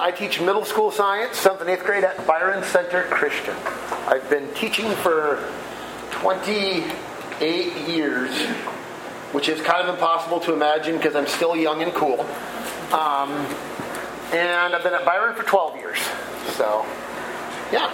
I 0.00 0.12
teach 0.12 0.40
middle 0.40 0.64
school 0.64 0.90
science, 0.90 1.36
7th 1.38 1.60
and 1.60 1.70
8th 1.70 1.84
grade 1.84 2.04
at 2.04 2.24
Byron 2.26 2.62
Center 2.62 3.02
Christian. 3.04 3.54
I've 4.06 4.28
been 4.30 4.52
teaching 4.54 4.90
for 4.96 5.44
28 6.12 7.88
years, 7.88 8.30
which 9.32 9.48
is 9.48 9.60
kind 9.60 9.86
of 9.86 9.94
impossible 9.94 10.40
to 10.40 10.52
imagine 10.52 10.96
because 10.96 11.16
I'm 11.16 11.26
still 11.26 11.56
young 11.56 11.82
and 11.82 11.92
cool. 11.92 12.20
Um, 12.92 13.30
and 14.32 14.74
I've 14.74 14.82
been 14.82 14.94
at 14.94 15.04
Byron 15.04 15.34
for 15.34 15.42
12 15.42 15.76
years. 15.76 15.98
So, 16.56 16.86
yeah. 17.72 17.92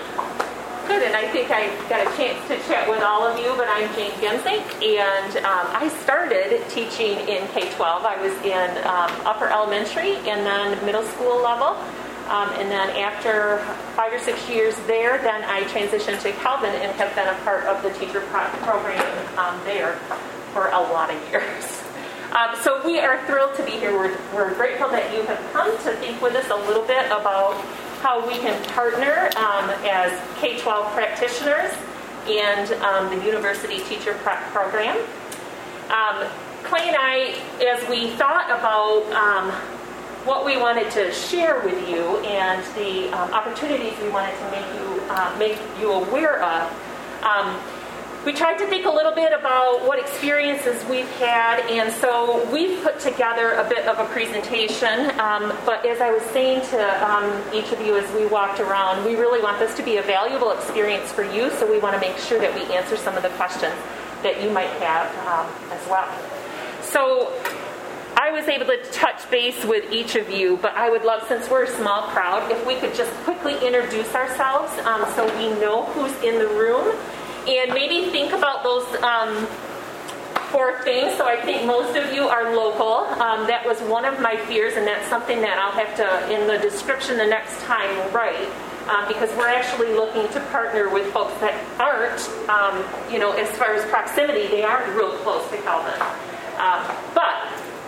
Good, 0.86 1.02
and 1.02 1.16
I 1.16 1.26
think 1.32 1.50
I 1.50 1.68
got 1.88 2.06
a 2.06 2.16
chance 2.16 2.36
to 2.48 2.58
chat 2.68 2.86
with 2.88 3.02
all 3.02 3.22
of 3.22 3.38
you, 3.38 3.54
but 3.56 3.66
I'm 3.68 3.88
Jane 3.94 4.10
Gensink, 4.20 4.64
and 4.84 5.36
um, 5.38 5.66
I 5.72 5.88
started 6.02 6.62
teaching 6.68 7.16
in 7.20 7.48
K-12. 7.48 7.80
I 7.80 8.20
was 8.20 8.32
in 8.44 8.68
um, 8.84 9.08
upper 9.24 9.48
elementary 9.48 10.16
and 10.28 10.44
then 10.44 10.84
middle 10.84 11.02
school 11.02 11.42
level. 11.42 11.80
Um, 12.28 12.50
and 12.60 12.70
then 12.70 12.90
after 12.96 13.58
five 13.96 14.12
or 14.12 14.18
six 14.18 14.46
years 14.48 14.76
there, 14.86 15.16
then 15.18 15.42
I 15.44 15.62
transitioned 15.64 16.20
to 16.20 16.32
Calvin 16.32 16.74
and 16.74 16.92
have 16.92 17.14
been 17.14 17.28
a 17.28 17.38
part 17.44 17.64
of 17.64 17.82
the 17.82 17.90
teacher 17.98 18.20
pro- 18.28 18.48
program 18.60 19.00
um, 19.38 19.58
there 19.64 19.94
for 20.52 20.68
a 20.68 20.80
lot 20.92 21.10
of 21.10 21.30
years. 21.30 21.80
Um, 22.34 22.56
so 22.62 22.84
we 22.84 22.98
are 22.98 23.24
thrilled 23.26 23.54
to 23.54 23.64
be 23.64 23.72
here. 23.72 23.92
We're, 23.92 24.18
we're 24.34 24.52
grateful 24.54 24.88
that 24.88 25.14
you 25.14 25.22
have 25.22 25.38
come 25.52 25.70
to 25.70 25.94
think 25.98 26.20
with 26.20 26.34
us 26.34 26.50
a 26.50 26.56
little 26.66 26.84
bit 26.84 27.06
about 27.06 27.54
how 28.04 28.20
we 28.28 28.34
can 28.34 28.62
partner 28.74 29.30
um, 29.38 29.70
as 29.82 30.12
K 30.38 30.60
12 30.60 30.92
practitioners 30.92 31.72
and 32.28 32.70
um, 32.84 33.18
the 33.18 33.24
university 33.24 33.78
teacher 33.84 34.12
prep 34.20 34.42
program. 34.52 34.94
Um, 35.88 36.28
Clay 36.64 36.88
and 36.88 36.96
I, 37.00 37.34
as 37.64 37.88
we 37.88 38.10
thought 38.10 38.50
about 38.50 39.10
um, 39.14 39.50
what 40.26 40.44
we 40.44 40.58
wanted 40.58 40.90
to 40.90 41.12
share 41.14 41.64
with 41.64 41.88
you 41.88 42.18
and 42.26 42.62
the 42.76 43.08
um, 43.16 43.32
opportunities 43.32 43.94
we 44.02 44.10
wanted 44.10 44.36
to 44.36 44.50
make 44.50 44.66
you 44.74 45.00
uh, 45.08 45.36
make 45.38 45.58
you 45.80 45.90
aware 45.90 46.42
of, 46.42 46.70
we 48.24 48.32
tried 48.32 48.56
to 48.56 48.66
think 48.66 48.86
a 48.86 48.90
little 48.90 49.12
bit 49.12 49.32
about 49.32 49.86
what 49.86 49.98
experiences 49.98 50.82
we've 50.88 51.10
had, 51.18 51.60
and 51.68 51.92
so 51.92 52.48
we've 52.50 52.82
put 52.82 52.98
together 52.98 53.52
a 53.52 53.68
bit 53.68 53.86
of 53.86 53.98
a 53.98 54.10
presentation. 54.12 55.10
Um, 55.20 55.52
but 55.66 55.84
as 55.84 56.00
I 56.00 56.10
was 56.10 56.22
saying 56.32 56.66
to 56.70 57.10
um, 57.10 57.42
each 57.52 57.70
of 57.72 57.80
you 57.82 57.98
as 57.98 58.14
we 58.14 58.26
walked 58.26 58.60
around, 58.60 59.04
we 59.04 59.16
really 59.16 59.42
want 59.42 59.58
this 59.58 59.76
to 59.76 59.82
be 59.82 59.98
a 59.98 60.02
valuable 60.02 60.52
experience 60.52 61.12
for 61.12 61.22
you, 61.22 61.50
so 61.50 61.70
we 61.70 61.78
want 61.78 61.94
to 61.94 62.00
make 62.00 62.16
sure 62.16 62.40
that 62.40 62.54
we 62.54 62.62
answer 62.74 62.96
some 62.96 63.14
of 63.14 63.22
the 63.22 63.28
questions 63.30 63.74
that 64.22 64.42
you 64.42 64.48
might 64.50 64.70
have 64.80 65.06
um, 65.28 65.70
as 65.70 65.86
well. 65.86 66.08
So 66.82 67.30
I 68.16 68.30
was 68.30 68.48
able 68.48 68.66
to 68.66 68.82
touch 68.90 69.30
base 69.30 69.66
with 69.66 69.92
each 69.92 70.16
of 70.16 70.30
you, 70.30 70.56
but 70.62 70.72
I 70.74 70.88
would 70.88 71.04
love, 71.04 71.28
since 71.28 71.50
we're 71.50 71.64
a 71.64 71.76
small 71.76 72.08
crowd, 72.08 72.50
if 72.50 72.66
we 72.66 72.76
could 72.76 72.94
just 72.94 73.12
quickly 73.24 73.54
introduce 73.66 74.14
ourselves 74.14 74.72
um, 74.86 75.04
so 75.14 75.26
we 75.36 75.60
know 75.60 75.84
who's 75.92 76.14
in 76.22 76.38
the 76.38 76.48
room 76.48 76.96
and 77.48 77.72
maybe 77.72 78.10
think 78.10 78.32
about 78.32 78.62
those 78.62 78.86
um, 79.02 79.46
four 80.50 80.80
things. 80.82 81.16
So 81.16 81.26
I 81.26 81.40
think 81.40 81.66
most 81.66 81.96
of 81.96 82.12
you 82.12 82.28
are 82.28 82.54
local. 82.54 83.06
Um, 83.20 83.46
that 83.48 83.66
was 83.66 83.80
one 83.82 84.04
of 84.04 84.20
my 84.20 84.36
fears, 84.36 84.74
and 84.74 84.86
that's 84.86 85.08
something 85.08 85.40
that 85.40 85.58
I'll 85.58 85.72
have 85.72 85.96
to, 85.96 86.32
in 86.32 86.46
the 86.46 86.58
description 86.58 87.18
the 87.18 87.26
next 87.26 87.60
time, 87.62 87.90
write. 88.12 88.48
Um, 88.88 89.08
because 89.08 89.30
we're 89.36 89.48
actually 89.48 89.94
looking 89.94 90.28
to 90.34 90.40
partner 90.52 90.90
with 90.90 91.10
folks 91.12 91.32
that 91.40 91.56
aren't, 91.80 92.20
um, 92.50 92.84
you 93.10 93.18
know, 93.18 93.32
as 93.32 93.48
far 93.56 93.74
as 93.74 93.82
proximity, 93.88 94.46
they 94.46 94.62
aren't 94.62 94.94
real 94.94 95.16
close 95.18 95.48
to 95.50 95.56
Calvin. 95.62 95.94
Uh, 96.58 96.84
but 97.14 97.43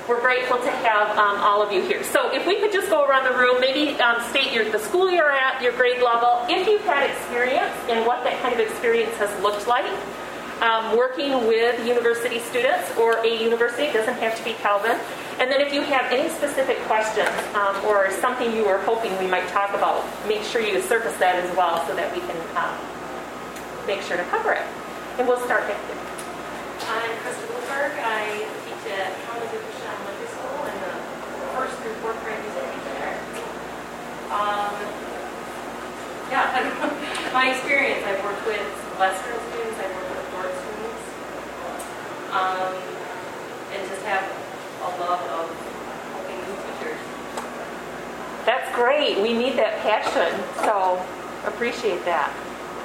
we're 0.09 0.21
grateful 0.21 0.59
to 0.59 0.71
have 0.71 1.11
um, 1.19 1.41
all 1.41 1.63
of 1.63 1.73
you 1.73 1.83
here. 1.83 2.03
So 2.05 2.33
if 2.33 2.47
we 2.47 2.61
could 2.61 2.73
just 2.73 2.89
go 2.91 3.05
around 3.07 3.25
the 3.25 3.37
room, 3.37 3.61
maybe 3.61 3.99
um, 4.01 4.23
state 4.31 4.53
your, 4.53 4.71
the 4.71 4.79
school 4.79 5.11
you're 5.11 5.33
at, 5.33 5.61
your 5.63 5.73
grade 5.73 6.03
level, 6.03 6.45
if 6.49 6.67
you've 6.69 6.85
had 6.85 7.11
experience 7.11 7.75
and 7.89 8.07
what 8.07 8.23
that 8.25 8.41
kind 8.41 8.55
of 8.55 8.61
experience 8.61 9.15
has 9.17 9.43
looked 9.43 9.67
like. 9.67 9.91
Um, 10.63 10.97
working 10.97 11.47
with 11.47 11.87
university 11.87 12.39
students 12.39 12.97
or 12.97 13.19
a 13.19 13.43
university, 13.43 13.83
it 13.83 13.93
doesn't 13.93 14.15
have 14.15 14.35
to 14.39 14.43
be 14.43 14.55
Calvin. 14.55 14.99
And 15.39 15.53
then 15.53 15.61
if 15.61 15.75
you 15.75 15.83
have 15.83 16.11
any 16.11 16.31
specific 16.31 16.79
questions 16.89 17.29
um, 17.55 17.77
or 17.85 18.11
something 18.23 18.57
you 18.57 18.65
were 18.65 18.79
hoping 18.79 19.13
we 19.19 19.27
might 19.27 19.47
talk 19.49 19.75
about, 19.75 20.03
make 20.27 20.43
sure 20.43 20.63
you 20.63 20.81
surface 20.81 21.15
that 21.19 21.37
as 21.37 21.55
well 21.57 21.87
so 21.87 21.95
that 21.95 22.09
we 22.15 22.21
can 22.21 22.41
um, 22.57 22.73
make 23.87 24.01
sure 24.01 24.17
to 24.17 24.25
cover 24.33 24.53
it. 24.53 24.65
And 25.19 25.29
we'll 25.29 25.45
start 25.45 25.69
you. 25.69 25.77
I'm 26.89 27.11
Krista 27.21 27.49
Goldberg. 27.49 27.93
I 28.01 28.49
teach 28.65 28.93
at 28.93 29.13
Kalamazoo 29.27 29.59
Christian 29.59 29.91
Elementary 29.93 30.29
School 30.29 30.61
and 30.73 30.79
the 30.81 30.93
first 31.53 31.75
through 31.85 31.95
fourth 32.01 32.21
grade 32.23 32.41
music 32.41 32.63
teacher 32.63 32.95
there. 32.97 33.19
Um, 34.27 34.75
yeah, 36.31 37.31
my 37.33 37.55
experience, 37.55 38.03
I've 38.05 38.23
worked 38.25 38.45
with 38.47 38.59
Western 38.99 39.39
students, 39.51 39.79
I've 39.79 39.95
worked 39.95 40.11
with 40.11 40.27
Dordt 40.35 40.51
students, 40.51 41.03
um, 42.35 42.75
and 43.71 43.89
just 43.89 44.03
have 44.03 44.27
a 44.83 44.91
love 44.99 45.23
of 45.31 45.47
helping 46.11 46.39
new 46.43 46.59
teachers. 46.59 46.99
That's 48.45 48.67
great. 48.75 49.23
We 49.23 49.33
need 49.33 49.55
that 49.59 49.79
passion. 49.83 50.35
So 50.67 50.99
appreciate 51.47 52.05
that. 52.05 52.35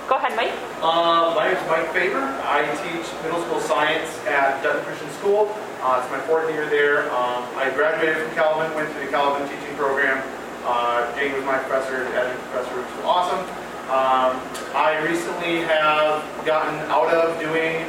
Go 0.08 0.18
ahead, 0.18 0.35
Mike. 0.35 0.53
Uh, 0.84 1.34
my 1.34 1.47
name 1.47 1.58
is 1.58 1.68
Mike 1.69 1.90
Faber. 1.94 2.22
I 2.46 2.66
teach 2.85 3.08
middle 3.23 3.41
school 3.46 3.62
science 3.62 4.09
at 4.28 4.62
Dutton 4.62 4.84
Christian 4.84 5.09
School. 5.18 5.50
Uh, 5.81 6.02
it's 6.03 6.12
my 6.12 6.19
fourth 6.28 6.52
year 6.53 6.69
there. 6.69 7.09
Um, 7.12 7.50
I 7.56 7.72
graduated 7.73 8.18
from 8.18 8.35
Calvin, 8.35 8.73
went 8.75 8.94
to 8.94 9.00
the 9.00 9.08
Calvin 9.08 9.47
teaching 9.50 9.75
program. 9.75 10.22
Uh, 10.64 11.10
Jane 11.16 11.34
was 11.34 11.44
my 11.44 11.58
professor, 11.58 12.06
adjunct 12.14 12.42
professor, 12.52 12.78
which 12.78 12.92
was 12.98 13.06
awesome. 13.06 13.42
Um, 13.90 14.38
I 14.78 15.02
recently 15.04 15.62
have 15.66 16.24
gotten 16.46 16.78
out 16.92 17.10
of 17.14 17.40
doing 17.40 17.86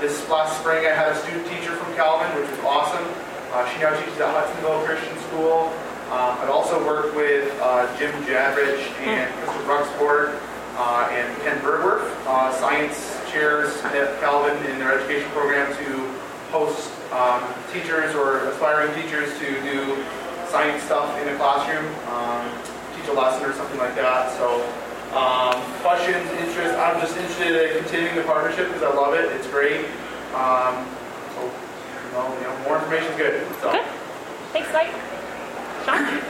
this 0.00 0.28
last 0.28 0.58
spring. 0.58 0.86
I 0.86 0.94
had 0.94 1.12
a 1.12 1.16
student 1.20 1.46
teacher 1.48 1.76
from 1.76 1.94
Calvin, 1.94 2.26
which 2.40 2.50
was 2.50 2.60
awesome. 2.60 3.04
Uh, 3.52 3.68
she 3.70 3.78
now 3.80 3.94
teaches 4.00 4.18
at 4.20 4.32
Hudsonville 4.32 4.82
Christian 4.82 5.16
School. 5.28 5.70
Um, 6.10 6.36
I've 6.40 6.50
also 6.50 6.84
worked 6.84 7.14
with 7.14 7.52
uh, 7.60 7.86
Jim 7.98 8.12
Jadrich 8.24 8.82
and 9.04 9.32
Crystal 9.36 9.62
Bruxvoort 9.62 10.40
uh, 10.76 11.08
and 11.12 11.42
Ken 11.42 11.58
Bergwerff, 11.60 12.08
uh, 12.26 12.52
science 12.58 13.20
chairs 13.30 13.76
at 13.84 14.18
Calvin 14.20 14.56
in 14.70 14.78
their 14.78 14.98
education 14.98 15.30
program 15.30 15.70
to 15.76 16.08
host 16.50 16.90
um, 17.12 17.42
teachers 17.72 18.14
or 18.14 18.38
aspiring 18.48 18.94
teachers 19.00 19.30
to 19.38 19.46
do 19.62 20.04
science 20.54 20.84
stuff 20.84 21.10
in 21.18 21.26
the 21.26 21.34
classroom, 21.34 21.82
um, 22.14 22.46
teach 22.94 23.10
a 23.10 23.12
lesson 23.12 23.42
or 23.42 23.52
something 23.58 23.74
like 23.74 23.98
that. 23.98 24.30
So 24.38 24.62
um, 25.10 25.58
questions, 25.82 26.30
interest, 26.38 26.78
I'm 26.78 27.02
just 27.02 27.18
interested 27.18 27.58
in 27.58 27.82
continuing 27.82 28.14
the 28.14 28.22
partnership 28.22 28.70
because 28.70 28.86
I 28.86 28.94
love 28.94 29.18
it. 29.18 29.34
It's 29.34 29.50
great. 29.50 29.82
Um, 30.30 30.86
so, 31.34 31.42
you 31.42 32.10
know, 32.14 32.30
you 32.38 32.46
know, 32.46 32.54
more 32.70 32.78
information 32.78 33.10
is 33.10 33.18
good. 33.18 33.34
So. 33.58 33.74
Good. 33.74 33.82
Thanks, 34.54 34.70
Mike. 34.70 34.94
Sean? 35.82 36.22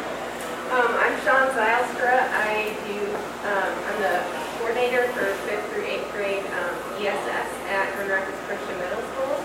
Um, 0.73 0.91
I'm 1.05 1.13
Sean 1.21 1.45
Zylstra. 1.53 2.25
I 2.33 2.73
do, 2.89 2.97
um, 3.45 3.73
I'm 3.77 3.99
the 4.01 4.25
coordinator 4.57 5.05
for 5.13 5.29
fifth 5.45 5.69
through 5.69 5.85
eighth 5.85 6.09
grade 6.17 6.49
um, 6.65 6.73
ESS 6.97 7.51
at 7.69 7.93
Grand 7.93 8.09
Rapids 8.09 8.41
Christian 8.49 8.73
Middle 8.81 9.05
School. 9.13 9.37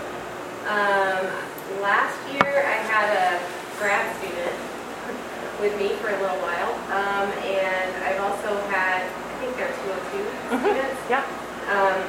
Um, 0.72 1.28
last 1.84 2.16
year, 2.32 2.64
I 2.64 2.80
had 2.88 3.12
a 3.12 3.44
grad 3.76 4.08
student 4.24 4.69
with 5.60 5.76
me 5.78 5.90
for 6.00 6.08
a 6.10 6.18
little 6.20 6.40
while, 6.40 6.72
um, 6.96 7.28
and 7.44 7.90
I've 8.08 8.20
also 8.24 8.56
had, 8.72 9.04
I 9.04 9.36
think 9.44 9.56
they're 9.60 9.72
202 9.84 10.64
students, 10.64 11.00
Yeah. 11.12 11.24
um, 11.68 12.00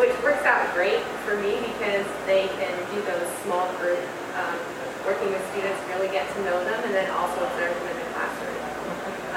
which 0.00 0.14
works 0.24 0.44
out 0.48 0.72
great 0.74 1.00
for 1.28 1.36
me 1.36 1.60
because 1.76 2.06
they 2.26 2.48
can 2.56 2.72
do 2.94 3.00
those 3.04 3.28
small 3.44 3.68
group, 3.80 4.00
um, 4.36 4.56
working 5.04 5.28
with 5.28 5.44
students, 5.52 5.76
really 5.92 6.08
get 6.08 6.24
to 6.34 6.40
know 6.44 6.56
them, 6.64 6.80
and 6.84 6.94
then 6.94 7.10
also 7.10 7.44
observe 7.44 7.68
them 7.74 7.88
in 7.92 7.96
the 8.00 8.08
classroom. 8.16 8.56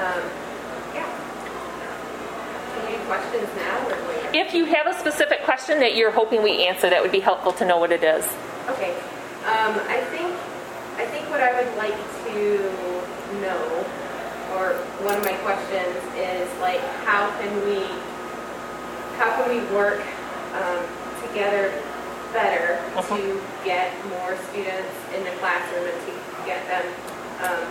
Um, 0.00 0.22
yeah. 0.96 1.08
Any 2.88 2.98
questions 3.04 3.48
now 3.60 3.76
or 3.86 3.96
later? 4.08 4.30
If 4.32 4.54
you 4.54 4.64
have 4.66 4.86
a 4.86 4.94
specific 4.98 5.44
question 5.44 5.78
that 5.80 5.96
you're 5.96 6.10
hoping 6.10 6.42
we 6.42 6.66
answer, 6.66 6.88
that 6.90 7.02
would 7.02 7.12
be 7.12 7.20
helpful 7.20 7.52
to 7.52 7.64
know 7.64 7.78
what 7.78 7.92
it 7.92 8.02
is. 8.02 8.24
Okay. 8.68 8.92
Um, 9.44 9.76
I 9.88 10.00
think 10.10 10.32
I 10.96 11.04
think 11.06 11.28
what 11.28 11.40
I 11.40 11.52
would 11.60 11.76
like 11.76 11.94
to 12.32 12.70
know, 13.44 13.84
or 14.56 14.74
one 15.04 15.16
of 15.18 15.24
my 15.24 15.36
questions 15.44 15.94
is 16.16 16.48
like, 16.60 16.80
how 17.04 17.28
can 17.40 17.52
we 17.68 17.84
how 19.20 19.30
can 19.38 19.46
we 19.48 19.60
work 19.74 20.02
um, 20.58 20.82
together 21.28 21.70
better 22.32 22.82
Uh-huh. 22.98 23.16
to 23.16 23.40
get 23.64 23.94
more 24.10 24.34
students 24.50 24.90
in 25.14 25.22
the 25.22 25.30
classroom 25.38 25.86
and 25.86 25.98
to 26.06 26.12
get 26.46 26.66
them 26.66 26.82
um, 27.46 27.62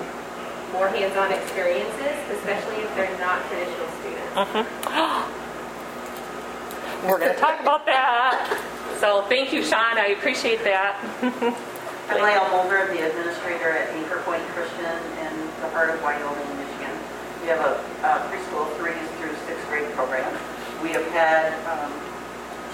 more 0.71 0.87
hands-on 0.87 1.31
experiences, 1.33 2.15
especially 2.31 2.77
if 2.81 2.95
they're 2.95 3.11
not 3.19 3.43
traditional 3.51 3.87
students. 3.99 4.31
We're 7.05 7.19
going 7.19 7.33
to 7.33 7.39
talk 7.39 7.59
about 7.59 7.85
that. 7.85 8.47
So 9.01 9.23
thank 9.27 9.51
you, 9.51 9.61
Sean. 9.63 9.97
I 9.99 10.15
appreciate 10.17 10.63
that. 10.63 10.95
I'm 12.09 12.21
Lyle 12.21 12.47
Mulder, 12.51 12.87
the 12.87 13.03
administrator 13.05 13.69
at 13.71 13.89
Anchor 13.89 14.21
Point 14.23 14.41
Christian 14.55 14.85
in 14.85 15.12
the 15.63 15.71
heart 15.71 15.95
of 15.95 16.03
Wyoming, 16.03 16.51
Michigan. 16.59 16.91
We 17.39 17.47
have 17.47 17.63
a 17.63 17.79
uh, 18.03 18.19
preschool 18.27 18.67
three 18.75 18.99
through 19.15 19.31
sixth 19.47 19.63
grade 19.71 19.87
program. 19.95 20.27
We 20.83 20.91
have 20.91 21.07
had 21.15 21.55
um, 21.71 21.87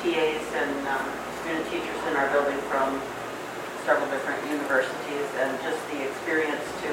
TAs 0.01 0.41
and 0.57 0.74
um, 0.89 1.06
student 1.45 1.69
teachers 1.69 2.01
in 2.09 2.18
our 2.18 2.25
building 2.33 2.57
from 2.65 2.97
several 3.86 4.09
different 4.09 4.41
universities, 4.50 5.30
and 5.38 5.53
just 5.62 5.77
the 5.94 6.01
experience 6.01 6.65
to 6.81 6.91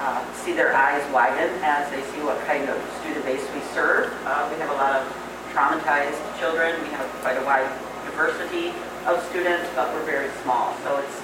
uh, 0.00 0.24
see 0.40 0.56
their 0.56 0.72
eyes 0.72 1.04
widen 1.12 1.52
as 1.60 1.84
they 1.92 2.00
see 2.16 2.24
what 2.24 2.40
kind 2.48 2.64
of 2.72 2.80
student 3.04 3.20
base 3.28 3.44
we 3.52 3.60
serve. 3.76 4.08
Uh, 4.24 4.48
We 4.48 4.56
have 4.56 4.72
a 4.72 4.78
lot 4.80 4.96
of 4.96 5.04
traumatized 5.52 6.16
children. 6.40 6.80
We 6.80 6.88
have 6.96 7.04
quite 7.20 7.36
a 7.36 7.44
wide 7.44 7.68
diversity 8.08 8.72
of 9.04 9.20
students, 9.28 9.68
but 9.76 9.92
we're 9.92 10.08
very 10.08 10.32
small. 10.40 10.72
So 10.80 10.96
it's, 10.96 11.16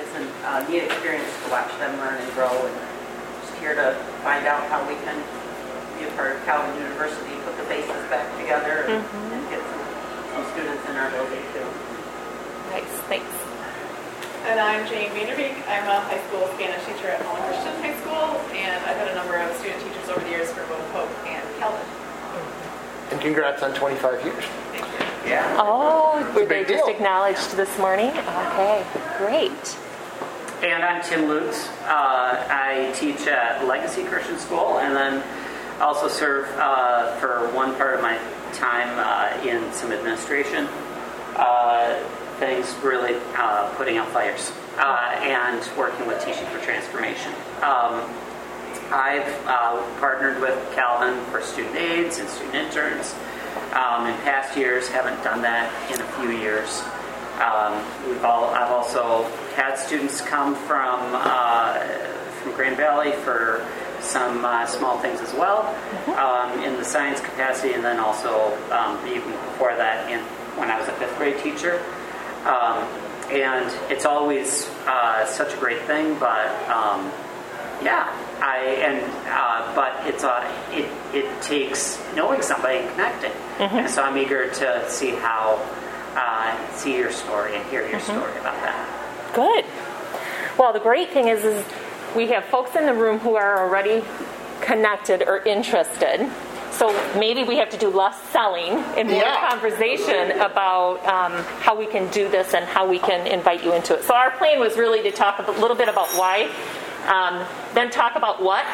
it's 0.00 0.14
a 0.16 0.24
uh, 0.48 0.64
neat 0.64 0.88
experience 0.88 1.28
to 1.44 1.52
watch 1.52 1.68
them 1.76 1.92
learn 2.00 2.16
and 2.16 2.32
grow 2.32 2.48
and 2.48 2.93
here 3.64 3.74
to 3.74 3.96
find 4.20 4.44
out 4.44 4.60
how 4.68 4.84
we 4.84 4.92
can 5.08 5.16
be 5.96 6.04
a 6.04 6.12
part 6.20 6.36
of 6.36 6.44
Calvin 6.44 6.68
University, 6.84 7.32
put 7.48 7.56
the 7.56 7.64
faces 7.64 7.96
back 8.12 8.28
together 8.36 8.84
and 8.92 9.00
and 9.00 9.40
get 9.48 9.64
some, 9.64 9.84
some 10.36 10.44
students 10.52 10.84
in 10.84 10.92
our 11.00 11.08
building 11.08 11.40
too. 11.56 11.64
Nice, 12.76 12.92
thanks. 13.08 13.32
And 14.44 14.60
I'm 14.60 14.84
Jane 14.84 15.08
Vanderbeek. 15.16 15.56
I'm 15.64 15.88
a 15.88 15.96
high 16.04 16.20
school 16.28 16.44
Spanish 16.60 16.84
teacher 16.84 17.08
at 17.08 17.24
Holland 17.24 17.48
Christian 17.48 17.72
High 17.80 17.96
School, 18.04 18.36
and 18.52 18.84
I've 18.84 19.00
had 19.00 19.08
a 19.08 19.16
number 19.16 19.40
of 19.40 19.56
student 19.56 19.80
teachers 19.80 20.12
over 20.12 20.20
the 20.20 20.28
years 20.28 20.52
for 20.52 20.60
both 20.68 20.84
Hope 20.92 21.08
and 21.24 21.40
Calvin. 21.56 21.80
And 23.12 23.20
congrats 23.24 23.62
on 23.62 23.72
25 23.72 24.24
years. 24.28 24.44
Yeah. 25.24 25.56
Oh, 25.56 26.20
were 26.36 26.44
they 26.44 26.68
just 26.68 26.84
deal. 26.84 26.94
acknowledged 26.94 27.56
this 27.56 27.72
morning? 27.78 28.10
Okay, 28.12 28.84
great. 29.16 29.78
And 30.64 30.82
I'm 30.82 31.02
Tim 31.02 31.28
Lutz. 31.28 31.68
Uh, 31.82 32.46
I 32.48 32.90
teach 32.94 33.26
at 33.26 33.66
Legacy 33.66 34.02
Christian 34.02 34.38
School 34.38 34.78
and 34.78 34.96
then 34.96 35.22
also 35.78 36.08
serve 36.08 36.48
uh, 36.56 37.14
for 37.16 37.50
one 37.54 37.74
part 37.76 37.96
of 37.96 38.00
my 38.00 38.16
time 38.54 38.88
uh, 38.96 39.46
in 39.46 39.70
some 39.74 39.92
administration 39.92 40.64
uh, 41.36 42.02
things, 42.38 42.74
really 42.82 43.20
uh, 43.36 43.74
putting 43.76 43.98
out 43.98 44.08
fires 44.08 44.52
uh, 44.78 45.20
and 45.20 45.60
working 45.76 46.06
with 46.06 46.24
Teaching 46.24 46.46
for 46.46 46.58
Transformation. 46.64 47.34
Um, 47.60 48.00
I've 48.90 49.44
partnered 50.00 50.40
with 50.40 50.56
Calvin 50.74 51.22
for 51.26 51.42
student 51.42 51.76
aides 51.76 52.20
and 52.20 52.28
student 52.30 52.54
interns. 52.54 53.14
Um, 53.74 54.06
in 54.06 54.14
past 54.22 54.56
years, 54.56 54.88
haven't 54.88 55.22
done 55.22 55.42
that 55.42 55.68
in 55.92 56.00
a 56.00 56.06
few 56.12 56.30
years. 56.30 56.80
Um, 57.34 57.84
we've 58.08 58.24
all, 58.24 58.46
I've 58.46 58.72
also 58.72 59.30
had 59.54 59.76
students 59.76 60.20
come 60.20 60.54
from 60.54 61.00
uh, 61.14 61.78
from 62.42 62.52
Grand 62.52 62.76
Valley 62.76 63.12
for 63.24 63.66
some 64.00 64.44
uh, 64.44 64.66
small 64.66 64.98
things 64.98 65.20
as 65.20 65.32
well 65.32 65.74
um, 66.18 66.62
in 66.62 66.76
the 66.76 66.84
science 66.84 67.20
capacity, 67.20 67.72
and 67.72 67.82
then 67.82 67.98
also 67.98 68.54
um, 68.70 68.98
even 69.08 69.30
before 69.30 69.74
that, 69.76 70.10
in 70.10 70.20
when 70.58 70.70
I 70.70 70.78
was 70.78 70.88
a 70.88 70.92
fifth 70.92 71.16
grade 71.16 71.38
teacher. 71.42 71.82
Um, 72.44 72.86
and 73.30 73.72
it's 73.90 74.04
always 74.04 74.68
uh, 74.86 75.24
such 75.26 75.54
a 75.54 75.56
great 75.56 75.80
thing, 75.82 76.18
but 76.18 76.46
um, 76.68 77.10
yeah, 77.82 78.12
I 78.40 78.58
and 78.84 79.02
uh, 79.26 79.74
but 79.74 80.06
it's 80.06 80.24
a 80.24 80.44
it 80.70 80.90
it 81.14 81.42
takes 81.42 81.98
knowing 82.14 82.42
somebody 82.42 82.80
and 82.80 82.90
connecting, 82.90 83.32
and 83.58 83.90
so 83.90 84.02
I'm 84.02 84.18
eager 84.18 84.50
to 84.50 84.90
see 84.90 85.10
how 85.10 85.58
uh, 86.14 86.72
see 86.72 86.96
your 86.96 87.10
story 87.10 87.56
and 87.56 87.64
hear 87.70 87.88
your 87.88 88.00
story 88.00 88.32
about 88.38 88.60
that. 88.62 88.93
Good. 89.34 89.64
Well, 90.58 90.72
the 90.72 90.80
great 90.80 91.10
thing 91.10 91.28
is, 91.28 91.44
is 91.44 91.64
we 92.14 92.28
have 92.28 92.44
folks 92.44 92.76
in 92.76 92.86
the 92.86 92.94
room 92.94 93.18
who 93.18 93.34
are 93.34 93.64
already 93.66 94.04
connected 94.60 95.22
or 95.26 95.38
interested. 95.38 96.30
So 96.70 96.90
maybe 97.18 97.44
we 97.44 97.56
have 97.56 97.70
to 97.70 97.76
do 97.76 97.88
less 97.88 98.20
selling 98.30 98.70
and 98.96 99.08
more 99.08 99.22
Yeah. 99.22 99.48
conversation 99.48 100.32
about 100.40 101.04
um, 101.06 101.32
how 101.60 101.76
we 101.76 101.86
can 101.86 102.08
do 102.10 102.28
this 102.28 102.54
and 102.54 102.64
how 102.64 102.86
we 102.86 102.98
can 102.98 103.26
invite 103.26 103.62
you 103.64 103.72
into 103.74 103.94
it. 103.94 104.04
So 104.04 104.14
our 104.14 104.30
plan 104.32 104.58
was 104.58 104.76
really 104.76 105.02
to 105.02 105.12
talk 105.12 105.38
a 105.46 105.50
little 105.52 105.76
bit 105.76 105.88
about 105.88 106.08
why, 106.10 106.50
um, 107.06 107.44
then 107.74 107.90
talk 107.90 108.16
about 108.16 108.42
what, 108.42 108.64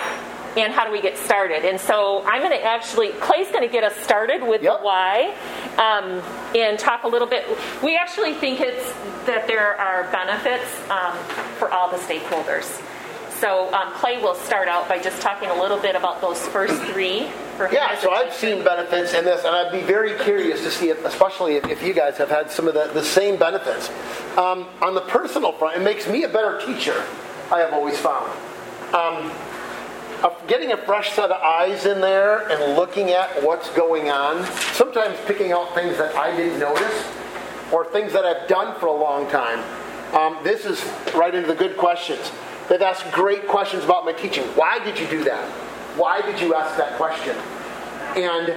and 0.57 0.73
how 0.73 0.85
do 0.85 0.93
we 0.93 1.01
get 1.01 1.17
started. 1.19 1.65
And 1.65 1.79
so 1.81 2.25
I'm 2.27 2.41
going 2.43 2.59
to 2.59 2.65
actually, 2.65 3.09
Clay's 3.21 3.49
going 3.49 3.63
to 3.67 3.73
get 3.73 3.85
us 3.85 3.95
started 3.97 4.43
with 4.43 4.63
Yep. 4.63 4.79
the 4.79 4.85
why 4.85 5.35
um, 5.81 6.23
and 6.55 6.79
talk 6.79 7.05
a 7.05 7.09
little 7.09 7.27
bit. 7.27 7.47
We 7.83 7.97
actually 7.97 8.35
think 8.35 8.61
it's 8.61 8.93
that 9.27 9.47
there 9.47 9.81
are 9.81 10.05
benefits 10.13 10.69
um, 10.91 11.17
for 11.59 11.71
all 11.71 11.91
the 11.91 11.97
stakeholders. 11.97 12.81
So 13.41 13.73
um, 13.73 13.91
Clay 13.95 14.21
will 14.21 14.35
start 14.35 14.69
out 14.69 14.87
by 14.87 14.99
just 14.99 15.23
talking 15.23 15.49
a 15.49 15.59
little 15.59 15.79
bit 15.79 15.97
about 15.97 16.21
those 16.21 16.47
first 16.49 16.81
three. 16.83 17.31
For 17.57 17.73
Yeah, 17.73 17.99
so 17.99 18.11
I've 18.11 18.35
seen 18.35 18.63
benefits 18.63 19.15
in 19.15 19.25
this, 19.25 19.45
and 19.47 19.57
I'd 19.57 19.73
be 19.73 19.81
very 19.81 20.19
curious 20.19 20.63
to 20.65 20.71
see 20.71 20.91
it, 20.91 20.99
especially 21.05 21.57
if, 21.57 21.67
if 21.67 21.83
you 21.83 21.95
guys 21.95 22.19
have 22.19 22.29
had 22.29 22.51
some 22.51 22.69
of 22.69 22.75
the, 22.75 22.91
the 22.93 23.03
same 23.03 23.39
benefits. 23.39 23.89
Um, 24.37 24.67
on 24.83 24.95
the 24.95 25.01
personal 25.01 25.53
front, 25.53 25.79
it 25.79 25.83
makes 25.83 26.07
me 26.07 26.25
a 26.25 26.29
better 26.29 26.61
teacher, 26.67 27.03
I 27.51 27.61
have 27.61 27.73
always 27.73 27.99
found. 27.99 28.31
Um, 28.95 29.33
getting 30.47 30.73
a 30.73 30.77
fresh 30.77 31.13
set 31.13 31.31
of 31.31 31.41
eyes 31.41 31.87
in 31.87 32.01
there 32.01 32.49
and 32.51 32.77
looking 32.77 33.11
at 33.11 33.43
what's 33.43 33.71
going 33.71 34.11
on, 34.11 34.45
sometimes 34.75 35.17
picking 35.27 35.53
out 35.53 35.75
things 35.75 35.97
that 35.97 36.15
I 36.17 36.37
didn't 36.37 36.59
notice 36.59 37.09
or 37.73 37.87
things 37.87 38.13
that 38.13 38.25
I've 38.25 38.49
done 38.49 38.79
for 38.81 38.87
a 38.87 38.93
long 38.93 39.31
time. 39.31 39.61
Um, 40.15 40.43
this 40.43 40.67
is 40.67 40.85
right 41.15 41.35
into 41.35 41.49
the 41.49 41.55
good 41.55 41.77
questions. 41.77 42.33
They've 42.69 42.83
asked 42.83 43.11
great 43.13 43.47
questions 43.47 43.85
about 43.85 44.05
my 44.05 44.13
teaching. 44.13 44.45
Why 44.57 44.79
did 44.85 44.99
you 44.99 45.07
do 45.07 45.25
that? 45.25 45.49
Why 45.97 46.21
did 46.21 46.41
you 46.41 46.55
ask 46.55 46.77
that 46.77 46.97
question? 46.97 47.37
And 48.17 48.55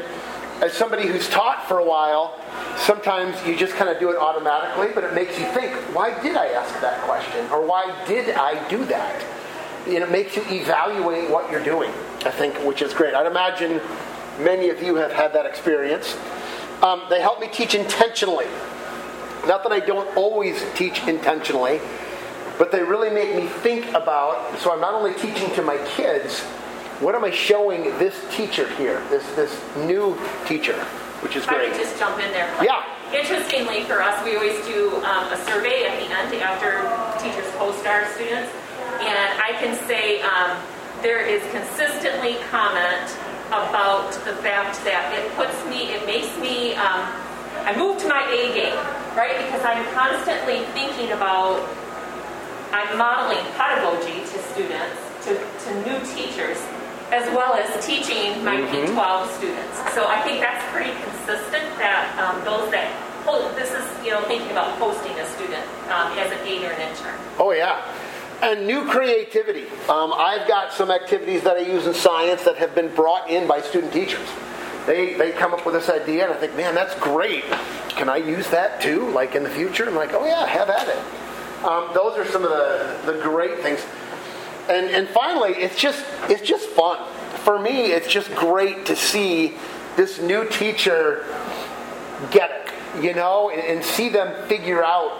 as 0.63 0.74
somebody 0.74 1.07
who's 1.07 1.30
taught 1.30 1.68
for 1.68 1.80
a 1.80 1.86
while, 1.86 2.39
sometimes 2.77 3.36
you 3.45 3.56
just 3.56 3.74
kind 3.74 3.89
of 3.89 4.00
do 4.00 4.10
it 4.12 4.18
automatically, 4.18 4.89
but 4.94 5.04
it 5.04 5.13
makes 5.13 5.38
you 5.39 5.45
think, 5.48 5.74
why 5.95 6.19
did 6.21 6.36
I 6.36 6.48
ask 6.48 6.80
that 6.81 7.01
question? 7.01 7.45
Or 7.51 7.65
why 7.65 7.94
did 8.07 8.30
I 8.30 8.68
do 8.69 8.83
that? 8.86 9.24
And 9.86 9.94
it 9.96 10.12
makes 10.12 10.36
you 10.36 10.44
evaluate 10.48 11.30
what 11.30 11.52
you're 11.52 11.64
doing, 11.64 11.92
I 12.26 12.32
think, 12.32 12.56
which 12.66 12.82
is 12.82 12.94
great. 12.94 13.14
I'd 13.14 13.26
imagine 13.26 13.82
many 14.40 14.70
of 14.70 14.82
you 14.82 14.96
have 14.96 15.12
had 15.12 15.34
that 15.34 15.46
experience. 15.46 16.16
Um, 16.82 17.04
they 17.10 17.22
help 17.22 17.40
me 17.40 17.48
teach 17.52 17.76
intentionally. 17.76 18.46
Not 19.46 19.64
that 19.64 19.74
I 19.74 19.80
don't 19.82 20.16
always 20.16 20.64
teach 20.76 21.06
intentionally, 21.06 21.82
but 22.58 22.72
they 22.72 22.82
really 22.82 23.10
make 23.10 23.36
me 23.36 23.48
think 23.48 23.90
about. 23.90 24.58
So 24.60 24.72
I'm 24.72 24.80
not 24.80 24.94
only 24.94 25.14
teaching 25.16 25.54
to 25.56 25.62
my 25.62 25.78
kids, 25.96 26.40
what 27.02 27.14
am 27.16 27.26
I 27.26 27.32
showing 27.32 27.84
this 28.00 28.16
teacher 28.32 28.68
here, 28.76 29.04
this 29.10 29.26
this 29.36 29.52
new 29.75 30.18
teacher, 30.48 30.75
which 31.20 31.36
is 31.36 31.44
If 31.44 31.50
I 31.50 31.56
great. 31.56 31.72
could 31.74 31.82
just 31.82 32.00
jump 32.00 32.20
in 32.24 32.32
there. 32.32 32.48
Yeah. 32.63 32.86
Interestingly, 33.13 33.84
for 33.84 34.02
us, 34.02 34.24
we 34.24 34.38
always 34.38 34.63
do 34.66 34.96
um, 35.04 35.28
a 35.34 35.38
survey 35.46 35.86
at 35.86 36.00
the 36.00 36.08
end 36.08 36.34
after 36.42 36.82
teachers 37.22 37.46
post 37.58 37.86
our 37.86 38.08
students, 38.13 38.50
and 39.02 39.42
I 39.42 39.58
can 39.60 39.76
say 39.88 40.22
um, 40.22 40.58
there 41.02 41.22
is 41.22 41.42
consistently 41.52 42.36
comment 42.50 43.10
about 43.48 44.14
the 44.26 44.34
fact 44.42 44.84
that 44.86 45.14
it 45.14 45.30
puts 45.36 45.54
me, 45.70 45.94
it 45.94 46.06
makes 46.06 46.30
me, 46.40 46.74
um, 46.76 47.06
I 47.66 47.76
move 47.78 47.98
to 48.02 48.08
my 48.08 48.24
A 48.30 48.54
game, 48.54 48.78
right? 49.16 49.38
Because 49.46 49.62
I'm 49.64 49.86
constantly 49.94 50.66
thinking 50.74 51.12
about 51.12 51.62
I'm 52.74 52.98
modeling 52.98 53.46
pedagogy 53.54 54.26
to 54.26 54.38
students, 54.50 54.98
to, 55.30 55.38
to 55.38 55.70
new 55.86 56.00
teachers, 56.10 56.58
as 57.14 57.30
well 57.30 57.54
as 57.54 57.70
teaching 57.86 58.44
my 58.44 58.58
K-12 58.58 59.30
students. 59.38 59.78
So 59.94 60.08
I 60.10 60.20
think 60.26 60.42
that's 60.42 60.66
pretty 60.74 60.90
consistent 61.06 61.70
that 61.78 62.10
um, 62.18 62.42
those 62.42 62.72
that, 62.72 62.90
oh, 63.30 63.54
this 63.54 63.70
is, 63.70 63.86
you 64.04 64.10
know, 64.10 64.26
thinking 64.26 64.50
about 64.50 64.74
posting 64.80 65.14
a 65.22 65.26
student 65.38 65.62
um, 65.94 66.18
as 66.18 66.34
an 66.34 66.42
aide 66.48 66.66
or 66.66 66.74
an 66.74 66.82
intern. 66.82 67.14
Oh 67.38 67.52
yeah, 67.52 67.86
and 68.44 68.68
new 68.68 68.86
creativity. 68.86 69.66
Um, 69.88 70.14
I've 70.14 70.48
got 70.48 70.74
some 70.74 70.92
activities 70.92 71.44
that 71.44 71.56
I 71.56 71.62
use 71.62 71.88
in 71.88 71.94
science 71.94 72.44
that 72.44 72.58
have 72.58 72.76
been 72.76 72.94
brought 72.94 73.30
in 73.30 73.48
by 73.48 73.62
student 73.62 73.94
teachers. 73.94 74.28
They 74.86 75.14
they 75.14 75.32
come 75.32 75.54
up 75.54 75.66
with 75.66 75.76
this 75.76 75.90
idea, 75.90 76.26
and 76.26 76.34
I 76.34 76.38
think, 76.38 76.56
man, 76.58 76.76
that's 76.76 76.94
great. 77.00 77.46
Can 77.90 78.10
I 78.10 78.18
use 78.18 78.50
that 78.50 78.82
too, 78.82 79.10
like 79.12 79.34
in 79.34 79.44
the 79.44 79.50
future? 79.50 79.88
I'm 79.88 79.96
like, 79.96 80.12
oh 80.14 80.26
yeah, 80.26 80.46
have 80.46 80.70
at 80.70 80.88
it. 80.90 81.64
Um, 81.64 81.90
those 81.94 82.18
are 82.18 82.26
some 82.26 82.44
of 82.44 82.50
the, 82.50 83.14
the 83.14 83.22
great 83.22 83.60
things. 83.60 83.80
And 84.68 84.88
and 84.88 85.08
finally, 85.08 85.52
it's 85.52 85.80
just 85.80 86.04
it's 86.30 86.42
just 86.42 86.68
fun. 86.70 86.98
For 87.46 87.58
me, 87.58 87.92
it's 87.92 88.08
just 88.08 88.34
great 88.36 88.86
to 88.88 88.96
see 88.96 89.56
this 89.96 90.20
new 90.20 90.48
teacher 90.50 91.26
get 92.32 92.52
it, 92.52 93.04
you 93.04 93.14
know, 93.14 93.50
and, 93.50 93.62
and 93.62 93.86
see 93.86 94.10
them 94.10 94.48
figure 94.48 94.84
out 94.84 95.12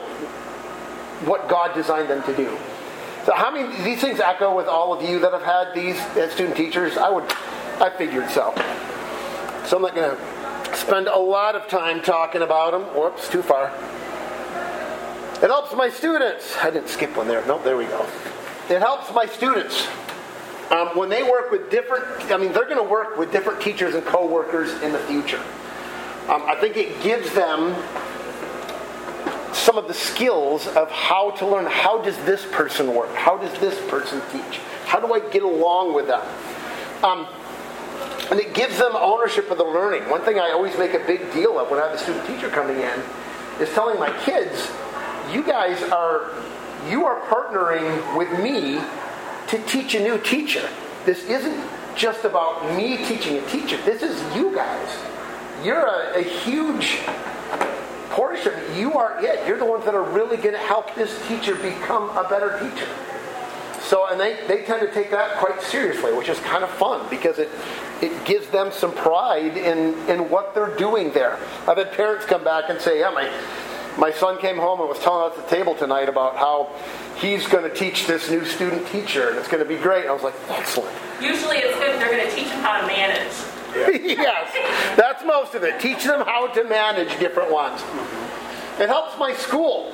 what 1.26 1.48
God 1.48 1.74
designed 1.74 2.10
them 2.10 2.24
to 2.24 2.36
do. 2.36 2.58
So 3.26 3.34
how 3.34 3.52
many 3.52 3.76
these 3.84 4.02
things 4.02 4.20
echo 4.20 4.56
with 4.56 4.68
all 4.68 4.94
of 4.94 5.02
you 5.02 5.20
that 5.20 5.32
have 5.32 5.44
had 5.44 5.74
these 5.74 5.98
as 6.18 6.32
student 6.34 6.58
teachers? 6.58 6.98
I 6.98 7.10
would 7.10 7.24
I 7.80 7.90
figured 7.98 8.30
so. 8.30 8.54
So 9.66 9.78
I'm 9.78 9.82
not 9.82 9.96
going 9.96 10.16
to 10.16 10.76
spend 10.76 11.08
a 11.08 11.18
lot 11.18 11.56
of 11.56 11.68
time 11.68 12.02
talking 12.02 12.42
about 12.42 12.72
them. 12.72 12.84
Whoops, 12.96 13.30
too 13.30 13.42
far. 13.42 13.68
It 15.42 15.50
helps 15.50 15.74
my 15.74 15.90
students. 15.90 16.56
I 16.62 16.70
didn't 16.70 16.90
skip 16.90 17.16
one 17.16 17.28
there. 17.28 17.46
Nope, 17.46 17.64
there 17.64 17.78
we 17.78 17.86
go. 17.86 18.06
It 18.70 18.80
helps 18.80 19.14
my 19.14 19.26
students 19.26 19.88
Um, 20.72 20.98
when 20.98 21.10
they 21.10 21.24
work 21.24 21.52
with 21.52 21.70
different, 21.70 22.06
I 22.32 22.38
mean, 22.38 22.52
they're 22.52 22.66
going 22.66 22.78
to 22.78 22.90
work 22.90 23.18
with 23.18 23.32
different 23.32 23.62
teachers 23.62 23.94
and 23.96 24.04
co-workers 24.06 24.82
in 24.82 24.92
the 24.92 25.00
future. 25.00 25.42
Um, 26.30 26.44
I 26.48 26.56
think 26.60 26.78
it 26.78 27.04
gives 27.04 27.32
them 27.34 27.76
some 29.56 29.78
of 29.78 29.88
the 29.88 29.94
skills 29.94 30.68
of 30.68 30.90
how 30.92 31.32
to 31.32 31.46
learn. 31.46 31.66
How 31.66 32.02
does 32.02 32.18
this 32.26 32.46
person 32.52 32.94
work? 32.94 33.14
How 33.16 33.38
does 33.38 33.58
this 33.60 33.80
person 33.90 34.22
teach? 34.32 34.60
How 34.86 35.00
do 35.00 35.14
I 35.14 35.20
get 35.20 35.44
along 35.44 35.94
with 35.94 36.08
them? 36.08 36.22
Um, 37.04 37.28
and 38.32 38.40
it 38.40 38.54
gives 38.54 38.78
them 38.78 38.94
ownership 38.96 39.52
of 39.52 39.58
the 39.58 39.64
learning. 39.64 40.10
One 40.10 40.22
thing 40.22 40.40
I 40.40 40.52
always 40.52 40.78
make 40.78 40.94
a 40.94 41.06
big 41.06 41.32
deal 41.34 41.60
of 41.60 41.70
when 41.70 41.80
I 41.80 41.88
have 41.88 41.96
a 41.96 41.98
student 41.98 42.26
teacher 42.26 42.50
coming 42.50 42.78
in 42.78 43.04
is 43.60 43.70
telling 43.74 44.00
my 44.00 44.12
kids, 44.24 44.70
you 45.32 45.44
guys 45.44 45.82
are 45.84 46.32
you 46.90 47.06
are 47.06 47.22
partnering 47.28 48.18
with 48.18 48.32
me 48.40 48.82
to 49.48 49.66
teach 49.68 49.96
a 49.96 50.00
new 50.00 50.18
teacher. 50.20 50.68
This 51.06 51.24
isn't 51.26 51.64
just 51.96 52.26
about 52.26 52.76
me 52.76 53.06
teaching 53.06 53.38
a 53.38 53.50
teacher. 53.50 53.78
This 53.84 54.02
is 54.02 54.20
you 54.36 54.54
guys. 54.54 54.90
You're 55.64 55.86
a, 55.86 56.20
a 56.20 56.24
huge 56.24 57.00
portion. 58.14 58.54
You 58.76 58.94
are 58.94 59.24
it. 59.24 59.46
You're 59.48 59.58
the 59.58 59.66
ones 59.66 59.86
that 59.86 59.96
are 59.96 60.04
really 60.04 60.38
going 60.38 60.54
to 60.54 60.60
help 60.60 60.94
this 60.96 61.20
teacher 61.28 61.56
become 61.56 62.16
a 62.16 62.28
better 62.30 62.60
teacher. 62.60 62.88
So, 63.82 64.08
and 64.10 64.20
they, 64.20 64.40
they 64.48 64.64
tend 64.64 64.82
to 64.82 64.92
take 64.94 65.12
that 65.12 65.38
quite 65.38 65.62
seriously, 65.62 66.14
which 66.14 66.30
is 66.30 66.40
kind 66.40 66.64
of 66.64 66.70
fun 66.70 67.06
because 67.10 67.38
it, 67.38 67.50
it 68.02 68.26
gives 68.26 68.48
them 68.48 68.72
some 68.72 68.94
pride 68.94 69.58
in, 69.58 69.94
in 70.08 70.30
what 70.30 70.56
they're 70.56 70.76
doing 70.78 71.12
there. 71.12 71.38
I've 71.68 71.78
had 71.78 71.92
parents 71.92 72.26
come 72.26 72.44
back 72.44 72.70
and 72.70 72.80
say, 72.80 73.02
yeah, 73.02 73.10
my, 73.10 73.30
my 73.98 74.12
son 74.12 74.40
came 74.40 74.58
home 74.58 74.80
and 74.80 74.88
was 74.88 75.00
telling 75.00 75.32
us 75.32 75.38
at 75.38 75.50
the 75.50 75.56
table 75.56 75.76
tonight 75.76 76.08
about 76.08 76.38
how 76.38 76.72
he's 77.18 77.46
going 77.48 77.70
to 77.70 77.76
teach 77.76 78.08
this 78.08 78.30
new 78.30 78.46
student 78.46 78.88
teacher 78.88 79.30
and 79.30 79.38
it's 79.38 79.50
going 79.50 79.62
to 79.62 79.68
be 79.68 79.78
great. 79.78 80.08
I 80.08 80.14
was 80.14 80.24
like, 80.24 80.36
excellent. 80.50 80.96
Usually 81.22 81.58
it's 81.58 81.78
good 81.78 82.00
they're 82.00 82.10
going 82.10 82.28
to 82.28 82.36
teach 82.36 82.48
them 82.48 82.62
how 82.62 82.80
to 82.80 82.88
manage. 82.88 83.53
yes, 84.04 84.96
that's 84.96 85.24
most 85.26 85.56
of 85.56 85.64
it. 85.64 85.80
Teach 85.80 86.04
them 86.04 86.22
how 86.22 86.48
to 86.48 86.64
manage 86.64 87.18
different 87.20 87.52
ones. 87.52 87.82
It 88.80 88.88
helps 88.88 89.18
my 89.18 89.34
school. 89.34 89.94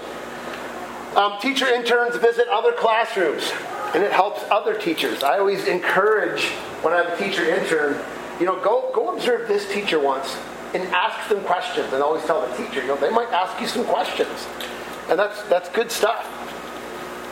Um, 1.16 1.40
teacher 1.42 1.68
interns 1.68 2.16
visit 2.18 2.48
other 2.50 2.72
classrooms 2.72 3.52
and 3.94 4.04
it 4.04 4.12
helps 4.12 4.44
other 4.52 4.78
teachers. 4.78 5.24
I 5.24 5.40
always 5.40 5.68
encourage 5.68 6.46
when 6.82 6.94
I 6.94 6.98
have 7.04 7.20
a 7.20 7.24
teacher 7.24 7.44
intern, 7.44 8.00
you 8.40 8.46
know, 8.46 8.60
go 8.62 8.92
go 8.94 9.16
observe 9.16 9.48
this 9.48 9.72
teacher 9.72 10.00
once 10.00 10.38
and 10.74 10.84
ask 10.90 11.28
them 11.30 11.44
questions. 11.44 11.92
And 11.94 12.04
always 12.04 12.24
tell 12.26 12.48
the 12.48 12.56
teacher, 12.56 12.82
you 12.82 12.88
know, 12.88 12.96
they 12.96 13.10
might 13.10 13.30
ask 13.30 13.60
you 13.60 13.68
some 13.68 13.86
questions, 13.86 14.48
and 15.10 15.18
that's 15.18 15.42
that's 15.44 15.70
good 15.70 15.92
stuff. 15.92 16.26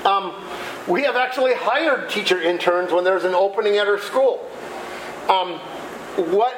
Um, 0.05 0.33
we 0.87 1.03
have 1.03 1.15
actually 1.15 1.53
hired 1.53 2.09
teacher 2.09 2.41
interns 2.41 2.91
when 2.91 3.03
there's 3.03 3.25
an 3.25 3.35
opening 3.35 3.77
at 3.77 3.87
our 3.87 3.99
school. 3.99 4.43
Um, 5.29 5.59
what 6.17 6.53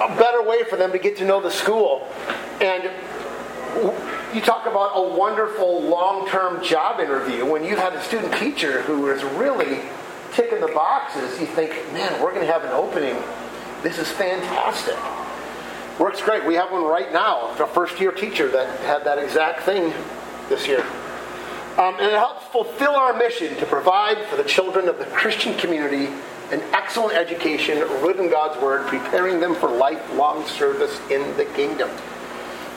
a 0.00 0.08
better 0.16 0.42
way 0.42 0.64
for 0.64 0.76
them 0.76 0.92
to 0.92 0.98
get 0.98 1.16
to 1.18 1.24
know 1.24 1.40
the 1.40 1.50
school? 1.50 2.08
And 2.60 2.90
you 4.34 4.40
talk 4.40 4.66
about 4.66 4.92
a 4.94 5.16
wonderful 5.16 5.82
long-term 5.82 6.62
job 6.62 7.00
interview. 7.00 7.44
When 7.44 7.64
you 7.64 7.76
have 7.76 7.94
a 7.94 8.02
student 8.02 8.34
teacher 8.34 8.82
who 8.82 9.08
is 9.10 9.22
really 9.24 9.80
ticking 10.32 10.60
the 10.60 10.68
boxes 10.68 11.38
you 11.38 11.46
think 11.46 11.70
man 11.92 12.10
we're 12.22 12.32
going 12.32 12.46
to 12.46 12.50
have 12.52 12.64
an 12.64 12.72
opening. 12.72 13.16
This 13.82 13.98
is 13.98 14.10
fantastic. 14.10 14.96
Works 15.98 16.22
great. 16.22 16.46
We 16.46 16.54
have 16.54 16.72
one 16.72 16.84
right 16.84 17.12
now 17.12 17.50
a 17.50 17.66
first 17.66 18.00
year 18.00 18.12
teacher 18.12 18.48
that 18.50 18.80
had 18.80 19.04
that 19.04 19.18
exact 19.18 19.62
thing 19.62 19.92
this 20.48 20.66
year. 20.66 20.80
Um, 21.78 21.94
and 21.94 22.06
it 22.06 22.12
helps 22.12 22.46
fulfill 22.46 22.94
our 22.94 23.16
mission 23.16 23.56
to 23.56 23.66
provide 23.66 24.26
for 24.26 24.36
the 24.36 24.44
children 24.44 24.88
of 24.88 24.98
the 24.98 25.06
christian 25.06 25.56
community 25.56 26.08
an 26.52 26.60
excellent 26.72 27.16
education 27.16 27.78
rooted 28.02 28.20
in 28.20 28.30
god's 28.30 28.60
word 28.62 28.86
preparing 28.86 29.40
them 29.40 29.54
for 29.54 29.68
lifelong 29.70 30.46
service 30.46 31.00
in 31.10 31.36
the 31.36 31.44
kingdom 31.56 31.90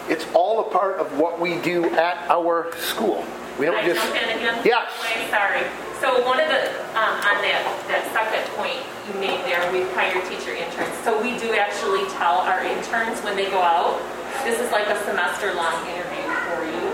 it's 0.08 0.26
all 0.34 0.60
a 0.60 0.70
part 0.70 0.98
of 1.00 1.18
what 1.18 1.40
we 1.40 1.60
do 1.62 1.86
at 1.98 2.30
our 2.30 2.72
school. 2.78 3.26
We 3.58 3.66
don't 3.66 3.78
I 3.78 3.88
just. 3.88 4.02
jump 4.02 4.22
in 4.22 4.38
again? 4.38 4.62
Yes. 4.64 4.86
Sorry. 5.32 5.66
So 5.98 6.22
one 6.26 6.40
of 6.40 6.46
the, 6.46 6.70
um, 6.94 7.16
on 7.26 7.42
that, 7.42 7.66
that 7.90 8.06
second 8.14 8.46
point 8.54 8.78
you 9.10 9.18
made 9.18 9.42
there, 9.50 9.66
we've 9.74 9.90
hired 9.98 10.22
teacher 10.30 10.54
interns. 10.54 10.94
So 11.02 11.18
we 11.24 11.40
do 11.40 11.56
actually 11.58 12.06
tell 12.20 12.46
our 12.46 12.62
interns 12.62 13.18
when 13.26 13.36
they 13.36 13.50
go 13.50 13.62
out, 13.62 13.98
this 14.44 14.60
is 14.60 14.70
like 14.72 14.86
a 14.86 14.98
semester-long 15.10 15.74
interview 15.90 16.28
for 16.46 16.62
you. 16.70 16.86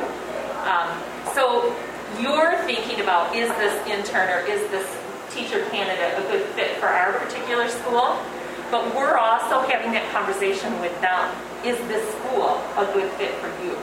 Um, 0.63 0.88
so 1.35 1.67
you're 2.21 2.55
thinking 2.63 3.01
about, 3.01 3.35
is 3.35 3.50
this 3.59 3.75
intern 3.88 4.29
or 4.29 4.39
is 4.47 4.61
this 4.71 4.88
teacher 5.33 5.65
candidate 5.69 6.17
a 6.17 6.21
good 6.29 6.45
fit 6.55 6.77
for 6.77 6.88
our 6.88 7.13
particular 7.19 7.67
school? 7.67 8.17
But 8.71 8.95
we're 8.95 9.17
also 9.17 9.61
having 9.67 9.91
that 9.91 10.09
conversation 10.11 10.79
with 10.79 10.95
them. 11.01 11.29
Is 11.65 11.77
this 11.88 12.07
school 12.15 12.61
a 12.77 12.89
good 12.93 13.11
fit 13.13 13.33
for 13.35 13.47
you? 13.63 13.75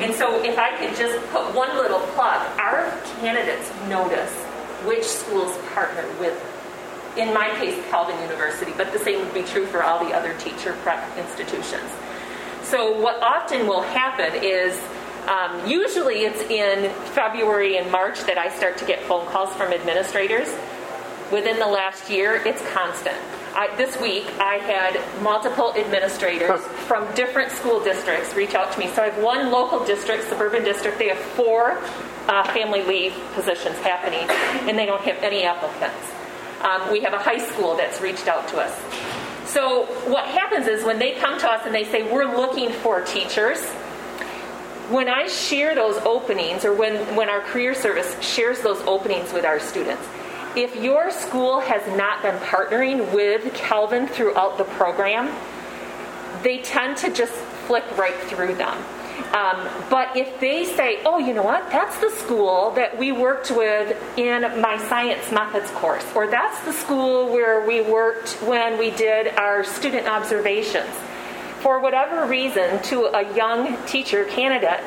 And 0.00 0.12
so 0.14 0.42
if 0.42 0.58
I 0.58 0.76
could 0.76 0.96
just 0.96 1.24
put 1.30 1.54
one 1.54 1.76
little 1.76 2.00
plug, 2.14 2.40
our 2.58 2.90
candidates 3.20 3.70
notice 3.88 4.32
which 4.84 5.04
schools 5.04 5.56
partner 5.74 6.04
with, 6.18 6.34
in 7.16 7.32
my 7.32 7.50
case, 7.60 7.80
Calvin 7.88 8.20
University, 8.20 8.72
but 8.76 8.92
the 8.92 8.98
same 8.98 9.20
would 9.20 9.32
be 9.32 9.44
true 9.44 9.66
for 9.66 9.84
all 9.84 10.04
the 10.04 10.12
other 10.12 10.36
teacher 10.38 10.76
prep 10.82 11.16
institutions. 11.16 11.88
So 12.64 12.98
what 13.00 13.22
often 13.22 13.66
will 13.66 13.82
happen 13.82 14.42
is 14.42 14.80
um, 15.28 15.68
usually 15.68 16.24
it's 16.24 16.42
in 16.50 16.90
February 17.12 17.76
and 17.76 17.90
March 17.92 18.24
that 18.24 18.38
I 18.38 18.48
start 18.56 18.76
to 18.78 18.84
get 18.84 19.02
phone 19.04 19.26
calls 19.26 19.54
from 19.54 19.72
administrators. 19.72 20.48
Within 21.32 21.58
the 21.58 21.66
last 21.66 22.10
year, 22.10 22.42
it's 22.44 22.60
constant. 22.72 23.16
I, 23.54 23.74
this 23.76 23.98
week, 23.98 24.26
I 24.38 24.56
had 24.56 25.22
multiple 25.22 25.72
administrators 25.74 26.60
from 26.86 27.10
different 27.14 27.50
school 27.50 27.82
districts 27.82 28.34
reach 28.34 28.54
out 28.54 28.70
to 28.72 28.78
me. 28.78 28.88
So 28.88 29.02
I 29.02 29.08
have 29.08 29.22
one 29.22 29.50
local 29.50 29.82
district, 29.84 30.28
suburban 30.28 30.62
district. 30.62 30.98
They 30.98 31.08
have 31.08 31.18
four 31.18 31.78
uh, 32.28 32.52
family 32.52 32.82
leave 32.82 33.14
positions 33.32 33.78
happening, 33.78 34.28
and 34.68 34.78
they 34.78 34.84
don't 34.84 35.00
have 35.02 35.16
any 35.22 35.44
applicants. 35.44 36.06
Um, 36.60 36.92
we 36.92 37.00
have 37.00 37.14
a 37.14 37.18
high 37.18 37.38
school 37.38 37.76
that's 37.76 38.02
reached 38.02 38.28
out 38.28 38.46
to 38.48 38.58
us. 38.58 38.78
So 39.50 39.86
what 40.10 40.26
happens 40.26 40.66
is 40.66 40.84
when 40.84 40.98
they 40.98 41.12
come 41.12 41.38
to 41.40 41.50
us 41.50 41.64
and 41.64 41.74
they 41.74 41.84
say 41.84 42.12
we're 42.12 42.36
looking 42.36 42.70
for 42.70 43.00
teachers, 43.00 43.58
when 44.90 45.08
I 45.08 45.28
share 45.28 45.74
those 45.74 45.96
openings, 46.04 46.66
or 46.66 46.74
when, 46.74 47.16
when 47.16 47.30
our 47.30 47.40
career 47.40 47.74
service 47.74 48.22
shares 48.22 48.60
those 48.60 48.82
openings 48.82 49.32
with 49.32 49.46
our 49.46 49.58
students, 49.58 50.06
if 50.56 50.76
your 50.76 51.10
school 51.10 51.60
has 51.60 51.86
not 51.96 52.22
been 52.22 52.36
partnering 52.40 53.12
with 53.14 53.52
Calvin 53.54 54.06
throughout 54.06 54.58
the 54.58 54.64
program, 54.64 55.34
they 56.42 56.58
tend 56.58 56.96
to 56.98 57.12
just 57.12 57.32
flick 57.32 57.84
right 57.96 58.14
through 58.14 58.54
them. 58.54 58.76
Um, 59.32 59.66
but 59.88 60.16
if 60.16 60.40
they 60.40 60.64
say, 60.64 61.00
oh, 61.04 61.18
you 61.18 61.32
know 61.32 61.42
what, 61.42 61.70
that's 61.70 61.96
the 61.98 62.10
school 62.10 62.72
that 62.72 62.98
we 62.98 63.12
worked 63.12 63.50
with 63.50 63.96
in 64.18 64.42
my 64.60 64.76
science 64.88 65.30
methods 65.32 65.70
course, 65.70 66.04
or 66.14 66.26
that's 66.26 66.60
the 66.64 66.72
school 66.72 67.32
where 67.32 67.66
we 67.66 67.80
worked 67.80 68.32
when 68.42 68.78
we 68.78 68.90
did 68.90 69.28
our 69.36 69.64
student 69.64 70.06
observations, 70.06 70.90
for 71.60 71.80
whatever 71.80 72.26
reason, 72.26 72.82
to 72.82 73.04
a 73.04 73.34
young 73.34 73.76
teacher 73.86 74.24
candidate, 74.26 74.80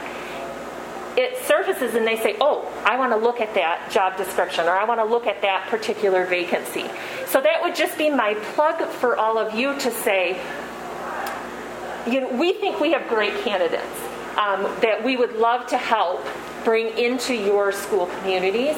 it 1.18 1.38
surfaces 1.46 1.96
and 1.96 2.06
they 2.06 2.18
say, 2.18 2.36
oh, 2.42 2.72
I 2.86 2.98
want 2.98 3.12
to 3.14 3.18
look 3.18 3.40
at 3.40 3.54
that 3.56 3.90
job 3.92 4.18
description 4.18 4.66
or 4.66 4.72
I 4.72 4.84
want 4.84 5.00
to 5.00 5.06
look 5.06 5.28
at 5.28 5.42
that 5.42 5.68
particular 5.70 6.26
vacancy. 6.26 6.86
So 7.28 7.42
that 7.42 7.62
would 7.62 7.76
just 7.76 7.98
be 7.98 8.10
my 8.10 8.34
plug 8.54 8.86
for 8.90 9.16
all 9.18 9.38
of 9.38 9.54
you 9.54 9.78
to 9.80 9.92
say, 9.92 10.40
you 12.08 12.22
know, 12.22 12.32
we 12.34 12.54
think 12.54 12.80
we 12.80 12.92
have 12.92 13.08
great 13.08 13.34
candidates 13.44 14.00
um, 14.38 14.64
that 14.82 15.02
we 15.04 15.16
would 15.16 15.36
love 15.38 15.68
to 15.68 15.78
help 15.78 16.26
bring 16.64 16.98
into 16.98 17.34
your 17.34 17.72
school 17.72 18.08
communities. 18.08 18.76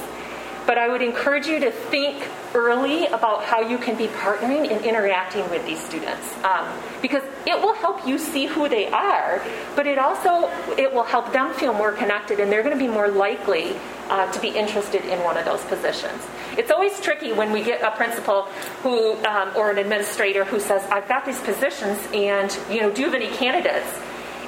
But 0.65 0.77
I 0.77 0.87
would 0.89 1.01
encourage 1.01 1.47
you 1.47 1.59
to 1.59 1.71
think 1.71 2.23
early 2.53 3.07
about 3.07 3.43
how 3.43 3.61
you 3.61 3.77
can 3.77 3.97
be 3.97 4.07
partnering 4.07 4.71
and 4.71 4.85
interacting 4.85 5.49
with 5.49 5.65
these 5.65 5.83
students 5.83 6.33
um, 6.43 6.67
because 7.01 7.23
it 7.45 7.59
will 7.59 7.73
help 7.75 8.05
you 8.07 8.17
see 8.17 8.45
who 8.45 8.67
they 8.67 8.87
are, 8.87 9.41
but 9.75 9.87
it 9.87 9.97
also 9.97 10.49
it 10.77 10.91
will 10.93 11.03
help 11.03 11.31
them 11.31 11.53
feel 11.53 11.73
more 11.73 11.91
connected 11.91 12.39
and 12.39 12.51
they're 12.51 12.63
going 12.63 12.77
to 12.77 12.79
be 12.79 12.91
more 12.91 13.07
likely 13.07 13.75
uh, 14.09 14.31
to 14.31 14.39
be 14.39 14.49
interested 14.49 15.03
in 15.05 15.23
one 15.23 15.37
of 15.37 15.45
those 15.45 15.63
positions. 15.65 16.21
It's 16.57 16.71
always 16.71 16.99
tricky 17.01 17.33
when 17.33 17.51
we 17.51 17.63
get 17.63 17.81
a 17.81 17.91
principal 17.91 18.43
who 18.81 19.13
um, 19.25 19.51
or 19.55 19.71
an 19.71 19.77
administrator 19.77 20.45
who 20.45 20.59
says, 20.59 20.83
"I've 20.89 21.07
got 21.07 21.25
these 21.25 21.39
positions, 21.41 21.99
and 22.13 22.57
you 22.69 22.81
know, 22.81 22.91
do 22.91 23.01
you 23.01 23.11
have 23.11 23.15
any 23.15 23.29
candidates?" 23.35 23.87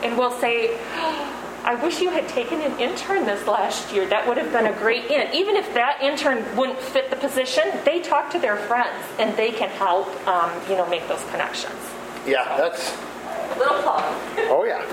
And 0.04 0.18
we'll 0.18 0.32
say. 0.40 0.78
I 1.70 1.76
wish 1.76 2.02
you 2.02 2.10
had 2.10 2.28
taken 2.28 2.62
an 2.62 2.80
intern 2.80 3.28
this 3.28 3.46
last 3.46 3.94
year. 3.94 4.08
That 4.08 4.28
would 4.28 4.38
have 4.38 4.52
been 4.52 4.66
a 4.66 4.74
great 4.80 5.06
in. 5.12 5.32
Even 5.36 5.56
if 5.56 5.72
that 5.76 6.02
intern 6.02 6.44
wouldn't 6.58 6.80
fit 6.80 7.12
the 7.12 7.16
position, 7.16 7.64
they 7.86 8.00
talk 8.00 8.32
to 8.32 8.40
their 8.40 8.56
friends 8.56 9.06
and 9.20 9.38
they 9.38 9.52
can 9.52 9.70
help, 9.70 10.08
um, 10.28 10.52
you 10.68 10.76
know, 10.76 10.90
make 10.90 11.08
those 11.08 11.24
connections. 11.26 11.76
Yeah, 12.26 12.58
that's. 12.58 12.98
a 12.98 13.60
Little 13.60 13.84
plug. 13.84 14.04
Oh, 14.50 14.66
yeah. 14.66 14.84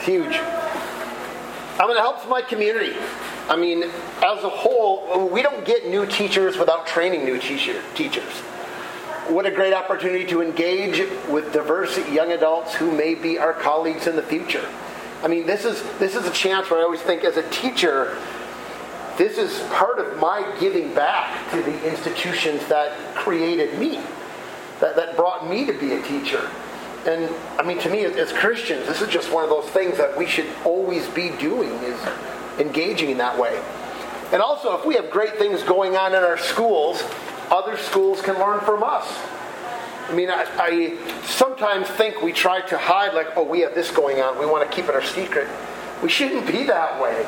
Huge. 0.00 0.34
I'm 1.78 1.86
going 1.86 1.94
to 1.94 2.00
help 2.00 2.28
my 2.28 2.42
community. 2.42 2.96
I 3.48 3.54
mean, 3.54 3.84
as 3.84 4.42
a 4.42 4.48
whole, 4.48 5.28
we 5.28 5.40
don't 5.40 5.64
get 5.64 5.86
new 5.86 6.04
teachers 6.04 6.58
without 6.58 6.84
training 6.84 7.24
new 7.24 7.38
teacher, 7.38 7.80
teachers. 7.94 8.40
What 9.28 9.46
a 9.46 9.52
great 9.52 9.72
opportunity 9.72 10.26
to 10.26 10.42
engage 10.42 11.08
with 11.28 11.52
diverse 11.52 11.96
young 12.08 12.32
adults 12.32 12.74
who 12.74 12.90
may 12.90 13.14
be 13.14 13.38
our 13.38 13.52
colleagues 13.52 14.08
in 14.08 14.16
the 14.16 14.22
future. 14.24 14.68
I 15.22 15.28
mean, 15.28 15.46
this 15.46 15.64
is 15.64 15.82
this 15.98 16.16
is 16.16 16.26
a 16.26 16.32
chance 16.32 16.70
where 16.70 16.80
I 16.80 16.82
always 16.82 17.00
think, 17.00 17.22
as 17.24 17.36
a 17.36 17.48
teacher, 17.50 18.18
this 19.16 19.38
is 19.38 19.60
part 19.72 19.98
of 19.98 20.18
my 20.18 20.56
giving 20.58 20.92
back 20.94 21.50
to 21.52 21.62
the 21.62 21.90
institutions 21.90 22.66
that 22.66 23.14
created 23.14 23.78
me, 23.78 24.00
that, 24.80 24.96
that 24.96 25.16
brought 25.16 25.48
me 25.48 25.64
to 25.66 25.72
be 25.72 25.92
a 25.92 26.02
teacher. 26.02 26.50
And 27.06 27.32
I 27.58 27.62
mean, 27.62 27.78
to 27.80 27.90
me, 27.90 28.04
as 28.04 28.32
Christians, 28.32 28.86
this 28.86 29.00
is 29.00 29.08
just 29.08 29.32
one 29.32 29.44
of 29.44 29.50
those 29.50 29.68
things 29.70 29.96
that 29.98 30.16
we 30.16 30.26
should 30.26 30.46
always 30.64 31.08
be 31.08 31.30
doing 31.30 31.70
is 31.82 32.00
engaging 32.58 33.10
in 33.10 33.18
that 33.18 33.38
way. 33.38 33.60
And 34.32 34.40
also, 34.40 34.78
if 34.78 34.86
we 34.86 34.94
have 34.94 35.10
great 35.10 35.36
things 35.36 35.62
going 35.62 35.96
on 35.96 36.14
in 36.14 36.22
our 36.22 36.38
schools, 36.38 37.02
other 37.50 37.76
schools 37.76 38.22
can 38.22 38.36
learn 38.38 38.60
from 38.60 38.82
us. 38.82 39.06
I 40.08 40.14
mean, 40.14 40.30
I, 40.30 40.46
I 40.58 41.22
sometimes 41.24 41.88
think 41.88 42.22
we 42.22 42.32
try 42.32 42.60
to 42.62 42.78
hide, 42.78 43.14
like, 43.14 43.28
oh, 43.36 43.44
we 43.44 43.60
have 43.60 43.74
this 43.74 43.90
going 43.90 44.20
on, 44.20 44.38
we 44.38 44.46
want 44.46 44.68
to 44.68 44.74
keep 44.74 44.86
it 44.88 44.94
our 44.94 45.02
secret. 45.02 45.48
We 46.02 46.08
shouldn't 46.08 46.46
be 46.46 46.64
that 46.64 47.00
way. 47.00 47.26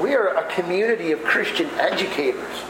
We 0.00 0.14
are 0.14 0.28
a 0.28 0.48
community 0.54 1.12
of 1.12 1.22
Christian 1.22 1.68
educators. 1.78 2.62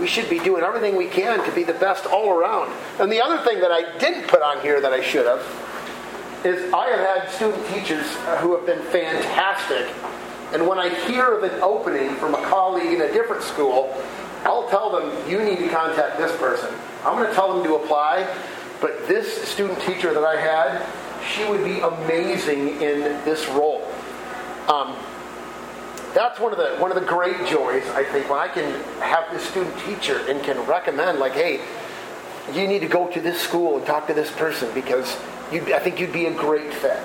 We 0.00 0.06
should 0.06 0.30
be 0.30 0.38
doing 0.38 0.62
everything 0.62 0.96
we 0.96 1.08
can 1.08 1.44
to 1.44 1.52
be 1.52 1.64
the 1.64 1.74
best 1.74 2.06
all 2.06 2.30
around. 2.30 2.72
And 3.00 3.10
the 3.10 3.20
other 3.20 3.44
thing 3.44 3.60
that 3.60 3.72
I 3.72 3.98
didn't 3.98 4.28
put 4.28 4.42
on 4.42 4.60
here 4.62 4.80
that 4.80 4.92
I 4.92 5.02
should 5.02 5.26
have 5.26 5.44
is 6.44 6.72
I 6.72 6.86
have 6.88 7.00
had 7.00 7.30
student 7.30 7.66
teachers 7.68 8.06
uh, 8.06 8.38
who 8.38 8.56
have 8.56 8.64
been 8.64 8.82
fantastic. 8.92 9.88
And 10.52 10.66
when 10.66 10.78
I 10.78 10.88
hear 11.06 11.34
of 11.34 11.42
an 11.42 11.60
opening 11.60 12.14
from 12.16 12.34
a 12.34 12.42
colleague 12.44 12.92
in 12.92 13.02
a 13.02 13.12
different 13.12 13.42
school, 13.42 13.92
I'll 14.44 14.68
tell 14.68 14.90
them, 14.90 15.28
you 15.28 15.42
need 15.42 15.58
to 15.58 15.68
contact 15.68 16.16
this 16.16 16.34
person. 16.38 16.72
I'm 17.04 17.16
going 17.16 17.28
to 17.28 17.34
tell 17.34 17.52
them 17.52 17.64
to 17.64 17.74
apply, 17.74 18.22
but 18.80 19.08
this 19.08 19.48
student 19.48 19.80
teacher 19.80 20.14
that 20.14 20.24
I 20.24 20.40
had, 20.40 20.86
she 21.34 21.44
would 21.48 21.64
be 21.64 21.80
amazing 21.80 22.80
in 22.80 23.00
this 23.24 23.46
role. 23.48 23.86
Um, 24.68 24.96
that's 26.14 26.40
one 26.40 26.52
of 26.52 26.58
the 26.58 26.76
one 26.76 26.90
of 26.90 27.00
the 27.00 27.06
great 27.06 27.46
joys 27.46 27.86
I 27.90 28.02
think 28.02 28.30
when 28.30 28.38
I 28.38 28.48
can 28.48 28.70
have 29.00 29.30
this 29.30 29.46
student 29.48 29.78
teacher 29.80 30.24
and 30.28 30.42
can 30.42 30.58
recommend 30.66 31.18
like, 31.18 31.32
hey, 31.32 31.60
you 32.52 32.66
need 32.66 32.80
to 32.80 32.88
go 32.88 33.08
to 33.08 33.20
this 33.20 33.40
school 33.40 33.76
and 33.76 33.86
talk 33.86 34.06
to 34.06 34.14
this 34.14 34.30
person 34.32 34.72
because 34.74 35.16
I 35.52 35.78
think 35.78 36.00
you'd 36.00 36.12
be 36.12 36.26
a 36.26 36.34
great 36.34 36.72
fit. 36.72 36.98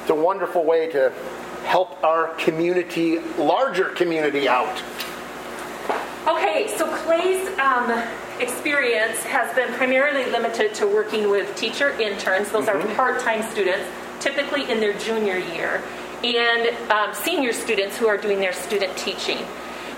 It's 0.00 0.10
a 0.10 0.14
wonderful 0.14 0.64
way 0.64 0.90
to 0.92 1.12
help 1.64 2.02
our 2.02 2.28
community, 2.34 3.18
larger 3.36 3.90
community 3.90 4.48
out. 4.48 4.82
Okay, 6.26 6.68
so 6.76 6.86
Clay's 6.86 7.48
um, 7.58 7.90
experience 8.40 9.22
has 9.22 9.54
been 9.54 9.72
primarily 9.74 10.30
limited 10.30 10.74
to 10.74 10.86
working 10.86 11.30
with 11.30 11.56
teacher 11.56 11.98
interns. 11.98 12.50
Those 12.50 12.66
mm-hmm. 12.66 12.90
are 12.90 12.94
part 12.94 13.20
time 13.20 13.42
students, 13.50 13.88
typically 14.20 14.70
in 14.70 14.80
their 14.80 14.92
junior 14.98 15.38
year 15.38 15.82
and 16.22 16.90
um, 16.90 17.14
senior 17.14 17.52
students 17.52 17.96
who 17.96 18.06
are 18.06 18.18
doing 18.18 18.38
their 18.38 18.52
student 18.52 18.94
teaching. 18.96 19.38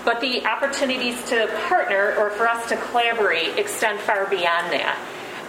But 0.05 0.21
the 0.21 0.45
opportunities 0.45 1.21
to 1.25 1.47
partner 1.67 2.15
or 2.17 2.29
for 2.29 2.47
us 2.47 2.67
to 2.69 2.77
collaborate 2.77 3.57
extend 3.57 3.99
far 3.99 4.25
beyond 4.29 4.71
that. 4.71 4.97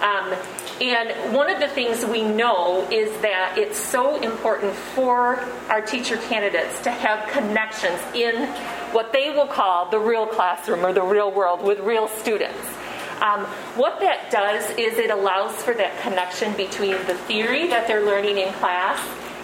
Um, 0.03 0.37
and 0.81 1.35
one 1.35 1.49
of 1.49 1.61
the 1.61 1.69
things 1.69 2.05
we 2.05 2.23
know 2.23 2.87
is 2.91 3.11
that 3.23 3.57
it's 3.57 3.79
so 3.79 4.21
important 4.21 4.75
for 4.75 5.37
our 5.69 5.81
teacher 5.81 6.17
candidates 6.17 6.81
to 6.83 6.91
have 6.91 7.29
connections 7.31 8.01
in 8.15 8.47
what 8.93 9.13
they 9.13 9.31
will 9.31 9.47
call 9.47 9.89
the 9.89 9.99
real 9.99 10.27
classroom 10.27 10.85
or 10.85 10.93
the 10.93 11.03
real 11.03 11.31
world 11.31 11.63
with 11.63 11.79
real 11.81 12.09
students. 12.09 12.59
Um, 13.21 13.45
what 13.77 14.01
that 14.01 14.31
does 14.33 14.69
is 14.71 14.99
it 14.99 15.11
allows 15.11 15.55
for 15.63 15.75
that 15.75 16.01
connection 16.03 16.53
between 16.57 16.93
the 17.07 17.15
theory 17.29 17.69
that 17.69 17.87
they're 17.87 18.05
learning 18.05 18.39
in 18.39 18.53
class 18.55 18.99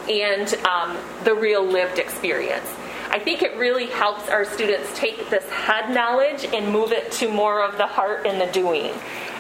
and 0.08 0.52
um, 0.66 0.96
the 1.22 1.34
real 1.34 1.64
lived 1.64 2.00
experience. 2.00 2.66
I 3.10 3.18
think 3.18 3.42
it 3.42 3.56
really 3.56 3.86
helps 3.86 4.28
our 4.28 4.44
students 4.44 4.90
take 4.96 5.30
this 5.30 5.48
head 5.50 5.94
knowledge 5.94 6.44
and 6.44 6.72
move 6.72 6.92
it 6.92 7.10
to 7.12 7.28
more 7.28 7.62
of 7.62 7.76
the 7.76 7.86
heart 7.86 8.26
and 8.26 8.40
the 8.40 8.52
doing. 8.52 8.92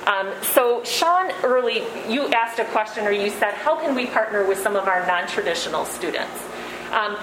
Um, 0.06 0.32
so, 0.42 0.82
Sean, 0.84 1.30
early, 1.42 1.82
you 2.08 2.28
asked 2.28 2.58
a 2.58 2.64
question 2.66 3.06
or 3.06 3.12
you 3.12 3.30
said, 3.30 3.54
How 3.54 3.76
can 3.76 3.94
we 3.94 4.06
partner 4.06 4.46
with 4.46 4.58
some 4.58 4.76
of 4.76 4.88
our 4.88 5.06
non 5.06 5.26
traditional 5.26 5.84
students? 5.84 6.42
Um, 6.90 7.16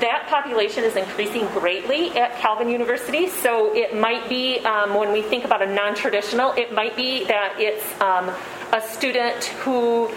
that 0.00 0.26
population 0.28 0.82
is 0.82 0.96
increasing 0.96 1.46
greatly 1.48 2.10
at 2.18 2.36
Calvin 2.38 2.68
University. 2.68 3.28
So 3.28 3.72
it 3.74 3.96
might 3.96 4.28
be, 4.28 4.58
um, 4.60 4.94
when 4.94 5.12
we 5.12 5.22
think 5.22 5.44
about 5.44 5.62
a 5.62 5.66
non 5.66 5.94
traditional, 5.94 6.52
it 6.52 6.72
might 6.72 6.96
be 6.96 7.24
that 7.26 7.54
it's 7.58 7.84
um, 8.00 8.28
a 8.72 8.80
student 8.80 9.44
who 9.62 10.10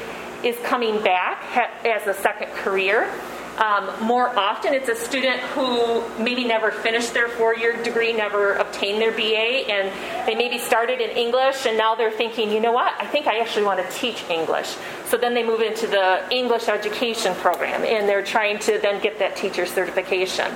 is 0.43 0.57
coming 0.63 1.01
back 1.03 1.43
as 1.85 2.07
a 2.07 2.13
second 2.13 2.51
career. 2.53 3.11
Um, 3.57 3.89
more 4.03 4.37
often, 4.37 4.73
it's 4.73 4.89
a 4.89 4.95
student 4.95 5.39
who 5.39 6.03
maybe 6.21 6.43
never 6.43 6.71
finished 6.71 7.13
their 7.13 7.29
four 7.29 7.55
year 7.55 7.81
degree, 7.81 8.11
never 8.11 8.53
obtained 8.55 9.01
their 9.01 9.11
BA, 9.11 9.71
and 9.71 10.27
they 10.27 10.35
maybe 10.35 10.57
started 10.57 10.99
in 10.99 11.11
English 11.11 11.65
and 11.65 11.77
now 11.77 11.95
they're 11.95 12.11
thinking, 12.11 12.51
you 12.51 12.59
know 12.59 12.73
what, 12.73 12.93
I 12.99 13.07
think 13.07 13.27
I 13.27 13.39
actually 13.39 13.63
want 13.63 13.79
to 13.79 13.97
teach 13.97 14.23
English. 14.29 14.75
So 15.07 15.17
then 15.17 15.33
they 15.33 15.43
move 15.43 15.61
into 15.61 15.87
the 15.87 16.21
English 16.31 16.67
education 16.67 17.33
program 17.35 17.83
and 17.83 18.09
they're 18.09 18.25
trying 18.25 18.59
to 18.59 18.77
then 18.79 19.01
get 19.01 19.19
that 19.19 19.37
teacher 19.37 19.65
certification. 19.65 20.51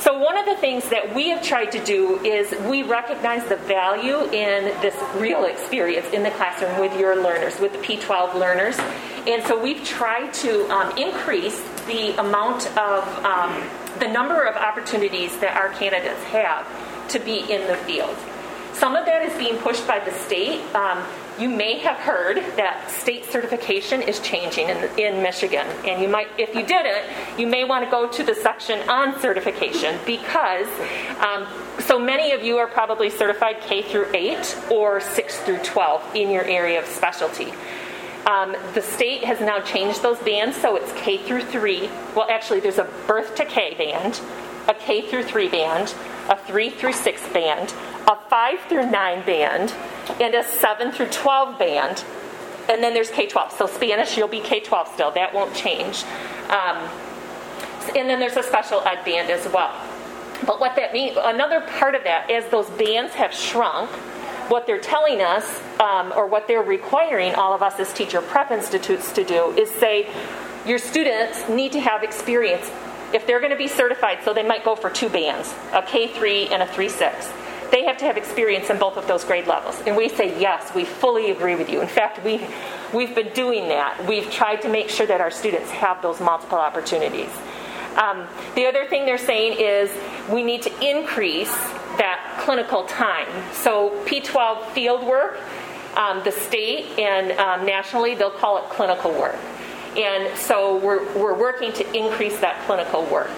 So, 0.00 0.18
one 0.18 0.38
of 0.38 0.46
the 0.46 0.56
things 0.56 0.88
that 0.88 1.14
we 1.14 1.28
have 1.28 1.42
tried 1.42 1.72
to 1.72 1.84
do 1.84 2.18
is 2.24 2.50
we 2.70 2.82
recognize 2.82 3.46
the 3.50 3.56
value 3.56 4.22
in 4.32 4.64
this 4.80 4.96
real 5.16 5.44
experience 5.44 6.06
in 6.14 6.22
the 6.22 6.30
classroom 6.30 6.80
with 6.80 6.98
your 6.98 7.22
learners, 7.22 7.60
with 7.60 7.72
the 7.72 7.78
P12 7.80 8.34
learners. 8.34 8.78
And 9.26 9.42
so, 9.42 9.62
we've 9.62 9.84
tried 9.84 10.32
to 10.34 10.66
um, 10.70 10.96
increase 10.96 11.60
the 11.90 12.20
amount 12.20 12.66
of 12.78 13.24
um, 13.24 13.68
the 13.98 14.06
number 14.06 14.44
of 14.44 14.54
opportunities 14.54 15.36
that 15.38 15.56
our 15.56 15.70
candidates 15.70 16.22
have 16.24 16.64
to 17.08 17.18
be 17.18 17.40
in 17.52 17.66
the 17.66 17.76
field. 17.78 18.16
Some 18.72 18.94
of 18.94 19.04
that 19.06 19.22
is 19.22 19.36
being 19.36 19.58
pushed 19.58 19.86
by 19.86 19.98
the 19.98 20.12
state. 20.12 20.62
Um, 20.74 21.04
you 21.38 21.48
may 21.48 21.78
have 21.78 21.96
heard 21.96 22.36
that 22.56 22.88
state 22.90 23.24
certification 23.24 24.02
is 24.02 24.20
changing 24.20 24.68
in, 24.68 24.98
in 24.98 25.22
Michigan. 25.22 25.66
And 25.84 26.00
you 26.00 26.08
might, 26.08 26.28
if 26.38 26.54
you 26.54 26.64
didn't, 26.64 27.04
you 27.38 27.46
may 27.46 27.64
want 27.64 27.84
to 27.84 27.90
go 27.90 28.08
to 28.08 28.22
the 28.22 28.34
section 28.34 28.88
on 28.88 29.18
certification 29.20 29.98
because 30.06 30.68
um, 31.18 31.46
so 31.80 31.98
many 31.98 32.32
of 32.32 32.44
you 32.44 32.58
are 32.58 32.68
probably 32.68 33.10
certified 33.10 33.60
K 33.62 33.82
through 33.82 34.06
8 34.14 34.58
or 34.70 35.00
6 35.00 35.40
through 35.40 35.58
12 35.58 36.14
in 36.14 36.30
your 36.30 36.44
area 36.44 36.78
of 36.78 36.86
specialty. 36.86 37.52
Um, 38.30 38.54
the 38.74 38.82
state 38.82 39.24
has 39.24 39.40
now 39.40 39.58
changed 39.58 40.02
those 40.02 40.18
bands, 40.20 40.56
so 40.56 40.76
it's 40.76 40.92
K 40.92 41.18
through 41.18 41.42
3. 41.46 41.90
Well, 42.14 42.28
actually, 42.30 42.60
there's 42.60 42.78
a 42.78 42.88
birth 43.08 43.34
to 43.34 43.44
K 43.44 43.74
band, 43.74 44.20
a 44.68 44.74
K 44.74 45.10
through 45.10 45.24
3 45.24 45.48
band, 45.48 45.92
a 46.28 46.36
3 46.36 46.70
through 46.70 46.92
6 46.92 47.28
band, 47.30 47.74
a 48.06 48.14
5 48.14 48.60
through 48.68 48.88
9 48.88 49.26
band, 49.26 49.74
and 50.20 50.34
a 50.36 50.44
7 50.44 50.92
through 50.92 51.08
12 51.08 51.58
band. 51.58 52.04
And 52.68 52.80
then 52.84 52.94
there's 52.94 53.10
K 53.10 53.26
12. 53.26 53.50
So 53.50 53.66
Spanish, 53.66 54.16
you'll 54.16 54.28
be 54.28 54.38
K 54.38 54.60
12 54.60 54.86
still. 54.94 55.10
That 55.10 55.34
won't 55.34 55.52
change. 55.52 56.04
Um, 56.50 56.88
and 57.96 58.08
then 58.08 58.20
there's 58.20 58.36
a 58.36 58.44
special 58.44 58.80
ed 58.82 59.04
band 59.04 59.28
as 59.30 59.52
well. 59.52 59.74
But 60.46 60.60
what 60.60 60.76
that 60.76 60.92
means, 60.92 61.16
another 61.20 61.62
part 61.62 61.96
of 61.96 62.04
that, 62.04 62.30
as 62.30 62.48
those 62.52 62.70
bands 62.70 63.14
have 63.14 63.34
shrunk, 63.34 63.90
what 64.50 64.66
they're 64.66 64.80
telling 64.80 65.22
us, 65.22 65.60
um, 65.80 66.12
or 66.16 66.26
what 66.26 66.46
they're 66.48 66.62
requiring 66.62 67.34
all 67.34 67.54
of 67.54 67.62
us 67.62 67.78
as 67.78 67.92
teacher 67.92 68.20
prep 68.20 68.50
institutes 68.50 69.12
to 69.12 69.24
do, 69.24 69.52
is 69.52 69.70
say 69.70 70.08
your 70.66 70.78
students 70.78 71.48
need 71.48 71.72
to 71.72 71.80
have 71.80 72.02
experience. 72.02 72.70
If 73.14 73.26
they're 73.26 73.40
going 73.40 73.52
to 73.52 73.58
be 73.58 73.68
certified, 73.68 74.18
so 74.24 74.34
they 74.34 74.42
might 74.42 74.64
go 74.64 74.76
for 74.76 74.90
two 74.90 75.08
bands, 75.08 75.52
a 75.72 75.82
K3 75.82 76.50
and 76.50 76.62
a 76.62 76.66
3 76.66 76.88
6 76.88 77.32
they 77.70 77.84
have 77.84 77.96
to 77.98 78.04
have 78.04 78.16
experience 78.16 78.68
in 78.68 78.78
both 78.78 78.96
of 78.96 79.06
those 79.06 79.24
grade 79.24 79.46
levels. 79.46 79.80
And 79.86 79.96
we 79.96 80.08
say, 80.08 80.38
yes, 80.40 80.74
we 80.74 80.84
fully 80.84 81.30
agree 81.30 81.54
with 81.54 81.70
you. 81.70 81.80
In 81.80 81.88
fact, 81.88 82.24
we, 82.24 82.44
we've 82.92 83.14
been 83.14 83.32
doing 83.32 83.68
that. 83.68 84.06
We've 84.06 84.30
tried 84.30 84.62
to 84.62 84.68
make 84.68 84.90
sure 84.90 85.06
that 85.06 85.20
our 85.20 85.30
students 85.30 85.70
have 85.70 86.02
those 86.02 86.20
multiple 86.20 86.58
opportunities. 86.58 87.30
Um, 87.96 88.26
the 88.54 88.66
other 88.66 88.86
thing 88.86 89.04
they're 89.04 89.18
saying 89.18 89.58
is 89.58 89.90
we 90.30 90.42
need 90.42 90.62
to 90.62 90.70
increase 90.80 91.52
that 91.98 92.40
clinical 92.40 92.84
time. 92.84 93.26
So 93.52 93.90
P12 94.06 94.70
field 94.72 95.06
work, 95.06 95.38
um, 95.96 96.22
the 96.24 96.32
state 96.32 96.98
and 96.98 97.32
um, 97.32 97.66
nationally, 97.66 98.14
they'll 98.14 98.30
call 98.30 98.58
it 98.58 98.70
clinical 98.70 99.10
work. 99.12 99.36
And 99.96 100.36
so 100.38 100.78
we're, 100.78 101.04
we're 101.18 101.34
working 101.34 101.72
to 101.72 101.96
increase 101.96 102.38
that 102.40 102.64
clinical 102.66 103.04
work. 103.06 103.30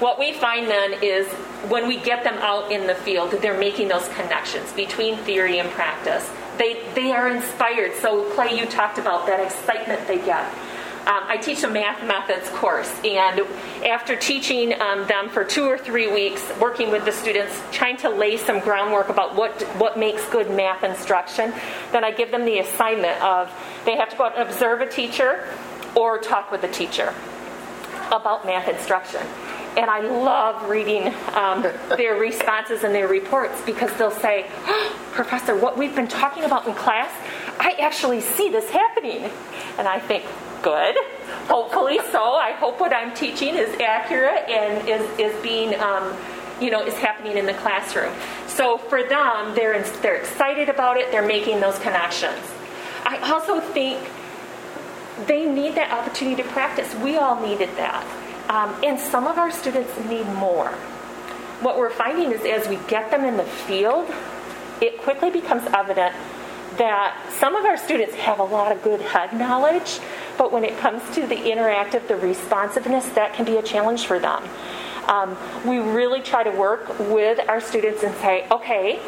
What 0.00 0.18
we 0.18 0.32
find 0.32 0.68
then 0.68 0.94
is 1.02 1.28
when 1.68 1.86
we 1.86 1.96
get 1.98 2.24
them 2.24 2.34
out 2.38 2.72
in 2.72 2.86
the 2.86 2.94
field, 2.94 3.30
they're 3.30 3.58
making 3.58 3.88
those 3.88 4.08
connections 4.08 4.72
between 4.72 5.16
theory 5.18 5.58
and 5.58 5.70
practice. 5.70 6.28
They, 6.58 6.82
they 6.94 7.12
are 7.12 7.28
inspired. 7.28 7.94
So, 7.96 8.28
Clay, 8.32 8.58
you 8.58 8.66
talked 8.66 8.98
about 8.98 9.26
that 9.26 9.40
excitement 9.40 10.06
they 10.08 10.18
get. 10.18 10.52
Um, 11.06 11.24
I 11.26 11.36
teach 11.36 11.64
a 11.64 11.68
math 11.68 12.04
methods 12.06 12.48
course, 12.50 12.88
and 13.04 13.40
after 13.84 14.14
teaching 14.14 14.80
um, 14.80 15.04
them 15.08 15.28
for 15.28 15.44
two 15.44 15.64
or 15.64 15.76
three 15.76 16.06
weeks, 16.06 16.40
working 16.60 16.92
with 16.92 17.04
the 17.04 17.10
students, 17.10 17.60
trying 17.72 17.96
to 17.98 18.08
lay 18.08 18.36
some 18.36 18.60
groundwork 18.60 19.08
about 19.08 19.34
what 19.34 19.60
what 19.78 19.98
makes 19.98 20.24
good 20.28 20.48
math 20.50 20.84
instruction, 20.84 21.52
then 21.90 22.04
I 22.04 22.12
give 22.12 22.30
them 22.30 22.44
the 22.44 22.60
assignment 22.60 23.20
of 23.20 23.52
they 23.84 23.96
have 23.96 24.10
to 24.10 24.16
go 24.16 24.24
out 24.24 24.38
and 24.38 24.48
observe 24.48 24.80
a 24.80 24.88
teacher 24.88 25.48
or 25.96 26.18
talk 26.18 26.52
with 26.52 26.62
a 26.62 26.68
teacher 26.68 27.12
about 28.12 28.46
math 28.46 28.68
instruction. 28.68 29.22
And 29.76 29.90
I 29.90 30.00
love 30.00 30.68
reading 30.68 31.12
um, 31.34 31.62
their 31.96 32.14
responses 32.16 32.84
and 32.84 32.94
their 32.94 33.08
reports 33.08 33.60
because 33.62 33.92
they'll 33.94 34.10
say, 34.10 34.46
oh, 34.66 34.98
Professor, 35.12 35.56
what 35.56 35.76
we've 35.76 35.94
been 35.94 36.08
talking 36.08 36.44
about 36.44 36.66
in 36.66 36.74
class, 36.74 37.10
I 37.58 37.72
actually 37.80 38.20
see 38.20 38.50
this 38.50 38.70
happening. 38.70 39.30
And 39.78 39.88
I 39.88 39.98
think, 39.98 40.24
good. 40.62 40.96
Hopefully 41.48 41.98
so. 42.10 42.34
I 42.34 42.52
hope 42.52 42.80
what 42.80 42.92
I'm 42.92 43.14
teaching 43.14 43.56
is 43.56 43.68
accurate 43.80 44.48
and 44.48 44.88
is, 44.88 45.18
is 45.18 45.42
being, 45.42 45.78
um, 45.80 46.16
you 46.60 46.70
know, 46.70 46.84
is 46.84 46.94
happening 46.94 47.36
in 47.36 47.46
the 47.46 47.54
classroom. 47.54 48.14
So 48.46 48.78
for 48.78 49.02
them, 49.02 49.54
they're, 49.54 49.74
in, 49.74 49.84
they're 50.02 50.16
excited 50.16 50.68
about 50.68 50.96
it, 50.96 51.10
they're 51.10 51.26
making 51.26 51.60
those 51.60 51.78
connections. 51.78 52.40
I 53.04 53.18
also 53.30 53.60
think 53.60 53.98
they 55.26 55.46
need 55.46 55.74
that 55.74 55.92
opportunity 55.92 56.42
to 56.42 56.48
practice. 56.50 56.94
We 56.96 57.16
all 57.16 57.40
needed 57.40 57.68
that. 57.76 58.04
Um, 58.48 58.74
and 58.84 58.98
some 58.98 59.26
of 59.26 59.38
our 59.38 59.50
students 59.50 59.92
need 60.06 60.26
more. 60.34 60.68
What 61.60 61.78
we're 61.78 61.90
finding 61.90 62.32
is 62.32 62.44
as 62.44 62.68
we 62.68 62.76
get 62.88 63.10
them 63.10 63.24
in 63.24 63.36
the 63.36 63.44
field, 63.44 64.12
it 64.80 65.00
quickly 65.00 65.30
becomes 65.30 65.64
evident 65.72 66.14
that 66.76 67.16
some 67.38 67.54
of 67.54 67.64
our 67.64 67.76
students 67.76 68.14
have 68.14 68.40
a 68.40 68.44
lot 68.44 68.72
of 68.72 68.82
good 68.82 69.00
head 69.00 69.32
knowledge, 69.32 70.00
but 70.38 70.52
when 70.52 70.64
it 70.64 70.76
comes 70.78 71.02
to 71.14 71.26
the 71.26 71.36
interactive, 71.36 72.06
the 72.08 72.16
responsiveness, 72.16 73.08
that 73.10 73.34
can 73.34 73.44
be 73.44 73.56
a 73.56 73.62
challenge 73.62 74.06
for 74.06 74.18
them. 74.18 74.42
Um, 75.06 75.36
we 75.66 75.78
really 75.78 76.20
try 76.20 76.44
to 76.44 76.50
work 76.50 76.98
with 76.98 77.40
our 77.48 77.60
students 77.60 78.02
and 78.02 78.14
say, 78.16 78.46
okay, 78.50 79.00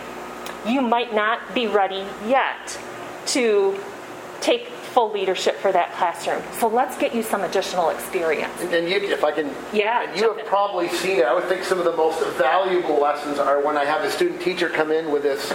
you 0.66 0.80
might 0.80 1.14
not 1.14 1.54
be 1.54 1.66
ready 1.66 2.04
yet 2.26 2.78
to 3.26 3.78
take 4.40 4.68
full 4.68 5.10
leadership 5.12 5.56
for 5.56 5.72
that 5.72 5.92
classroom. 5.94 6.42
So 6.58 6.68
let's 6.68 6.96
get 6.96 7.14
you 7.14 7.22
some 7.22 7.42
additional 7.42 7.90
experience. 7.90 8.52
And, 8.60 8.72
and 8.72 8.88
you, 8.88 8.96
if 8.96 9.24
I 9.24 9.32
can, 9.32 9.52
yeah, 9.72 10.08
and 10.08 10.18
you 10.18 10.28
have 10.28 10.38
in. 10.38 10.46
probably 10.46 10.88
seen 10.88 11.18
it. 11.18 11.24
I 11.24 11.34
would 11.34 11.44
think 11.44 11.64
some 11.64 11.78
of 11.78 11.84
the 11.84 11.96
most 11.96 12.24
valuable 12.36 13.00
lessons 13.00 13.38
are 13.38 13.60
when 13.64 13.76
I 13.76 13.84
have 13.84 14.02
a 14.02 14.10
student 14.10 14.40
teacher 14.40 14.68
come 14.68 14.92
in 14.92 15.10
with 15.10 15.22
this 15.22 15.52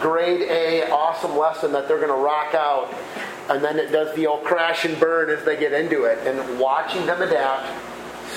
grade 0.00 0.42
A 0.42 0.90
awesome 0.90 1.36
lesson 1.36 1.72
that 1.72 1.88
they're 1.88 1.98
going 1.98 2.08
to 2.08 2.14
rock 2.14 2.54
out, 2.54 2.92
and 3.48 3.62
then 3.62 3.78
it 3.78 3.90
does 3.92 4.14
the 4.16 4.26
old 4.26 4.44
crash 4.44 4.84
and 4.84 4.98
burn 4.98 5.30
as 5.30 5.44
they 5.44 5.56
get 5.56 5.72
into 5.72 6.04
it, 6.04 6.26
and 6.26 6.58
watching 6.58 7.06
them 7.06 7.22
adapt, 7.22 7.68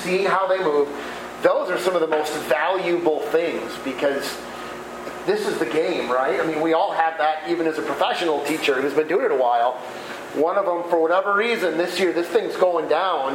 seeing 0.01 0.25
how 0.25 0.47
they 0.47 0.63
move. 0.63 0.88
Those 1.41 1.69
are 1.69 1.79
some 1.79 1.95
of 1.95 2.01
the 2.01 2.07
most 2.07 2.33
valuable 2.43 3.21
things 3.27 3.71
because 3.83 4.38
this 5.25 5.47
is 5.47 5.57
the 5.57 5.65
game, 5.65 6.09
right? 6.09 6.39
I 6.39 6.45
mean, 6.45 6.62
we 6.62 6.73
all 6.73 6.91
have 6.91 7.17
that 7.17 7.49
even 7.49 7.65
as 7.67 7.77
a 7.77 7.81
professional 7.81 8.43
teacher 8.45 8.81
who's 8.81 8.93
been 8.93 9.07
doing 9.07 9.25
it 9.25 9.31
a 9.31 9.35
while 9.35 9.79
one 10.35 10.57
of 10.57 10.65
them, 10.65 10.83
for 10.89 11.01
whatever 11.01 11.33
reason, 11.35 11.77
this 11.77 11.99
year, 11.99 12.13
this 12.13 12.27
thing's 12.27 12.55
going 12.55 12.88
down, 12.88 13.33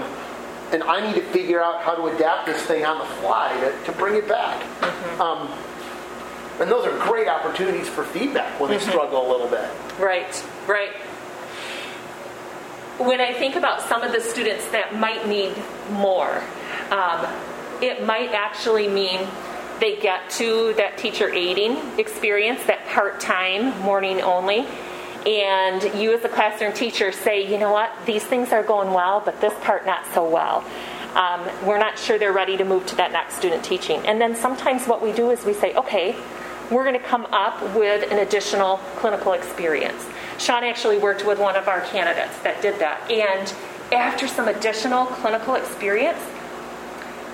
and 0.72 0.82
I 0.84 1.04
need 1.04 1.16
to 1.16 1.26
figure 1.32 1.62
out 1.62 1.82
how 1.82 1.94
to 1.94 2.06
adapt 2.06 2.46
this 2.46 2.62
thing 2.62 2.84
on 2.84 2.98
the 2.98 3.04
fly 3.16 3.52
to, 3.60 3.92
to 3.92 3.98
bring 3.98 4.14
it 4.14 4.28
back. 4.28 4.60
Mm-hmm. 4.62 5.20
Um, 5.20 5.73
and 6.60 6.70
those 6.70 6.86
are 6.86 6.96
great 6.98 7.28
opportunities 7.28 7.88
for 7.88 8.04
feedback 8.04 8.58
when 8.60 8.70
they 8.70 8.76
mm-hmm. 8.76 8.90
struggle 8.90 9.26
a 9.26 9.28
little 9.30 9.48
bit. 9.48 9.68
Right, 9.98 10.44
right. 10.66 10.92
When 12.98 13.20
I 13.20 13.32
think 13.32 13.56
about 13.56 13.82
some 13.82 14.02
of 14.02 14.12
the 14.12 14.20
students 14.20 14.68
that 14.68 14.94
might 14.94 15.26
need 15.26 15.52
more, 15.90 16.42
um, 16.90 17.26
it 17.82 18.04
might 18.04 18.30
actually 18.30 18.86
mean 18.86 19.26
they 19.80 19.96
get 19.96 20.30
to 20.30 20.74
that 20.74 20.96
teacher 20.96 21.32
aiding 21.32 21.76
experience, 21.98 22.62
that 22.66 22.86
part 22.86 23.20
time, 23.20 23.76
morning 23.80 24.20
only 24.20 24.66
and 25.26 25.82
you 25.98 26.12
as 26.12 26.24
a 26.24 26.28
classroom 26.28 26.72
teacher 26.72 27.10
say, 27.10 27.50
you 27.50 27.58
know 27.58 27.72
what, 27.72 27.90
these 28.04 28.22
things 28.22 28.52
are 28.52 28.62
going 28.62 28.92
well, 28.92 29.22
but 29.24 29.40
this 29.40 29.54
part 29.62 29.86
not 29.86 30.04
so 30.12 30.28
well. 30.28 30.64
Um, 31.14 31.48
we're 31.64 31.78
not 31.78 31.98
sure 31.98 32.18
they're 32.18 32.32
ready 32.32 32.56
to 32.56 32.64
move 32.64 32.86
to 32.86 32.96
that 32.96 33.12
next 33.12 33.36
student 33.36 33.64
teaching. 33.64 34.04
And 34.06 34.20
then 34.20 34.34
sometimes 34.34 34.86
what 34.86 35.00
we 35.00 35.12
do 35.12 35.30
is 35.30 35.44
we 35.44 35.54
say, 35.54 35.72
okay, 35.74 36.16
we're 36.70 36.84
going 36.84 36.98
to 36.98 37.06
come 37.06 37.26
up 37.26 37.62
with 37.74 38.10
an 38.10 38.18
additional 38.18 38.78
clinical 38.96 39.32
experience. 39.32 40.06
Sean 40.38 40.64
actually 40.64 40.98
worked 40.98 41.26
with 41.26 41.38
one 41.38 41.56
of 41.56 41.68
our 41.68 41.80
candidates 41.82 42.38
that 42.40 42.60
did 42.62 42.78
that. 42.80 43.10
And 43.10 43.52
after 43.92 44.26
some 44.26 44.48
additional 44.48 45.06
clinical 45.06 45.54
experience, 45.54 46.18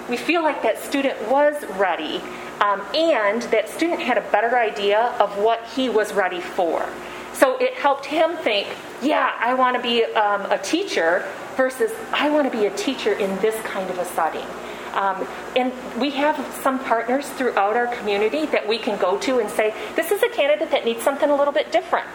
we 0.09 0.17
feel 0.17 0.43
like 0.43 0.63
that 0.63 0.79
student 0.79 1.17
was 1.31 1.65
ready 1.77 2.21
um, 2.61 2.83
and 2.95 3.43
that 3.45 3.69
student 3.69 4.01
had 4.01 4.19
a 4.19 4.31
better 4.33 4.59
idea 4.59 5.15
of 5.21 5.39
what 5.39 5.65
he 5.69 5.89
was 5.89 6.13
ready 6.13 6.41
for. 6.41 6.87
So 7.33 7.57
it 7.59 7.75
helped 7.75 8.05
him 8.07 8.37
think, 8.39 8.69
yeah, 9.01 9.35
I 9.39 9.55
want 9.55 9.77
to 9.77 9.83
be 9.83 10.05
um, 10.05 10.43
a 10.51 10.59
teacher 10.59 11.27
versus 11.57 11.93
I 12.13 12.29
want 12.29 12.51
to 12.51 12.57
be 12.57 12.67
a 12.67 12.77
teacher 12.77 13.13
in 13.13 13.35
this 13.41 13.59
kind 13.65 13.89
of 13.89 13.99
a 13.99 14.05
setting. 14.05 14.47
Um, 14.95 15.27
and 15.57 15.73
we 16.01 16.11
have 16.11 16.37
some 16.63 16.79
partners 16.81 17.29
throughout 17.31 17.77
our 17.77 17.87
community 17.97 18.47
that 18.47 18.67
we 18.67 18.79
can 18.79 18.99
go 18.99 19.19
to 19.19 19.39
and 19.39 19.49
say, 19.51 19.75
this 19.97 20.11
is 20.11 20.23
a 20.23 20.29
candidate 20.29 20.71
that 20.71 20.85
needs 20.85 21.03
something 21.03 21.31
a 21.31 21.37
little 21.37 21.53
bit 21.53 21.71
different. 21.73 22.07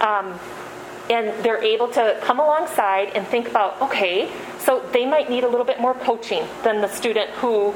Um, 0.00 0.38
and 1.10 1.44
they're 1.44 1.62
able 1.62 1.88
to 1.88 2.18
come 2.22 2.40
alongside 2.40 3.10
and 3.14 3.26
think 3.26 3.48
about, 3.48 3.80
okay, 3.82 4.30
so 4.58 4.80
they 4.92 5.04
might 5.04 5.28
need 5.28 5.44
a 5.44 5.48
little 5.48 5.66
bit 5.66 5.80
more 5.80 5.94
coaching 5.94 6.46
than 6.62 6.80
the 6.80 6.88
student 6.88 7.30
who 7.30 7.74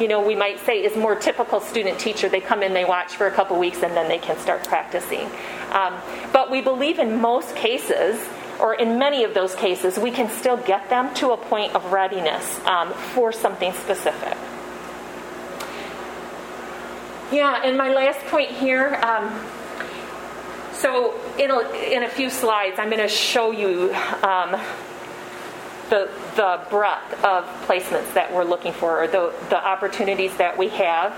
you 0.00 0.08
know, 0.08 0.20
we 0.20 0.34
might 0.34 0.58
say 0.60 0.82
is 0.82 0.96
more 0.96 1.14
typical 1.14 1.60
student 1.60 2.00
teacher. 2.00 2.28
They 2.28 2.40
come 2.40 2.62
in, 2.62 2.72
they 2.72 2.86
watch 2.86 3.16
for 3.16 3.26
a 3.26 3.30
couple 3.30 3.58
weeks, 3.58 3.82
and 3.82 3.94
then 3.94 4.08
they 4.08 4.16
can 4.16 4.38
start 4.38 4.66
practicing. 4.66 5.30
Um, 5.72 5.94
but 6.32 6.50
we 6.50 6.62
believe 6.62 6.98
in 6.98 7.20
most 7.20 7.54
cases, 7.54 8.18
or 8.60 8.74
in 8.74 8.98
many 8.98 9.24
of 9.24 9.34
those 9.34 9.54
cases, 9.54 9.98
we 9.98 10.10
can 10.10 10.30
still 10.30 10.56
get 10.56 10.88
them 10.90 11.12
to 11.14 11.30
a 11.30 11.36
point 11.36 11.74
of 11.74 11.92
readiness 11.92 12.64
um, 12.66 12.92
for 12.92 13.32
something 13.32 13.72
specific. 13.72 14.36
Yeah, 17.32 17.62
and 17.64 17.76
my 17.76 17.92
last 17.92 18.20
point 18.26 18.50
here. 18.50 18.94
Um, 19.02 19.40
so, 20.72 21.14
in 21.38 21.50
a, 21.50 21.60
in 21.92 22.02
a 22.02 22.08
few 22.08 22.30
slides, 22.30 22.78
I'm 22.78 22.88
going 22.88 23.02
to 23.02 23.08
show 23.08 23.50
you 23.50 23.92
um, 24.22 24.58
the, 25.90 26.08
the 26.36 26.60
breadth 26.70 27.24
of 27.24 27.44
placements 27.66 28.14
that 28.14 28.32
we're 28.32 28.44
looking 28.44 28.72
for, 28.72 29.02
or 29.02 29.06
the, 29.06 29.32
the 29.50 29.62
opportunities 29.62 30.36
that 30.38 30.56
we 30.56 30.68
have. 30.70 31.12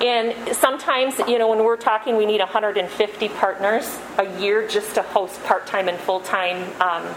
And 0.00 0.54
sometimes, 0.56 1.18
you 1.20 1.38
know, 1.38 1.48
when 1.48 1.64
we're 1.64 1.76
talking, 1.76 2.16
we 2.16 2.26
need 2.26 2.40
150 2.40 3.28
partners 3.30 3.98
a 4.18 4.38
year 4.40 4.66
just 4.68 4.94
to 4.94 5.02
host 5.02 5.42
part 5.44 5.66
time 5.66 5.88
and 5.88 5.98
full 5.98 6.20
time 6.20 6.70
um, 6.80 7.14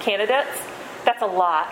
candidates. 0.00 0.50
That's 1.04 1.22
a 1.22 1.26
lot. 1.26 1.68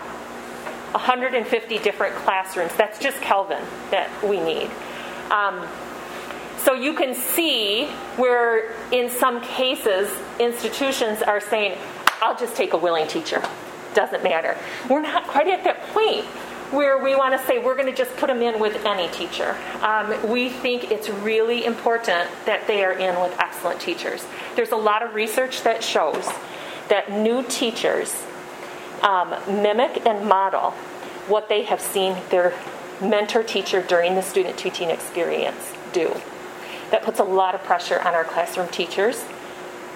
150 0.91 1.77
different 1.79 2.15
classrooms. 2.15 2.75
That's 2.75 2.99
just 2.99 3.19
Calvin 3.21 3.63
that 3.89 4.09
we 4.23 4.39
need. 4.39 4.69
Um, 5.31 5.65
so 6.57 6.73
you 6.73 6.93
can 6.93 7.15
see 7.15 7.87
where, 8.17 8.75
in 8.91 9.09
some 9.09 9.41
cases, 9.41 10.11
institutions 10.39 11.21
are 11.21 11.39
saying, 11.39 11.77
I'll 12.21 12.37
just 12.37 12.55
take 12.55 12.73
a 12.73 12.77
willing 12.77 13.07
teacher 13.07 13.41
doesn't 13.93 14.23
matter. 14.23 14.57
We're 14.89 15.01
not 15.01 15.27
quite 15.27 15.47
at 15.47 15.63
that 15.63 15.81
point 15.87 16.25
where 16.71 16.97
we 16.97 17.15
want 17.15 17.39
to 17.39 17.47
say 17.47 17.59
we're 17.59 17.75
going 17.75 17.87
to 17.87 17.95
just 17.95 18.15
put 18.17 18.27
them 18.27 18.41
in 18.41 18.59
with 18.59 18.85
any 18.85 19.07
teacher. 19.09 19.57
Um, 19.81 20.29
we 20.29 20.49
think 20.49 20.89
it's 20.89 21.09
really 21.09 21.65
important 21.65 22.29
that 22.45 22.65
they 22.67 22.83
are 22.83 22.93
in 22.93 23.19
with 23.21 23.37
excellent 23.39 23.81
teachers. 23.81 24.25
There's 24.55 24.71
a 24.71 24.77
lot 24.77 25.03
of 25.03 25.13
research 25.13 25.63
that 25.63 25.83
shows 25.83 26.27
that 26.87 27.11
new 27.11 27.43
teachers 27.43 28.23
um, 29.01 29.35
mimic 29.47 30.05
and 30.05 30.27
model 30.27 30.71
what 31.27 31.49
they 31.49 31.63
have 31.63 31.81
seen 31.81 32.15
their 32.29 32.53
mentor 33.01 33.43
teacher 33.43 33.81
during 33.81 34.15
the 34.15 34.21
student 34.21 34.57
teaching 34.57 34.89
experience 34.89 35.73
do. 35.91 36.15
That 36.91 37.03
puts 37.03 37.19
a 37.19 37.23
lot 37.23 37.55
of 37.55 37.63
pressure 37.63 37.99
on 37.99 38.13
our 38.13 38.23
classroom 38.23 38.67
teachers 38.69 39.23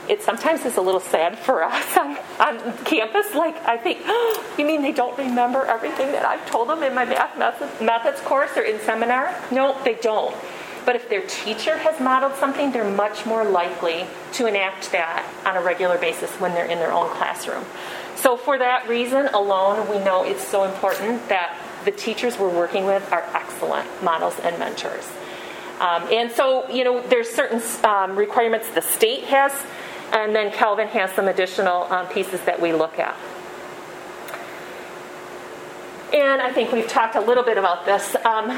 it 0.10 0.22
sometimes 0.22 0.65
is 0.65 0.78
a 0.78 0.82
little 0.82 1.00
sad 1.00 1.38
for 1.38 1.63
us 1.63 1.98
on, 1.98 2.18
on 2.39 2.78
campus. 2.86 3.34
Like, 3.34 3.56
I 3.65 3.78
think, 3.78 4.00
oh, 4.06 4.54
you 4.58 4.65
mean 4.65 4.82
they 4.82 4.91
don't 4.91 5.18
remember 5.18 5.65
everything 5.65 6.12
that 6.12 6.26
I've 6.26 6.46
told 6.50 6.70
them 6.70 6.84
in 6.84 6.94
my 6.94 7.06
math 7.06 7.82
methods 7.82 8.22
course 8.22 8.52
or 8.56 8.62
in 8.62 8.80
seminar? 8.82 9.36
No, 9.52 9.78
they 9.84 9.96
don't. 9.96 10.36
But 10.86 10.96
if 10.96 11.10
their 11.10 11.26
teacher 11.26 11.78
has 11.78 12.00
modeled 12.00 12.36
something, 12.36 12.72
they're 12.72 12.89
much 12.89 13.26
more 13.26 13.44
likely 13.44 14.06
to 14.34 14.46
enact 14.46 14.91
that 14.91 15.28
on 15.44 15.58
a 15.58 15.62
regular 15.62 15.98
basis 15.98 16.30
when 16.39 16.54
they're 16.54 16.68
in 16.68 16.78
their 16.78 16.94
own 16.94 17.10
classroom. 17.15 17.65
So, 18.15 18.38
for 18.38 18.60
that 18.60 18.88
reason 18.88 19.28
alone, 19.30 19.89
we 19.89 19.98
know 19.98 20.24
it's 20.24 20.48
so 20.48 20.63
important 20.63 21.28
that 21.30 21.60
the 21.86 21.91
teachers 21.91 22.38
we're 22.38 22.54
working 22.54 22.86
with 22.86 23.12
are 23.12 23.24
excellent 23.34 23.88
models 24.04 24.39
and 24.44 24.58
mentors. 24.60 25.08
Um, 25.80 26.04
and 26.12 26.32
so, 26.32 26.70
you 26.70 26.84
know, 26.84 27.06
there's 27.08 27.30
certain 27.30 27.62
um, 27.84 28.15
requirements 28.15 28.70
the 28.70 28.82
state 28.82 29.26
has 29.26 29.52
and 30.12 30.36
then 30.36 30.52
Calvin 30.52 30.88
has 30.89 31.12
some 31.12 31.28
additional 31.28 31.84
um, 31.91 32.08
pieces 32.08 32.41
that 32.41 32.62
we 32.62 32.74
look 32.74 33.00
at. 33.00 33.15
and 36.15 36.41
I 36.41 36.52
think 36.52 36.72
we've 36.72 36.88
talked 36.88 37.15
a 37.15 37.20
little 37.20 37.44
bit 37.44 37.58
about 37.58 37.86
this. 37.86 38.15
Um, 38.24 38.52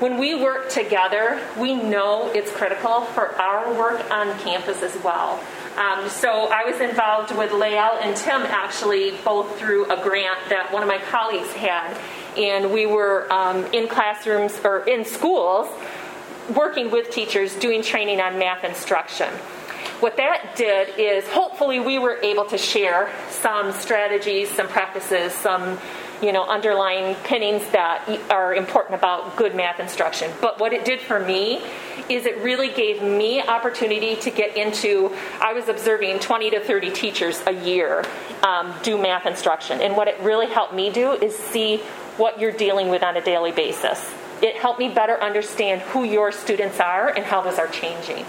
when 0.00 0.16
we 0.18 0.34
work 0.34 0.70
together, 0.70 1.40
we 1.58 1.74
know 1.74 2.30
it's 2.34 2.50
critical 2.50 3.02
for 3.02 3.34
our 3.34 3.74
work 3.74 4.10
on 4.10 4.38
campus 4.38 4.82
as 4.82 4.96
well. 5.04 5.38
Um, 5.76 6.08
so 6.08 6.48
I 6.50 6.64
was 6.64 6.80
involved 6.80 7.36
with 7.36 7.52
Lael 7.52 7.98
and 8.00 8.16
Tim 8.16 8.40
actually 8.42 9.12
both 9.24 9.58
through 9.58 9.90
a 9.90 10.02
grant 10.02 10.38
that 10.48 10.72
one 10.72 10.82
of 10.82 10.88
my 10.88 10.98
colleagues 10.98 11.52
had, 11.52 11.98
and 12.38 12.72
we 12.72 12.86
were 12.86 13.30
um, 13.30 13.66
in 13.66 13.86
classrooms 13.86 14.58
or 14.64 14.88
in 14.88 15.04
schools 15.04 15.68
working 16.54 16.90
with 16.90 17.10
teachers 17.10 17.54
doing 17.56 17.82
training 17.82 18.20
on 18.20 18.38
math 18.38 18.64
instruction. 18.64 19.28
What 20.00 20.16
that 20.18 20.54
did 20.54 20.96
is 20.96 21.28
hopefully 21.28 21.80
we 21.80 21.98
were 21.98 22.18
able 22.22 22.44
to 22.46 22.58
share 22.58 23.12
some 23.30 23.72
strategies, 23.72 24.48
some 24.48 24.68
practices, 24.68 25.32
some 25.32 25.78
you 26.22 26.32
know 26.32 26.44
underlying 26.44 27.16
pinnings 27.24 27.68
that 27.70 28.08
are 28.30 28.54
important 28.54 28.94
about 28.94 29.36
good 29.36 29.56
math 29.56 29.80
instruction. 29.80 30.30
But 30.40 30.60
what 30.60 30.72
it 30.72 30.84
did 30.84 31.00
for 31.00 31.18
me 31.18 31.62
is 32.08 32.26
it 32.26 32.38
really 32.38 32.70
gave 32.72 33.02
me 33.02 33.42
opportunity 33.42 34.16
to 34.16 34.30
get 34.30 34.56
into 34.56 35.14
i 35.42 35.52
was 35.52 35.68
observing 35.68 36.18
20 36.18 36.50
to 36.50 36.60
30 36.60 36.90
teachers 36.92 37.42
a 37.46 37.52
year 37.52 38.02
um, 38.42 38.72
do 38.82 38.96
math 38.96 39.26
instruction. 39.26 39.80
And 39.80 39.96
what 39.96 40.08
it 40.08 40.18
really 40.20 40.46
helped 40.46 40.74
me 40.74 40.90
do 40.90 41.12
is 41.12 41.36
see 41.36 41.78
what 42.16 42.40
you're 42.40 42.52
dealing 42.52 42.88
with 42.88 43.02
on 43.02 43.16
a 43.16 43.20
daily 43.20 43.52
basis. 43.52 44.08
It 44.40 44.56
helped 44.56 44.78
me 44.78 44.88
better 44.88 45.20
understand 45.20 45.82
who 45.82 46.04
your 46.04 46.30
students 46.30 46.78
are 46.78 47.08
and 47.08 47.24
how 47.24 47.40
those 47.42 47.58
are 47.58 47.66
changing 47.66 48.24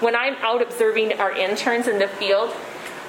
when 0.00 0.14
I'm 0.14 0.34
out 0.36 0.62
observing 0.62 1.14
our 1.14 1.32
interns 1.32 1.88
in 1.88 1.98
the 1.98 2.08
field, 2.08 2.54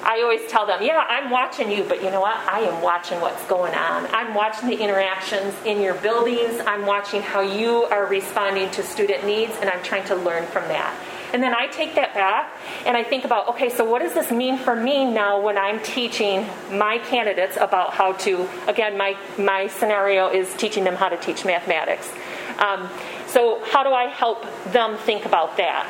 I 0.02 0.22
always 0.22 0.48
tell 0.50 0.66
them, 0.66 0.82
yeah, 0.82 1.04
I'm 1.08 1.30
watching 1.30 1.70
you, 1.70 1.84
but 1.84 2.02
you 2.02 2.10
know 2.10 2.20
what? 2.20 2.36
I 2.36 2.60
am 2.60 2.82
watching 2.82 3.20
what's 3.20 3.44
going 3.46 3.74
on. 3.74 4.06
I'm 4.06 4.34
watching 4.34 4.68
the 4.68 4.78
interactions 4.78 5.54
in 5.66 5.82
your 5.82 5.94
buildings. 5.94 6.58
I'm 6.66 6.86
watching 6.86 7.20
how 7.20 7.42
you 7.42 7.84
are 7.84 8.06
responding 8.06 8.70
to 8.70 8.82
student 8.82 9.26
needs, 9.26 9.52
and 9.60 9.68
I'm 9.68 9.82
trying 9.82 10.06
to 10.06 10.14
learn 10.14 10.46
from 10.46 10.64
that. 10.68 10.98
And 11.32 11.42
then 11.42 11.54
I 11.54 11.68
take 11.68 11.94
that 11.94 12.12
back 12.12 12.52
and 12.86 12.96
I 12.96 13.04
think 13.04 13.24
about, 13.24 13.48
okay, 13.50 13.68
so 13.68 13.84
what 13.84 14.02
does 14.02 14.14
this 14.14 14.32
mean 14.32 14.58
for 14.58 14.74
me 14.74 15.04
now 15.04 15.40
when 15.40 15.56
I'm 15.56 15.80
teaching 15.80 16.44
my 16.72 16.98
candidates 16.98 17.56
about 17.56 17.92
how 17.92 18.14
to, 18.14 18.48
again, 18.66 18.98
my, 18.98 19.16
my 19.38 19.68
scenario 19.68 20.28
is 20.28 20.52
teaching 20.56 20.82
them 20.82 20.96
how 20.96 21.08
to 21.08 21.16
teach 21.16 21.44
mathematics. 21.44 22.10
Um, 22.58 22.88
so, 23.28 23.62
how 23.64 23.84
do 23.84 23.90
I 23.90 24.06
help 24.06 24.44
them 24.72 24.96
think 24.98 25.24
about 25.24 25.56
that? 25.56 25.86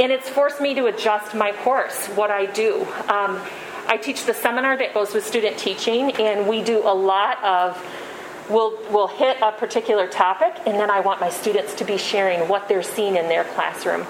And 0.00 0.10
it's 0.10 0.28
forced 0.28 0.60
me 0.60 0.74
to 0.74 0.86
adjust 0.86 1.34
my 1.34 1.52
course, 1.52 2.06
what 2.08 2.30
I 2.30 2.46
do. 2.46 2.82
Um, 3.06 3.40
I 3.86 3.98
teach 4.02 4.24
the 4.24 4.34
seminar 4.34 4.76
that 4.78 4.94
goes 4.94 5.12
with 5.12 5.26
student 5.26 5.58
teaching, 5.58 6.12
and 6.12 6.48
we 6.48 6.62
do 6.62 6.78
a 6.78 6.94
lot 6.94 7.42
of 7.44 7.76
we'll, 8.48 8.78
we'll 8.90 9.08
hit 9.08 9.36
a 9.42 9.52
particular 9.52 10.08
topic, 10.08 10.54
and 10.66 10.78
then 10.78 10.90
I 10.90 11.00
want 11.00 11.20
my 11.20 11.28
students 11.28 11.74
to 11.74 11.84
be 11.84 11.98
sharing 11.98 12.48
what 12.48 12.66
they're 12.66 12.82
seeing 12.82 13.16
in 13.16 13.28
their 13.28 13.44
classroom. 13.44 14.06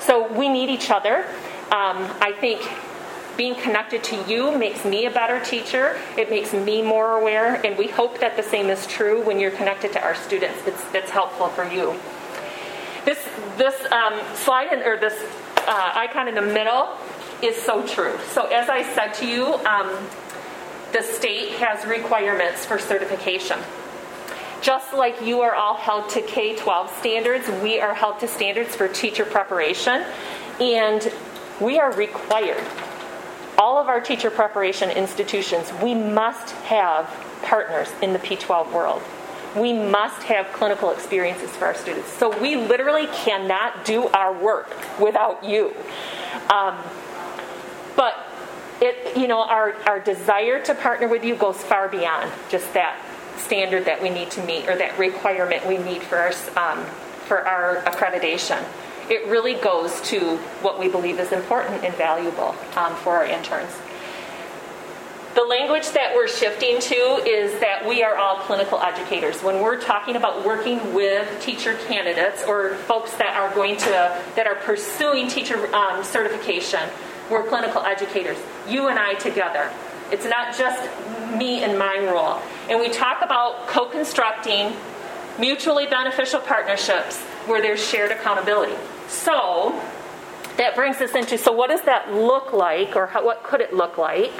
So 0.00 0.32
we 0.32 0.48
need 0.48 0.70
each 0.70 0.90
other. 0.90 1.26
Um, 1.66 2.08
I 2.20 2.34
think 2.40 2.66
being 3.36 3.54
connected 3.54 4.04
to 4.04 4.24
you 4.28 4.56
makes 4.56 4.84
me 4.84 5.06
a 5.06 5.10
better 5.10 5.44
teacher. 5.44 5.98
It 6.16 6.30
makes 6.30 6.52
me 6.52 6.82
more 6.82 7.18
aware, 7.18 7.54
and 7.66 7.76
we 7.76 7.88
hope 7.88 8.20
that 8.20 8.36
the 8.36 8.42
same 8.42 8.70
is 8.70 8.86
true 8.86 9.22
when 9.22 9.40
you're 9.40 9.50
connected 9.50 9.92
to 9.92 10.02
our 10.02 10.14
students. 10.14 10.58
It's, 10.66 10.82
it's 10.94 11.10
helpful 11.10 11.48
for 11.48 11.64
you. 11.64 11.98
This 13.04 13.18
this 13.58 13.92
um, 13.92 14.20
slide 14.34 14.72
in, 14.72 14.82
or 14.82 14.96
this 14.96 15.14
uh, 15.66 15.92
icon 15.94 16.28
in 16.28 16.34
the 16.34 16.42
middle 16.42 16.88
is 17.42 17.56
so 17.56 17.86
true. 17.86 18.18
So 18.30 18.46
as 18.46 18.68
I 18.68 18.82
said 18.94 19.12
to 19.14 19.26
you, 19.26 19.54
um, 19.66 19.94
the 20.92 21.02
state 21.02 21.50
has 21.52 21.84
requirements 21.86 22.64
for 22.64 22.78
certification. 22.78 23.58
Just 24.62 24.94
like 24.94 25.20
you 25.20 25.42
are 25.42 25.54
all 25.54 25.74
held 25.74 26.08
to 26.10 26.22
K 26.22 26.56
12 26.56 26.90
standards, 26.98 27.48
we 27.62 27.80
are 27.80 27.92
held 27.92 28.20
to 28.20 28.28
standards 28.28 28.74
for 28.74 28.88
teacher 28.88 29.26
preparation, 29.26 30.04
and 30.58 31.12
we 31.60 31.78
are 31.78 31.92
required. 31.92 32.64
All 33.58 33.76
of 33.78 33.88
our 33.88 34.00
teacher 34.00 34.30
preparation 34.30 34.90
institutions, 34.90 35.70
we 35.82 35.94
must 35.94 36.52
have 36.64 37.06
partners 37.42 37.92
in 38.00 38.14
the 38.14 38.18
P 38.18 38.36
12 38.36 38.72
world 38.72 39.02
we 39.56 39.72
must 39.72 40.22
have 40.24 40.46
clinical 40.52 40.90
experiences 40.90 41.50
for 41.50 41.66
our 41.66 41.74
students. 41.74 42.12
So 42.12 42.36
we 42.40 42.56
literally 42.56 43.06
cannot 43.08 43.84
do 43.84 44.08
our 44.08 44.32
work 44.32 44.74
without 44.98 45.44
you. 45.44 45.74
Um, 46.52 46.76
but 47.96 48.14
it, 48.80 49.16
you 49.16 49.28
know, 49.28 49.42
our, 49.42 49.74
our 49.86 50.00
desire 50.00 50.62
to 50.64 50.74
partner 50.74 51.08
with 51.08 51.24
you 51.24 51.36
goes 51.36 51.56
far 51.62 51.88
beyond 51.88 52.30
just 52.48 52.72
that 52.74 53.00
standard 53.38 53.84
that 53.84 54.02
we 54.02 54.10
need 54.10 54.30
to 54.32 54.44
meet 54.44 54.68
or 54.68 54.76
that 54.76 54.98
requirement 54.98 55.66
we 55.66 55.78
need 55.78 56.02
for 56.02 56.18
our, 56.18 56.32
um, 56.56 56.84
for 57.26 57.46
our 57.46 57.82
accreditation. 57.82 58.62
It 59.08 59.26
really 59.26 59.54
goes 59.54 60.00
to 60.02 60.38
what 60.62 60.78
we 60.78 60.88
believe 60.88 61.18
is 61.20 61.30
important 61.30 61.84
and 61.84 61.94
valuable 61.94 62.54
um, 62.76 62.94
for 62.96 63.16
our 63.16 63.26
interns. 63.26 63.70
The 65.34 65.42
language 65.42 65.90
that 65.90 66.14
we're 66.14 66.28
shifting 66.28 66.78
to 66.78 66.94
is 67.26 67.58
that 67.58 67.84
we 67.84 68.04
are 68.04 68.14
all 68.14 68.36
clinical 68.36 68.78
educators. 68.78 69.42
When 69.42 69.60
we're 69.60 69.80
talking 69.80 70.14
about 70.14 70.46
working 70.46 70.94
with 70.94 71.28
teacher 71.42 71.74
candidates 71.88 72.44
or 72.44 72.74
folks 72.86 73.12
that 73.14 73.36
are 73.36 73.52
going 73.52 73.76
to 73.78 74.22
that 74.36 74.46
are 74.46 74.54
pursuing 74.54 75.26
teacher 75.26 75.74
um, 75.74 76.04
certification, 76.04 76.88
we're 77.32 77.42
clinical 77.48 77.82
educators. 77.82 78.38
You 78.68 78.86
and 78.86 78.96
I 78.96 79.14
together. 79.14 79.72
It's 80.12 80.24
not 80.24 80.56
just 80.56 80.80
me 81.36 81.64
and 81.64 81.76
my 81.76 81.98
role. 81.98 82.40
And 82.70 82.78
we 82.78 82.88
talk 82.88 83.20
about 83.20 83.66
co-constructing 83.66 84.72
mutually 85.40 85.86
beneficial 85.86 86.38
partnerships 86.38 87.20
where 87.48 87.60
there's 87.60 87.84
shared 87.84 88.12
accountability. 88.12 88.76
So 89.08 89.82
that 90.58 90.76
brings 90.76 91.00
us 91.00 91.12
into 91.16 91.38
so 91.38 91.50
what 91.50 91.70
does 91.70 91.82
that 91.82 92.12
look 92.12 92.52
like 92.52 92.94
or 92.94 93.08
how, 93.08 93.24
what 93.24 93.42
could 93.42 93.60
it 93.60 93.74
look 93.74 93.98
like? 93.98 94.32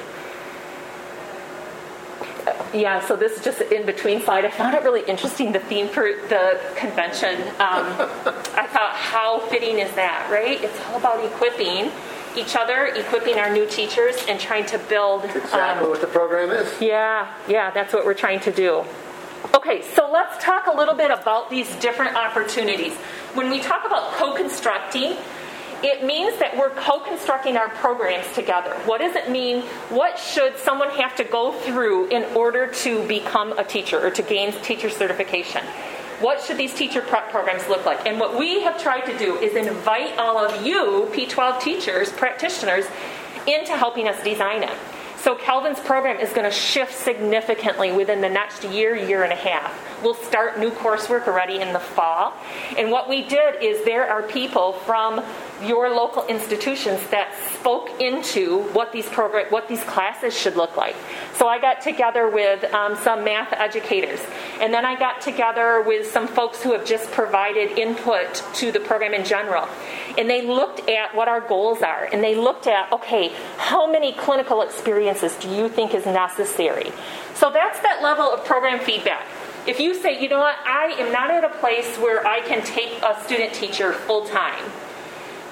Yeah, 2.75 3.01
so 3.07 3.17
this 3.17 3.39
is 3.39 3.45
just 3.45 3.61
an 3.61 3.73
in 3.73 3.87
between 3.87 4.21
slide. 4.21 4.45
I 4.45 4.51
found 4.51 4.75
it 4.75 4.83
really 4.83 5.03
interesting, 5.07 5.53
the 5.53 5.61
theme 5.61 5.89
for 5.89 6.03
the 6.03 6.61
convention. 6.77 7.41
Um, 7.41 7.87
I 8.57 8.67
thought, 8.71 8.93
how 8.95 9.41
fitting 9.49 9.79
is 9.79 9.95
that, 9.95 10.29
right? 10.31 10.63
It's 10.63 10.79
all 10.87 10.97
about 10.97 11.25
equipping 11.25 11.93
each 12.37 12.57
other, 12.57 12.87
equipping 12.87 13.39
our 13.39 13.53
new 13.53 13.67
teachers, 13.67 14.17
and 14.29 14.41
trying 14.41 14.67
to 14.67 14.79
build. 14.79 15.25
exactly 15.25 15.85
um, 15.85 15.91
what 15.91 16.01
the 16.01 16.09
program 16.09 16.51
is. 16.51 16.81
Yeah, 16.81 17.33
yeah, 17.49 17.71
that's 17.71 17.93
what 17.93 18.05
we're 18.05 18.15
trying 18.15 18.41
to 18.41 18.53
do. 18.53 18.85
Okay, 19.55 19.83
so 19.95 20.11
let's 20.11 20.43
talk 20.43 20.67
a 20.67 20.77
little 20.77 20.95
bit 20.95 21.11
about 21.11 21.51
these 21.51 21.73
different 21.77 22.17
opportunities. 22.17 22.95
When 23.35 23.51
we 23.51 23.61
talk 23.61 23.85
about 23.87 24.13
co 24.15 24.35
constructing, 24.35 25.17
it 25.85 26.03
means 26.03 26.39
that 26.39 26.57
we're 26.57 26.71
co 26.71 26.99
constructing 27.01 27.59
our 27.59 27.69
programs 27.69 28.27
together. 28.35 28.73
What 28.87 29.03
does 29.03 29.15
it 29.15 29.31
mean? 29.31 29.61
What 29.91 30.19
should 30.19 30.57
someone 30.57 30.89
have 30.91 31.15
to 31.17 31.25
go 31.25 31.53
through 31.53 32.07
in 32.07 32.25
order 32.35 32.67
to 32.67 33.07
become 33.07 33.53
a 33.59 33.65
teacher 33.65 34.05
or 34.05 34.11
to 34.11 34.23
gain 34.23 34.53
teacher 34.63 34.89
certification? 34.89 35.63
What 36.21 36.41
should 36.41 36.57
these 36.57 36.73
teacher 36.73 37.03
prep 37.03 37.31
programs 37.31 37.69
look 37.69 37.85
like? 37.85 38.07
And 38.07 38.19
what 38.19 38.39
we 38.39 38.63
have 38.63 38.81
tried 38.81 39.03
to 39.03 39.19
do 39.19 39.37
is 39.37 39.55
invite 39.57 40.17
all 40.17 40.39
of 40.39 40.65
you, 40.65 41.11
P12 41.13 41.61
teachers, 41.61 42.11
practitioners, 42.13 42.87
into 43.47 43.77
helping 43.77 44.09
us 44.09 44.23
design 44.25 44.63
it. 44.63 44.77
So 45.25 45.35
Calvin's 45.35 45.81
program 45.81 46.19
is 46.19 46.31
going 46.31 46.45
to 46.45 46.51
shift 46.51 46.93
significantly 46.93 47.93
within 47.93 48.21
the 48.21 48.29
next 48.29 48.63
year, 48.63 48.95
year 48.95 49.23
and 49.23 49.33
a 49.33 49.37
half. 49.37 49.73
We'll 50.03 50.13
start 50.13 50.59
new 50.59 50.71
coursework 50.71 51.27
already 51.27 51.61
in 51.61 51.73
the 51.73 51.81
fall. 51.81 52.35
And 52.77 52.91
what 52.91 53.09
we 53.09 53.23
did 53.23 53.63
is 53.63 53.85
there 53.87 54.07
are 54.07 54.23
people 54.23 54.75
from 54.75 55.25
your 55.67 55.91
local 55.95 56.27
institutions 56.27 57.01
that 57.11 57.35
spoke 57.59 58.01
into 58.01 58.63
what 58.73 58.93
these 58.93 59.09
program, 59.09 59.47
what 59.51 59.69
these 59.69 59.83
classes 59.85 60.37
should 60.37 60.57
look 60.57 60.77
like. 60.77 60.97
So 61.35 61.49
I 61.49 61.61
got 61.61 61.81
together 61.81 62.29
with 62.29 62.65
um, 62.73 62.97
some 62.97 63.25
math 63.25 63.53
educators, 63.53 64.21
and 64.61 64.73
then 64.73 64.85
I 64.85 64.99
got 64.99 65.21
together 65.21 65.83
with 65.87 66.07
some 66.07 66.27
folks 66.27 66.63
who 66.63 66.73
have 66.73 66.85
just 66.85 67.11
provided 67.11 67.79
input 67.79 68.43
to 68.55 68.73
the 68.73 68.81
program 68.81 69.15
in 69.15 69.25
general. 69.25 69.69
And 70.17 70.29
they 70.31 70.47
looked 70.47 70.89
at 70.89 71.15
what 71.15 71.29
our 71.29 71.41
goals 71.41 71.83
are, 71.83 72.09
and 72.13 72.23
they 72.23 72.35
looked 72.35 72.67
at, 72.67 72.93
okay, 72.93 73.33
how 73.57 73.91
many 73.91 74.13
clinical 74.13 74.63
experiences 74.63 75.35
do 75.37 75.49
you 75.49 75.69
think 75.69 75.95
is 75.95 76.07
necessary? 76.07 76.93
So 77.35 77.51
that's 77.51 77.81
that 77.81 78.03
level 78.03 78.25
of 78.25 78.45
program 78.45 78.79
feedback. 78.79 79.27
If 79.67 79.81
you 79.81 79.95
say, 79.95 80.23
you 80.23 80.29
know 80.29 80.39
what, 80.39 80.57
I 80.67 80.95
am 80.99 81.11
not 81.11 81.31
at 81.31 81.43
a 81.43 81.49
place 81.59 81.97
where 81.97 82.27
I 82.27 82.41
can 82.41 82.63
take 82.63 83.03
a 83.03 83.19
student 83.25 83.55
teacher 83.55 83.93
full 83.93 84.27
time 84.27 84.63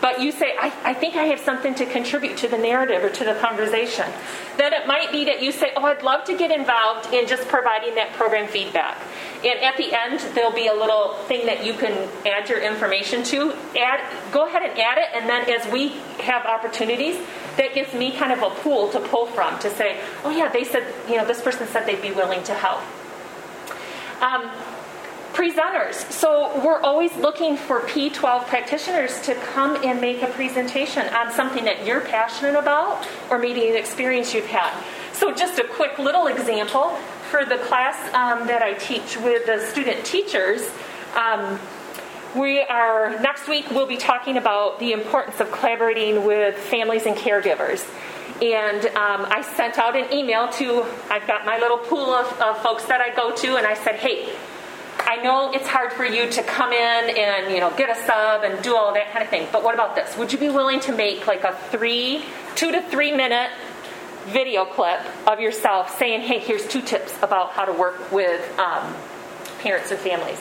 but 0.02 0.20
you 0.20 0.32
say, 0.32 0.56
I, 0.58 0.72
I 0.84 0.94
think 0.94 1.14
I 1.14 1.26
have 1.26 1.38
something 1.38 1.76
to 1.76 1.86
contribute 1.86 2.36
to 2.38 2.48
the 2.48 2.58
narrative 2.58 3.04
or 3.04 3.08
to 3.08 3.24
the 3.24 3.36
conversation, 3.36 4.10
then 4.58 4.72
it 4.72 4.88
might 4.88 5.12
be 5.12 5.24
that 5.26 5.40
you 5.40 5.52
say, 5.52 5.72
Oh, 5.76 5.84
I'd 5.84 6.02
love 6.02 6.24
to 6.24 6.36
get 6.36 6.50
involved 6.50 7.14
in 7.14 7.28
just 7.28 7.46
providing 7.46 7.94
that 7.94 8.12
program 8.14 8.48
feedback. 8.48 9.00
And 9.44 9.60
at 9.60 9.76
the 9.76 9.94
end, 9.94 10.18
there'll 10.34 10.50
be 10.50 10.66
a 10.66 10.74
little 10.74 11.14
thing 11.28 11.46
that 11.46 11.64
you 11.64 11.74
can 11.74 12.08
add 12.26 12.48
your 12.48 12.60
information 12.60 13.22
to. 13.24 13.52
Add, 13.78 14.00
go 14.32 14.46
ahead 14.46 14.62
and 14.62 14.76
add 14.78 14.98
it, 14.98 15.08
and 15.14 15.28
then 15.28 15.48
as 15.48 15.70
we 15.72 15.90
have 16.20 16.46
opportunities, 16.46 17.24
that 17.56 17.72
gives 17.72 17.94
me 17.94 18.10
kind 18.10 18.32
of 18.32 18.42
a 18.42 18.50
pool 18.56 18.88
to 18.90 18.98
pull 18.98 19.26
from 19.26 19.56
to 19.60 19.70
say, 19.70 20.00
oh 20.24 20.30
yeah, 20.30 20.48
they 20.48 20.64
said, 20.64 20.84
you 21.08 21.16
know, 21.16 21.24
this 21.24 21.40
person 21.40 21.68
said 21.68 21.86
they'd 21.86 22.02
be 22.02 22.12
willing 22.12 22.42
to 22.42 22.54
help. 22.54 22.80
Um, 24.20 24.50
presenters. 25.33 26.11
So 26.12 26.61
we're 26.64 26.81
always 26.81 27.14
looking 27.16 27.57
for 27.57 27.81
P12 27.81 28.47
practitioners 28.47 29.21
to 29.23 29.35
come 29.35 29.83
and 29.85 30.01
make 30.01 30.23
a 30.23 30.27
presentation 30.27 31.07
on 31.14 31.33
something 31.33 31.64
that 31.64 31.87
you're 31.87 32.03
passionate 32.03 32.59
about 32.59 33.07
or 33.31 33.38
maybe 33.38 33.68
an 33.68 33.77
experience 33.77 34.35
you've 34.35 34.47
had. 34.47 34.73
So 35.12 35.33
just 35.35 35.59
a 35.59 35.64
quick 35.64 35.99
little 35.99 36.27
example 36.27 36.90
for 37.31 37.45
the 37.45 37.57
class 37.59 37.97
um, 38.14 38.47
that 38.49 38.62
I 38.62 38.75
teach 38.75 39.16
with 39.16 39.47
the 39.47 39.61
student 39.71 40.05
teachers. 40.05 40.68
Um, 41.14 41.59
we 42.35 42.61
are 42.61 43.21
next 43.21 43.47
week 43.47 43.71
we'll 43.71 43.87
be 43.87 43.99
talking 43.99 44.38
about 44.38 44.79
the 44.79 44.92
importance 44.92 45.38
of 45.40 45.51
collaborating 45.53 46.25
with 46.25 46.57
families 46.57 47.05
and 47.05 47.14
caregivers 47.14 47.87
and 48.40 48.87
um, 48.97 49.27
i 49.31 49.42
sent 49.55 49.79
out 49.79 49.95
an 49.95 50.11
email 50.12 50.49
to 50.49 50.83
i've 51.11 51.27
got 51.27 51.45
my 51.45 51.59
little 51.59 51.77
pool 51.77 52.14
of, 52.14 52.27
of 52.40 52.57
folks 52.62 52.87
that 52.87 53.03
i 53.03 53.14
go 53.14 53.35
to 53.37 53.57
and 53.57 53.66
i 53.66 53.75
said 53.75 53.97
hey 53.97 54.35
I 55.04 55.16
know 55.22 55.52
it's 55.52 55.66
hard 55.66 55.92
for 55.92 56.04
you 56.04 56.30
to 56.30 56.42
come 56.42 56.72
in 56.72 57.16
and 57.16 57.52
you 57.52 57.60
know 57.60 57.74
get 57.76 57.90
a 57.90 58.06
sub 58.06 58.44
and 58.44 58.62
do 58.62 58.76
all 58.76 58.92
that 58.94 59.12
kind 59.12 59.22
of 59.22 59.30
thing. 59.30 59.48
But 59.52 59.62
what 59.62 59.74
about 59.74 59.94
this? 59.94 60.16
Would 60.16 60.32
you 60.32 60.38
be 60.38 60.48
willing 60.48 60.80
to 60.80 60.92
make 60.94 61.26
like 61.26 61.44
a 61.44 61.54
three, 61.70 62.24
two 62.54 62.72
to 62.72 62.82
three 62.82 63.12
minute 63.12 63.50
video 64.26 64.64
clip 64.64 65.00
of 65.26 65.40
yourself 65.40 65.98
saying, 65.98 66.22
"Hey, 66.22 66.38
here's 66.38 66.66
two 66.66 66.82
tips 66.82 67.14
about 67.22 67.50
how 67.50 67.64
to 67.64 67.72
work 67.72 68.12
with 68.12 68.58
um, 68.58 68.94
parents 69.60 69.90
and 69.90 70.00
families." 70.00 70.40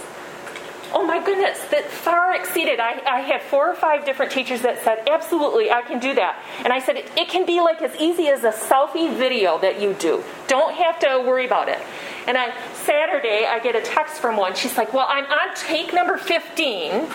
Oh 0.94 1.06
my 1.06 1.24
goodness, 1.24 1.58
that 1.72 1.86
far 1.86 2.36
exceeded. 2.36 2.82
I, 2.82 3.02
I, 3.08 3.22
had 3.22 3.42
four 3.44 3.70
or 3.70 3.76
five 3.76 4.06
different 4.06 4.30
teachers 4.30 4.62
that 4.64 4.84
said, 4.84 5.08
absolutely, 5.08 5.72
I 5.72 5.84
can 5.84 6.00
do 6.00 6.14
that. 6.16 6.44
And 6.66 6.74
I 6.74 6.80
said, 6.80 6.98
it, 6.98 7.10
it 7.18 7.30
can 7.30 7.46
be 7.46 7.62
like 7.62 7.82
as 7.82 7.96
easy 7.96 8.28
as 8.28 8.44
a 8.44 8.52
selfie 8.52 9.16
video 9.16 9.58
that 9.60 9.82
you 9.82 9.94
do. 9.94 10.22
Don't 10.48 10.74
have 10.76 11.00
to 11.00 11.24
worry 11.26 11.46
about 11.46 11.70
it. 11.70 11.80
And 12.28 12.36
on 12.36 12.50
Saturday, 12.86 13.46
I 13.46 13.60
get 13.60 13.76
a 13.76 13.82
text 13.82 14.22
from 14.22 14.38
one. 14.38 14.56
She's 14.56 14.78
like, 14.78 14.94
well, 14.94 15.08
I'm 15.10 15.26
on 15.26 15.56
take 15.56 15.94
number 15.94 16.18
15 16.18 17.08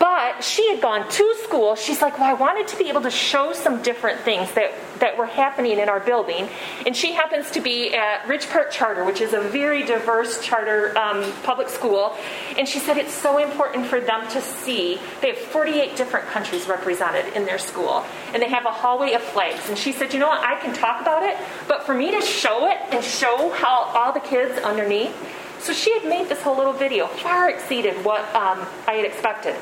but 0.00 0.42
she 0.42 0.66
had 0.70 0.80
gone 0.80 1.06
to 1.10 1.34
school. 1.44 1.76
She's 1.76 2.00
like, 2.00 2.18
Well, 2.18 2.28
I 2.28 2.32
wanted 2.32 2.68
to 2.68 2.76
be 2.78 2.88
able 2.88 3.02
to 3.02 3.10
show 3.10 3.52
some 3.52 3.82
different 3.82 4.20
things 4.20 4.50
that, 4.54 4.72
that 4.98 5.18
were 5.18 5.26
happening 5.26 5.78
in 5.78 5.90
our 5.90 6.00
building. 6.00 6.48
And 6.86 6.96
she 6.96 7.12
happens 7.12 7.50
to 7.50 7.60
be 7.60 7.94
at 7.94 8.26
Ridge 8.26 8.48
Park 8.48 8.70
Charter, 8.70 9.04
which 9.04 9.20
is 9.20 9.34
a 9.34 9.42
very 9.42 9.84
diverse 9.84 10.42
charter 10.42 10.96
um, 10.96 11.30
public 11.42 11.68
school. 11.68 12.16
And 12.56 12.66
she 12.66 12.78
said 12.78 12.96
it's 12.96 13.12
so 13.12 13.36
important 13.36 13.86
for 13.86 14.00
them 14.00 14.26
to 14.30 14.40
see. 14.40 14.98
They 15.20 15.28
have 15.28 15.38
48 15.38 15.96
different 15.96 16.26
countries 16.28 16.66
represented 16.66 17.34
in 17.36 17.44
their 17.44 17.58
school. 17.58 18.02
And 18.32 18.42
they 18.42 18.48
have 18.48 18.64
a 18.64 18.72
hallway 18.72 19.12
of 19.12 19.20
flags. 19.20 19.68
And 19.68 19.76
she 19.76 19.92
said, 19.92 20.14
You 20.14 20.20
know 20.20 20.28
what? 20.28 20.42
I 20.42 20.58
can 20.60 20.74
talk 20.74 21.02
about 21.02 21.24
it, 21.24 21.36
but 21.68 21.84
for 21.84 21.92
me 21.92 22.10
to 22.18 22.22
show 22.22 22.70
it 22.70 22.78
and 22.90 23.04
show 23.04 23.50
how 23.50 23.92
all 23.94 24.14
the 24.14 24.20
kids 24.20 24.58
underneath. 24.62 25.14
So 25.60 25.74
she 25.74 25.92
had 25.92 26.08
made 26.08 26.30
this 26.30 26.40
whole 26.40 26.56
little 26.56 26.72
video, 26.72 27.06
far 27.06 27.50
exceeded 27.50 28.02
what 28.02 28.22
um, 28.34 28.66
I 28.88 28.94
had 28.94 29.04
expected. 29.04 29.56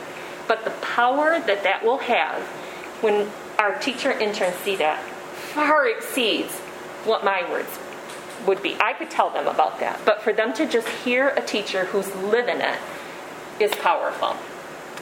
But 0.48 0.64
the 0.64 0.70
power 0.70 1.38
that 1.38 1.62
that 1.62 1.84
will 1.84 1.98
have 1.98 2.42
when 3.02 3.30
our 3.58 3.78
teacher 3.78 4.10
interns 4.10 4.56
see 4.56 4.76
that 4.76 5.00
far 5.54 5.86
exceeds 5.88 6.52
what 7.04 7.24
my 7.24 7.48
words 7.50 7.78
would 8.46 8.62
be. 8.62 8.76
I 8.80 8.92
could 8.92 9.10
tell 9.10 9.30
them 9.30 9.46
about 9.46 9.80
that, 9.80 10.00
but 10.04 10.22
for 10.22 10.32
them 10.32 10.52
to 10.54 10.66
just 10.66 10.88
hear 10.88 11.28
a 11.30 11.42
teacher 11.42 11.84
who's 11.86 12.14
living 12.16 12.60
it 12.60 12.78
is 13.60 13.72
powerful. 13.76 14.36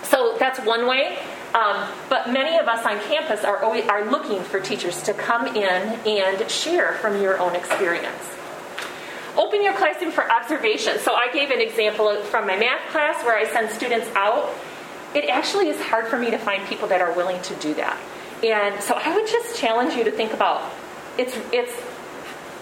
So 0.05 0.37
that's 0.39 0.59
one 0.61 0.87
way. 0.87 1.19
Um, 1.55 1.89
but 2.09 2.31
many 2.31 2.59
of 2.59 2.69
us 2.69 2.85
on 2.85 3.01
campus 3.09 3.45
are 3.45 3.63
always, 3.63 3.87
are 3.89 4.05
looking 4.11 4.43
for 4.43 4.61
teachers 4.61 5.03
to 5.03 5.15
come 5.15 5.47
in 5.47 5.57
and 5.57 6.51
share 6.51 6.93
from 6.95 7.21
your 7.21 7.39
own 7.39 7.55
experience. 7.55 8.31
Open 9.37 9.63
your 9.63 9.75
classroom 9.75 10.13
for 10.13 10.31
observation. 10.31 10.99
So 10.99 11.15
I 11.15 11.31
gave 11.33 11.51
an 11.51 11.61
example 11.61 12.15
from 12.25 12.47
my 12.47 12.57
math 12.57 12.91
class 12.91 13.23
where 13.25 13.37
I 13.37 13.47
send 13.47 13.71
students 13.71 14.09
out 14.15 14.51
it 15.16 15.29
actually 15.31 15.68
is 15.68 15.81
hard 15.81 16.07
for 16.07 16.18
me 16.18 16.31
to 16.31 16.38
find 16.38 16.64
people 16.66 16.88
that 16.88 17.00
are 17.00 17.12
willing 17.12 17.40
to 17.42 17.55
do 17.57 17.74
that. 17.74 17.98
And 18.44 18.81
so 18.83 18.94
I 18.94 19.14
would 19.14 19.26
just 19.26 19.57
challenge 19.59 19.94
you 19.94 20.05
to 20.05 20.11
think 20.11 20.33
about 20.33 20.70
it's 21.18 21.37
it's 21.52 21.72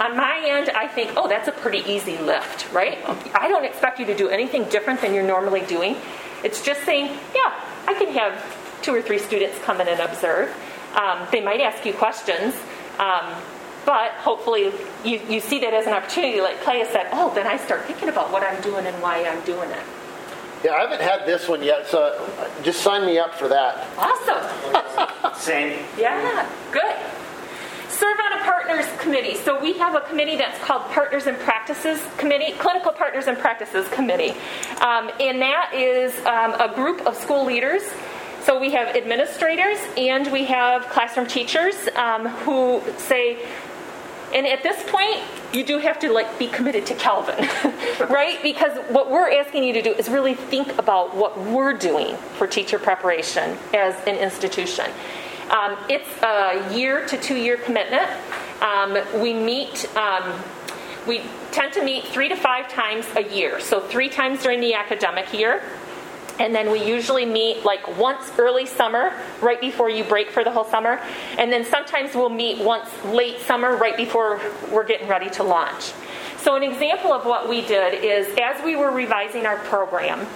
on 0.00 0.16
my 0.16 0.42
end, 0.44 0.70
I 0.70 0.88
think, 0.88 1.12
oh, 1.16 1.28
that's 1.28 1.46
a 1.46 1.52
pretty 1.52 1.78
easy 1.90 2.18
lift, 2.18 2.72
right? 2.72 2.98
I 3.32 3.46
don't 3.46 3.64
expect 3.64 4.00
you 4.00 4.06
to 4.06 4.16
do 4.16 4.28
anything 4.28 4.64
different 4.64 5.00
than 5.00 5.14
you're 5.14 5.26
normally 5.26 5.60
doing. 5.60 5.96
It's 6.42 6.62
just 6.62 6.82
saying, 6.82 7.16
yeah, 7.34 7.64
I 7.86 7.94
can 7.94 8.12
have 8.12 8.82
two 8.82 8.92
or 8.92 9.00
three 9.00 9.18
students 9.18 9.56
come 9.60 9.80
in 9.80 9.86
and 9.86 10.00
observe. 10.00 10.52
Um, 10.96 11.26
they 11.30 11.40
might 11.40 11.60
ask 11.60 11.86
you 11.86 11.92
questions, 11.92 12.54
um, 12.98 13.34
but 13.86 14.12
hopefully 14.12 14.72
you, 15.04 15.20
you 15.28 15.40
see 15.40 15.60
that 15.60 15.72
as 15.72 15.86
an 15.86 15.92
opportunity, 15.92 16.40
like 16.40 16.60
Clay 16.62 16.84
said, 16.90 17.08
oh, 17.12 17.32
then 17.34 17.46
I 17.46 17.56
start 17.56 17.84
thinking 17.84 18.08
about 18.08 18.32
what 18.32 18.42
I'm 18.42 18.60
doing 18.62 18.86
and 18.86 19.00
why 19.00 19.24
I'm 19.24 19.44
doing 19.44 19.70
it. 19.70 19.82
Yeah, 20.64 20.72
I 20.72 20.81
haven't 20.81 21.03
had 21.03 21.27
this 21.27 21.46
one 21.46 21.62
yet, 21.62 21.87
so 21.87 22.27
just 22.62 22.81
sign 22.81 23.05
me 23.05 23.18
up 23.18 23.35
for 23.35 23.48
that. 23.48 23.87
Awesome. 23.98 25.35
Same. 25.38 25.85
Yeah, 25.98 26.50
good. 26.72 26.96
Serve 27.90 28.18
on 28.18 28.40
a 28.40 28.42
partners 28.44 28.87
committee. 28.98 29.37
So 29.37 29.61
we 29.61 29.74
have 29.74 29.94
a 29.94 30.00
committee 30.00 30.37
that's 30.37 30.59
called 30.64 30.90
Partners 30.90 31.27
and 31.27 31.38
Practices 31.38 32.00
Committee, 32.16 32.53
Clinical 32.59 32.92
Partners 32.92 33.27
and 33.27 33.38
Practices 33.38 33.87
Committee. 33.88 34.31
Um, 34.81 35.11
and 35.20 35.40
that 35.42 35.72
is 35.74 36.18
um, 36.24 36.55
a 36.55 36.72
group 36.74 37.07
of 37.07 37.14
school 37.14 37.44
leaders. 37.44 37.83
So 38.44 38.59
we 38.59 38.72
have 38.72 38.96
administrators 38.96 39.79
and 39.96 40.31
we 40.33 40.44
have 40.44 40.87
classroom 40.88 41.27
teachers 41.27 41.74
um, 41.94 42.27
who 42.27 42.83
say, 42.96 43.38
and 44.35 44.47
at 44.47 44.62
this 44.64 44.83
point, 44.90 45.20
you 45.53 45.64
do 45.64 45.79
have 45.79 46.01
to 46.01 46.12
like 46.12 46.38
be 46.38 46.49
committed 46.49 46.85
to 46.87 46.94
Calvin, 46.94 47.38
right? 48.11 48.42
Because 48.42 48.77
what 48.90 49.11
we're 49.11 49.31
asking 49.31 49.62
you 49.62 49.73
to 49.73 49.83
do 49.83 49.92
is 49.92 50.09
really 50.09 50.35
think 50.35 50.77
about 50.79 51.14
what 51.16 51.38
we're 51.38 51.73
doing 51.73 52.16
for 52.37 52.47
teacher 52.49 52.79
preparation 52.79 53.57
as 53.73 53.94
an 54.09 54.16
institution. 54.16 54.87
Um, 55.51 55.77
it's 55.88 56.09
a 56.23 56.75
year 56.77 57.07
to 57.07 57.16
two 57.16 57.37
year 57.37 57.57
commitment. 57.57 58.09
Um, 58.61 58.99
we 59.20 59.33
meet. 59.33 59.88
Um, 59.97 60.42
we 61.07 61.20
tend 61.53 61.75
to 61.75 61.85
meet 61.85 62.05
three 62.05 62.31
to 62.31 62.37
five 62.37 62.66
times 62.68 63.05
a 63.14 63.23
year, 63.23 63.61
so 63.61 63.79
three 63.79 64.09
times 64.09 64.42
during 64.42 64.61
the 64.61 64.73
academic 64.73 65.35
year, 65.35 65.62
and 66.38 66.55
then 66.55 66.70
we 66.70 66.85
usually 66.85 67.25
meet 67.25 67.64
like 67.64 67.97
once 67.97 68.31
early 68.38 68.66
summer, 68.66 69.12
right 69.40 69.61
before 69.61 69.88
you 69.88 70.03
break 70.05 70.31
for 70.31 70.42
the 70.42 70.51
whole 70.51 70.64
summer. 70.64 71.01
And 71.38 71.53
then 71.53 71.64
sometimes 71.64 72.14
we'll 72.14 72.29
meet 72.29 72.59
once 72.59 72.88
late 73.05 73.40
summer, 73.40 73.77
right 73.77 73.97
before 73.97 74.40
we're 74.73 74.85
getting 74.85 75.09
ready 75.09 75.31
to 75.31 75.42
launch. 75.42 75.92
So, 76.38 76.57
an 76.57 76.62
example 76.62 77.12
of 77.12 77.25
what 77.25 77.49
we 77.49 77.64
did 77.64 78.05
is 78.05 78.37
as 78.40 78.62
we 78.64 78.77
were 78.77 78.90
revising 78.90 79.47
our 79.47 79.59
program, 79.59 80.27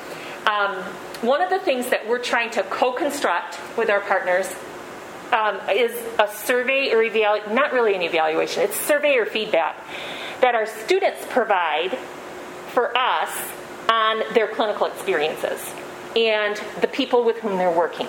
um, 0.47 0.77
one 1.21 1.43
of 1.43 1.51
the 1.51 1.59
things 1.59 1.91
that 1.91 2.09
we're 2.09 2.21
trying 2.21 2.51
to 2.53 2.63
co 2.63 2.93
construct 2.93 3.59
with 3.77 3.91
our 3.91 4.01
partners 4.01 4.55
um, 5.33 5.61
is 5.69 5.93
a 6.19 6.29
survey 6.29 6.93
or 6.95 7.03
evaluation, 7.03 7.55
not 7.55 7.73
really 7.73 7.95
an 7.95 8.03
evaluation, 8.03 8.63
it's 8.63 8.77
survey 8.77 9.17
or 9.17 9.27
feedback 9.27 9.77
that 10.41 10.55
our 10.55 10.65
students 10.65 11.27
provide 11.29 11.91
for 12.73 12.97
us 12.97 13.31
on 13.91 14.23
their 14.33 14.47
clinical 14.47 14.87
experiences 14.87 15.75
and 16.17 16.57
the 16.81 16.89
people 16.89 17.25
with 17.25 17.39
whom 17.39 17.59
they're 17.59 17.71
working. 17.71 18.09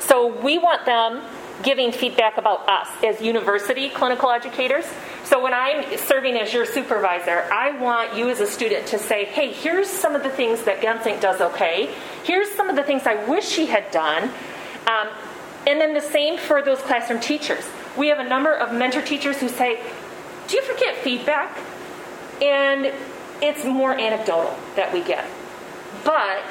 So 0.00 0.26
we 0.42 0.58
want 0.58 0.84
them 0.84 1.22
giving 1.62 1.92
feedback 1.92 2.38
about 2.38 2.68
us 2.68 2.88
as 3.04 3.20
university 3.20 3.88
clinical 3.88 4.30
educators. 4.30 4.84
So 5.24 5.42
when 5.42 5.54
I'm 5.54 5.96
serving 5.96 6.36
as 6.36 6.52
your 6.52 6.66
supervisor, 6.66 7.44
I 7.52 7.78
want 7.78 8.16
you 8.16 8.28
as 8.28 8.40
a 8.40 8.46
student 8.46 8.86
to 8.88 8.98
say, 8.98 9.24
hey, 9.26 9.52
here's 9.52 9.88
some 9.88 10.14
of 10.14 10.22
the 10.22 10.30
things 10.30 10.62
that 10.64 10.80
Gensink 10.80 11.20
does 11.20 11.40
okay. 11.40 11.94
Here's 12.24 12.50
some 12.50 12.68
of 12.68 12.76
the 12.76 12.82
things 12.82 13.06
I 13.06 13.24
wish 13.26 13.48
she 13.48 13.66
had 13.66 13.90
done. 13.90 14.24
Um, 14.86 15.08
and 15.66 15.80
then 15.80 15.94
the 15.94 16.00
same 16.00 16.38
for 16.38 16.62
those 16.62 16.80
classroom 16.80 17.20
teachers. 17.20 17.64
We 17.96 18.08
have 18.08 18.18
a 18.18 18.28
number 18.28 18.52
of 18.52 18.74
mentor 18.74 19.02
teachers 19.02 19.38
who 19.38 19.48
say, 19.48 19.80
do 20.48 20.56
you 20.56 20.62
forget 20.62 20.96
feedback? 20.96 21.56
And 22.42 22.92
it's 23.40 23.64
more 23.64 23.92
anecdotal 23.92 24.56
that 24.74 24.92
we 24.92 25.02
get. 25.02 25.24
But 26.04 26.42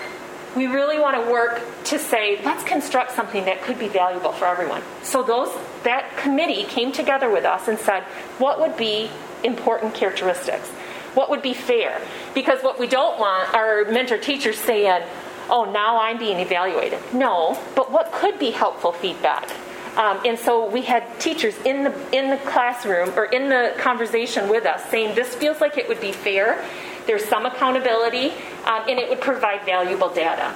we 0.56 0.68
really 0.68 1.00
want 1.00 1.24
to 1.24 1.32
work 1.32 1.62
to 1.86 1.98
say, 1.98 2.42
let's 2.44 2.64
construct 2.64 3.12
something 3.12 3.46
that 3.46 3.62
could 3.62 3.80
be 3.80 3.88
valuable 3.88 4.32
for 4.32 4.46
everyone. 4.46 4.82
So 5.04 5.24
those 5.24 5.50
that 5.84 6.18
committee 6.18 6.64
came 6.66 6.92
together 6.92 7.30
with 7.30 7.46
us 7.46 7.68
and 7.68 7.80
said, 7.80 8.04
what 8.38 8.60
would 8.60 8.76
be 8.76 9.10
important 9.44 9.94
characteristics? 9.94 10.68
What 11.14 11.30
would 11.30 11.42
be 11.42 11.54
fair? 11.54 12.02
Because 12.34 12.62
what 12.64 12.80
we 12.80 12.88
don't 12.88 13.20
want 13.20 13.54
are 13.54 13.86
mentor 13.86 14.18
teachers 14.18 14.58
saying, 14.58 15.04
oh, 15.50 15.66
now 15.66 16.00
I'm 16.00 16.18
being 16.18 16.40
evaluated. 16.40 17.00
No, 17.14 17.60
but 17.76 17.92
what 17.92 18.12
could 18.12 18.40
be 18.40 18.52
helpful 18.52 18.92
feedback? 18.92 19.50
Um, 19.98 20.22
and 20.26 20.40
so 20.40 20.70
we 20.70 20.84
had 20.84 21.20
teachers 21.20 21.58
in 21.66 21.84
the 21.84 22.18
in 22.18 22.30
the 22.30 22.38
classroom 22.38 23.10
or 23.18 23.26
in 23.26 23.50
the 23.50 23.74
conversation 23.78 24.48
with 24.48 24.66
us 24.66 24.90
saying 24.90 25.16
this 25.16 25.36
feels 25.36 25.60
like 25.60 25.78
it 25.78 25.90
would 25.90 26.00
be 26.00 26.14
fair 26.14 26.64
there's 27.08 27.26
some 27.26 27.46
accountability, 27.46 28.32
um, 28.66 28.84
and 28.88 29.00
it 29.00 29.10
would 29.10 29.22
provide 29.22 29.66
valuable 29.66 30.10
data. 30.10 30.54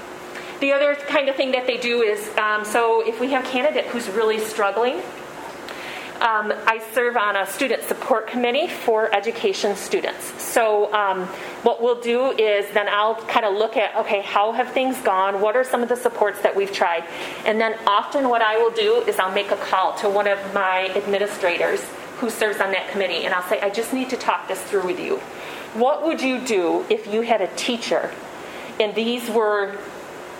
The 0.59 0.71
other 0.71 0.95
kind 0.95 1.27
of 1.27 1.35
thing 1.35 1.51
that 1.51 1.67
they 1.67 1.77
do 1.77 2.01
is 2.01 2.29
um, 2.37 2.63
so 2.63 3.05
if 3.05 3.19
we 3.19 3.31
have 3.31 3.45
a 3.45 3.47
candidate 3.47 3.85
who's 3.85 4.07
really 4.09 4.39
struggling, 4.39 5.01
um, 6.21 6.53
I 6.65 6.81
serve 6.93 7.17
on 7.17 7.35
a 7.35 7.45
student 7.45 7.83
support 7.83 8.27
committee 8.27 8.67
for 8.67 9.13
education 9.13 9.75
students. 9.75 10.41
So, 10.41 10.93
um, 10.93 11.25
what 11.63 11.81
we'll 11.81 11.99
do 11.99 12.31
is 12.31 12.71
then 12.73 12.87
I'll 12.87 13.15
kind 13.15 13.45
of 13.45 13.55
look 13.55 13.75
at 13.75 13.95
okay, 13.97 14.21
how 14.21 14.53
have 14.53 14.71
things 14.71 14.97
gone? 15.01 15.41
What 15.41 15.57
are 15.57 15.63
some 15.65 15.83
of 15.83 15.89
the 15.89 15.97
supports 15.97 16.41
that 16.41 16.55
we've 16.55 16.71
tried? 16.71 17.03
And 17.45 17.59
then 17.59 17.77
often 17.85 18.29
what 18.29 18.41
I 18.41 18.57
will 18.57 18.71
do 18.71 19.03
is 19.07 19.19
I'll 19.19 19.33
make 19.33 19.51
a 19.51 19.57
call 19.57 19.93
to 19.97 20.09
one 20.09 20.27
of 20.27 20.39
my 20.53 20.87
administrators 20.95 21.81
who 22.19 22.29
serves 22.29 22.61
on 22.61 22.71
that 22.71 22.89
committee, 22.91 23.25
and 23.25 23.33
I'll 23.33 23.47
say, 23.49 23.59
I 23.59 23.69
just 23.69 23.91
need 23.91 24.09
to 24.11 24.17
talk 24.17 24.47
this 24.47 24.61
through 24.61 24.85
with 24.85 24.99
you. 24.99 25.19
What 25.76 26.05
would 26.05 26.21
you 26.21 26.39
do 26.39 26.86
if 26.89 27.05
you 27.05 27.21
had 27.21 27.41
a 27.41 27.47
teacher 27.55 28.11
and 28.80 28.95
these 28.95 29.30
were 29.30 29.78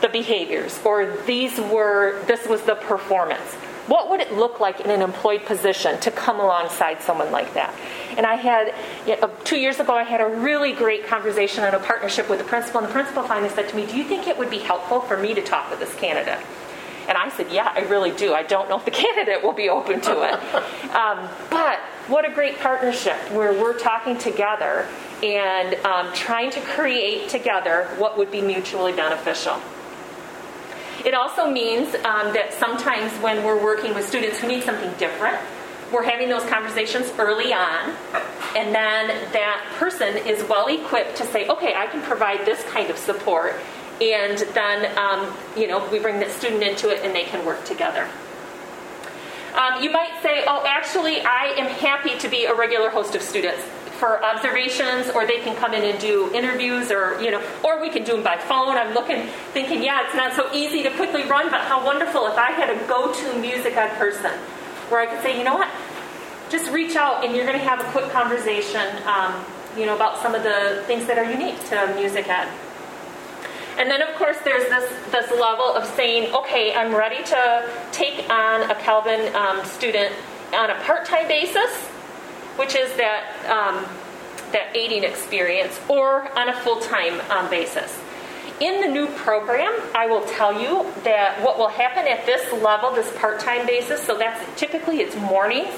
the 0.02 0.08
behaviors 0.08 0.80
or 0.86 1.18
these 1.26 1.60
were 1.60 2.24
this 2.26 2.48
was 2.48 2.62
the 2.62 2.76
performance? 2.76 3.54
What 3.88 4.10
would 4.10 4.22
it 4.22 4.34
look 4.34 4.62
like 4.62 4.80
in 4.80 4.90
an 4.90 5.02
employed 5.02 5.46
position 5.46 6.00
to 6.00 6.10
come 6.10 6.40
alongside 6.40 7.02
someone 7.02 7.32
like 7.32 7.54
that? 7.54 7.76
And 8.18 8.26
I 8.26 8.36
had, 8.36 8.74
you 9.06 9.14
uh, 9.14 9.28
know, 9.28 9.34
two 9.44 9.58
years 9.58 9.80
ago, 9.80 9.94
I 9.94 10.04
had 10.04 10.22
a 10.22 10.28
really 10.28 10.72
great 10.72 11.06
conversation 11.06 11.64
on 11.66 11.74
a 11.76 11.80
partnership 11.80 12.28
with 12.30 12.40
the 12.40 12.46
principal, 12.46 12.80
and 12.80 12.90
the 12.90 12.94
principal 12.94 13.22
finally 13.24 13.50
said 13.50 13.70
to 13.70 13.76
me, 13.76 13.86
Do 13.86 13.96
you 13.96 14.06
think 14.06 14.28
it 14.28 14.38
would 14.40 14.50
be 14.50 14.58
helpful 14.58 15.02
for 15.02 15.18
me 15.18 15.36
to 15.36 15.42
talk 15.42 15.70
with 15.70 15.80
this 15.80 15.94
candidate? 15.96 16.40
And 17.08 17.18
I 17.18 17.30
said, 17.30 17.52
Yeah, 17.52 17.72
I 17.74 17.82
really 17.82 18.12
do. 18.12 18.34
I 18.34 18.44
don't 18.44 18.70
know 18.70 18.78
if 18.78 18.86
the 18.86 18.92
candidate 19.06 19.44
will 19.44 19.54
be 19.54 19.70
open 19.70 20.02
to 20.02 20.24
it. 20.24 20.40
Um, 20.96 21.28
but 21.50 21.80
what 22.08 22.24
a 22.24 22.34
great 22.34 22.58
partnership 22.60 23.18
where 23.32 23.52
we're 23.52 23.78
talking 23.78 24.18
together 24.18 24.88
and 25.22 25.76
um, 25.84 26.14
trying 26.14 26.50
to 26.52 26.62
create 26.62 27.28
together 27.28 27.90
what 27.98 28.18
would 28.18 28.32
be 28.32 28.40
mutually 28.40 28.94
beneficial. 28.94 29.60
It 31.04 31.14
also 31.14 31.52
means 31.52 31.94
um, 31.96 32.34
that 32.34 32.54
sometimes 32.54 33.12
when 33.22 33.44
we're 33.44 33.62
working 33.62 33.94
with 33.94 34.08
students 34.08 34.40
who 34.40 34.48
need 34.48 34.64
something 34.64 34.92
different, 34.98 35.38
we're 35.92 36.04
having 36.04 36.30
those 36.30 36.44
conversations 36.46 37.12
early 37.20 37.54
on, 37.54 37.94
and 38.56 38.74
then 38.74 39.08
that 39.32 39.64
person 39.78 40.18
is 40.18 40.44
well 40.50 40.68
equipped 40.68 41.18
to 41.18 41.26
say, 41.26 41.48
okay, 41.48 41.76
I 41.76 41.88
can 41.88 42.02
provide 42.02 42.46
this 42.46 42.64
kind 42.64 42.90
of 42.90 42.98
support, 42.98 43.54
and 44.02 44.38
then 44.54 44.98
um, 44.98 45.36
you 45.58 45.68
know 45.68 45.88
we 45.92 46.00
bring 46.00 46.20
the 46.20 46.30
student 46.30 46.64
into 46.64 46.90
it, 46.90 47.04
and 47.04 47.14
they 47.14 47.24
can 47.24 47.46
work 47.46 47.64
together. 47.66 48.08
Um, 49.56 49.82
you 49.82 49.90
might 49.90 50.22
say, 50.22 50.44
oh, 50.48 50.66
actually, 50.68 51.22
I 51.22 51.54
am 51.58 51.68
happy 51.68 52.18
to 52.20 52.28
be 52.28 52.44
a 52.44 52.54
regular 52.54 52.90
host 52.90 53.16
of 53.16 53.22
students 53.22 53.64
for 54.00 54.22
observations, 54.22 55.10
or 55.10 55.26
they 55.26 55.40
can 55.40 55.56
come 55.56 55.74
in 55.74 55.84
and 55.84 55.98
do 55.98 56.30
interviews, 56.34 56.92
or 56.92 57.22
you 57.22 57.32
know, 57.32 57.42
or 57.64 57.80
we 57.80 57.90
can 57.90 58.04
do 58.04 58.14
them 58.14 58.24
by 58.24 58.38
phone. 58.38 58.76
I'm 58.76 58.94
looking, 58.94 59.28
thinking, 59.54 59.82
yeah, 59.82 60.06
it's 60.06 60.16
not 60.16 60.34
so 60.34 60.54
easy 60.54 60.84
to 60.84 60.92
quickly 60.92 61.24
run, 61.24 61.50
but 61.50 61.62
how 61.62 61.86
wonderful 61.86 62.28
if 62.28 62.38
I 62.38 62.52
had 62.52 62.70
a 62.70 62.88
go-to 62.88 63.40
music 63.40 63.78
ed 63.78 63.98
person, 63.98 64.32
where 64.90 65.00
I 65.00 65.06
could 65.06 65.22
say, 65.22 65.38
you 65.38 65.46
know 65.46 65.56
what, 65.56 65.70
just 66.50 66.70
reach 66.72 66.98
out 66.98 67.24
and 67.24 67.34
you're 67.34 67.46
going 67.46 67.58
to 67.58 67.66
have 67.66 67.80
a 67.80 67.90
quick 67.92 68.12
conversation, 68.12 68.86
um, 69.06 69.46
you 69.78 69.86
know, 69.86 69.96
about 69.96 70.22
some 70.22 70.36
of 70.36 70.44
the 70.44 70.84
things 70.86 71.06
that 71.08 71.18
are 71.18 71.32
unique 71.32 71.64
to 71.70 71.94
music 71.96 72.28
ed. 72.28 72.50
And 73.78 73.92
then, 73.92 74.02
of 74.02 74.16
course, 74.16 74.38
there's 74.44 74.70
this, 74.70 74.90
this 75.12 75.30
level 75.32 75.66
of 75.66 75.86
saying, 75.96 76.34
okay, 76.34 76.74
I'm 76.74 76.96
ready 76.96 77.24
to 77.26 77.70
take 77.92 78.30
on 78.30 78.70
a 78.72 78.76
Calvin 78.76 79.36
um, 79.36 79.66
student 79.66 80.14
on 80.54 80.70
a 80.70 80.76
part 80.84 81.06
time 81.06 81.28
basis, 81.28 81.76
which 82.56 82.74
is 82.74 82.96
that, 82.96 83.36
um, 83.50 83.86
that 84.54 84.74
aiding 84.76 85.04
experience, 85.04 85.78
or 85.90 86.32
on 86.38 86.48
a 86.50 86.54
full 86.62 86.80
time 86.80 87.20
um, 87.30 87.50
basis. 87.50 88.00
In 88.62 88.80
the 88.80 88.88
new 88.88 89.08
program, 89.08 89.74
I 89.94 90.08
will 90.08 90.24
tell 90.26 90.62
you 90.62 90.90
that 91.04 91.44
what 91.44 91.58
will 91.58 91.68
happen 91.68 92.08
at 92.08 92.26
this 92.26 92.54
level, 92.64 92.94
this 92.94 93.12
part 93.18 93.42
time 93.42 93.68
basis, 93.68 94.02
so 94.02 94.18
that's 94.18 94.42
typically 94.58 95.02
it's 95.02 95.18
mornings, 95.18 95.76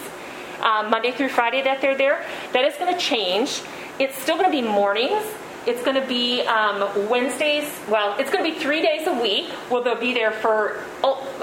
um, 0.61 0.91
Monday 0.91 1.11
through 1.11 1.29
Friday 1.29 1.63
that 1.63 1.81
they're 1.81 1.97
there, 1.97 2.23
that 2.53 2.63
is 2.63 2.75
going 2.75 2.93
to 2.93 2.99
change. 2.99 3.61
It's 3.97 4.15
still 4.21 4.37
going 4.37 4.45
to 4.45 4.51
be 4.51 4.61
mornings 4.61 5.25
it's 5.67 5.83
going 5.83 6.01
to 6.01 6.07
be 6.07 6.41
um, 6.43 7.09
Wednesdays. 7.09 7.69
Well, 7.89 8.17
it's 8.17 8.31
going 8.31 8.43
to 8.43 8.51
be 8.51 8.57
three 8.57 8.81
days 8.81 9.05
a 9.05 9.13
week. 9.13 9.51
Well, 9.69 9.83
they'll 9.83 9.99
be 9.99 10.13
there 10.13 10.31
for 10.31 10.81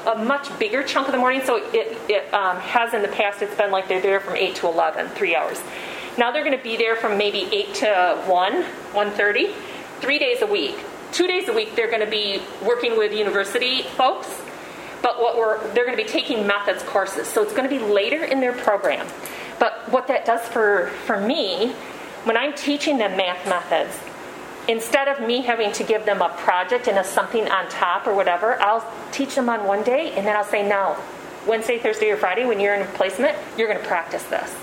a 0.06 0.16
much 0.16 0.58
bigger 0.58 0.82
chunk 0.82 1.08
of 1.08 1.12
the 1.12 1.18
morning. 1.18 1.42
So 1.44 1.56
it, 1.56 1.98
it 2.08 2.32
um, 2.32 2.56
has 2.56 2.94
in 2.94 3.02
the 3.02 3.08
past. 3.08 3.42
It's 3.42 3.54
been 3.54 3.70
like 3.70 3.86
they're 3.86 4.00
there 4.00 4.20
from 4.20 4.36
eight 4.36 4.56
to 4.56 4.66
11, 4.66 5.08
three 5.10 5.36
hours. 5.36 5.60
Now 6.16 6.30
they're 6.30 6.44
going 6.44 6.56
to 6.56 6.62
be 6.62 6.76
there 6.76 6.96
from 6.96 7.18
maybe 7.18 7.48
eight 7.52 7.74
to 7.76 8.22
one, 8.26 8.62
1:30, 8.92 9.52
three 10.00 10.18
days 10.18 10.40
a 10.40 10.46
week. 10.46 10.76
Two 11.12 11.26
days 11.26 11.48
a 11.48 11.52
week 11.52 11.74
they're 11.74 11.90
going 11.90 12.04
to 12.04 12.10
be 12.10 12.40
working 12.64 12.96
with 12.96 13.12
university 13.12 13.82
folks. 13.82 14.28
But 15.02 15.20
what 15.20 15.36
we're 15.36 15.58
they're 15.74 15.84
going 15.84 15.98
to 15.98 16.02
be 16.02 16.08
taking 16.08 16.46
methods 16.46 16.82
courses. 16.84 17.26
So 17.26 17.42
it's 17.42 17.52
going 17.52 17.68
to 17.68 17.78
be 17.78 17.84
later 17.84 18.24
in 18.24 18.40
their 18.40 18.54
program. 18.54 19.06
But 19.58 19.90
what 19.90 20.06
that 20.06 20.24
does 20.24 20.40
for 20.48 20.86
for 21.04 21.20
me 21.20 21.74
when 22.24 22.38
I'm 22.38 22.54
teaching 22.54 22.96
them 22.96 23.16
math 23.18 23.46
methods, 23.46 23.98
instead 24.68 25.08
of 25.08 25.26
me 25.26 25.42
having 25.42 25.72
to 25.72 25.84
give 25.84 26.04
them 26.04 26.22
a 26.22 26.28
project 26.30 26.88
and 26.88 26.98
a 26.98 27.04
something 27.04 27.48
on 27.48 27.68
top 27.68 28.06
or 28.06 28.14
whatever, 28.14 28.60
I'll 28.60 28.86
teach 29.12 29.34
them 29.34 29.48
on 29.48 29.66
one 29.66 29.82
day 29.82 30.12
and 30.12 30.26
then 30.26 30.36
I'll 30.36 30.44
say, 30.44 30.66
now, 30.66 30.96
Wednesday, 31.46 31.78
Thursday, 31.78 32.10
or 32.10 32.16
Friday, 32.16 32.46
when 32.46 32.58
you're 32.58 32.74
in 32.74 32.86
placement, 32.88 33.36
you're 33.58 33.68
going 33.68 33.80
to 33.80 33.86
practice 33.86 34.22
this. 34.24 34.54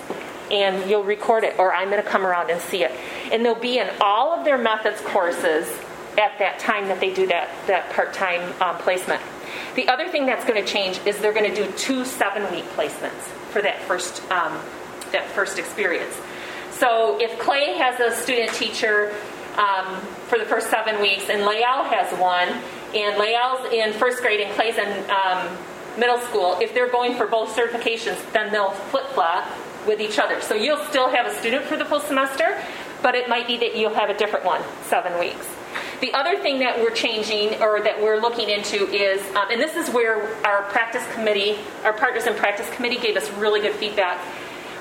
And 0.50 0.90
you'll 0.90 1.04
record 1.04 1.44
it, 1.44 1.58
or 1.60 1.74
I'm 1.74 1.90
going 1.90 2.04
to 2.04 2.10
come 2.10 2.26
around 2.26 2.50
and 2.50 2.60
see 2.60 2.84
it. 2.84 2.92
And 3.32 3.46
they'll 3.46 3.56
be 3.56 3.78
in 3.78 3.90
all 4.02 4.34
of 4.34 4.44
their 4.44 4.58
methods 4.58 5.00
courses 5.02 5.72
at 6.18 6.38
that 6.40 6.60
time 6.60 6.88
that 6.88 7.00
they 7.00 7.14
do 7.14 7.28
that, 7.28 7.50
that 7.68 7.90
part 7.92 8.14
time 8.14 8.54
um, 8.62 8.78
placement. 8.78 9.22
The 9.76 9.88
other 9.88 10.10
thing 10.10 10.26
that's 10.26 10.44
going 10.44 10.64
to 10.64 10.70
change 10.70 11.00
is 11.06 11.20
they're 11.20 11.34
going 11.34 11.54
to 11.54 11.66
do 11.66 11.72
two 11.74 12.04
seven 12.04 12.52
week 12.52 12.66
placements 12.76 13.22
for 13.52 13.62
that 13.62 13.82
first, 13.84 14.22
um, 14.32 14.60
that 15.12 15.26
first 15.28 15.58
experience. 15.58 16.20
So 16.72 17.18
if 17.22 17.40
Clay 17.40 17.78
has 17.78 18.00
a 18.00 18.14
student 18.16 18.54
teacher 18.54 19.16
um, 19.58 20.02
for 20.28 20.38
the 20.38 20.46
first 20.46 20.70
seven 20.70 21.02
weeks, 21.02 21.30
and 21.30 21.42
Layal 21.42 21.86
has 21.90 22.12
one. 22.20 22.50
And 22.94 23.16
Layal's 23.16 23.72
in 23.72 23.94
first 23.94 24.22
grade 24.22 24.42
and 24.42 24.54
Clay's 24.54 24.78
in 24.78 25.10
um, 25.10 25.58
middle 25.98 26.20
school. 26.20 26.58
If 26.60 26.74
they're 26.74 26.92
going 26.92 27.16
for 27.16 27.26
both 27.26 27.56
certifications, 27.56 28.20
then 28.34 28.52
they'll 28.52 28.72
flip 28.72 29.08
flop 29.08 29.48
with 29.88 30.02
each 30.02 30.20
other. 30.20 30.42
So 30.42 30.56
you'll 30.56 30.84
still 30.86 31.10
have 31.10 31.26
a 31.26 31.34
student 31.36 31.66
for 31.66 31.78
the 31.78 31.86
full 31.86 32.02
semester, 32.02 32.62
but 33.02 33.16
it 33.16 33.30
might 33.30 33.48
be 33.48 33.58
that 33.58 33.76
you'll 33.78 33.94
have 33.94 34.10
a 34.10 34.18
different 34.18 34.46
one, 34.46 34.62
seven 34.84 35.18
weeks. 35.20 35.48
The 36.02 36.14
other 36.14 36.38
thing 36.40 36.60
that 36.60 36.80
we're 36.80 36.92
changing 36.92 37.62
or 37.62 37.80
that 37.82 38.02
we're 38.02 38.20
looking 38.20 38.50
into 38.50 38.88
is, 38.88 39.22
um, 39.36 39.52
and 39.52 39.62
this 39.62 39.76
is 39.76 39.94
where 39.94 40.36
our 40.46 40.64
practice 40.64 41.06
committee, 41.14 41.58
our 41.84 41.94
partners 41.94 42.26
in 42.26 42.34
practice 42.36 42.70
committee 42.76 42.98
gave 42.98 43.16
us 43.16 43.30
really 43.34 43.62
good 43.62 43.76
feedback. 43.76 44.20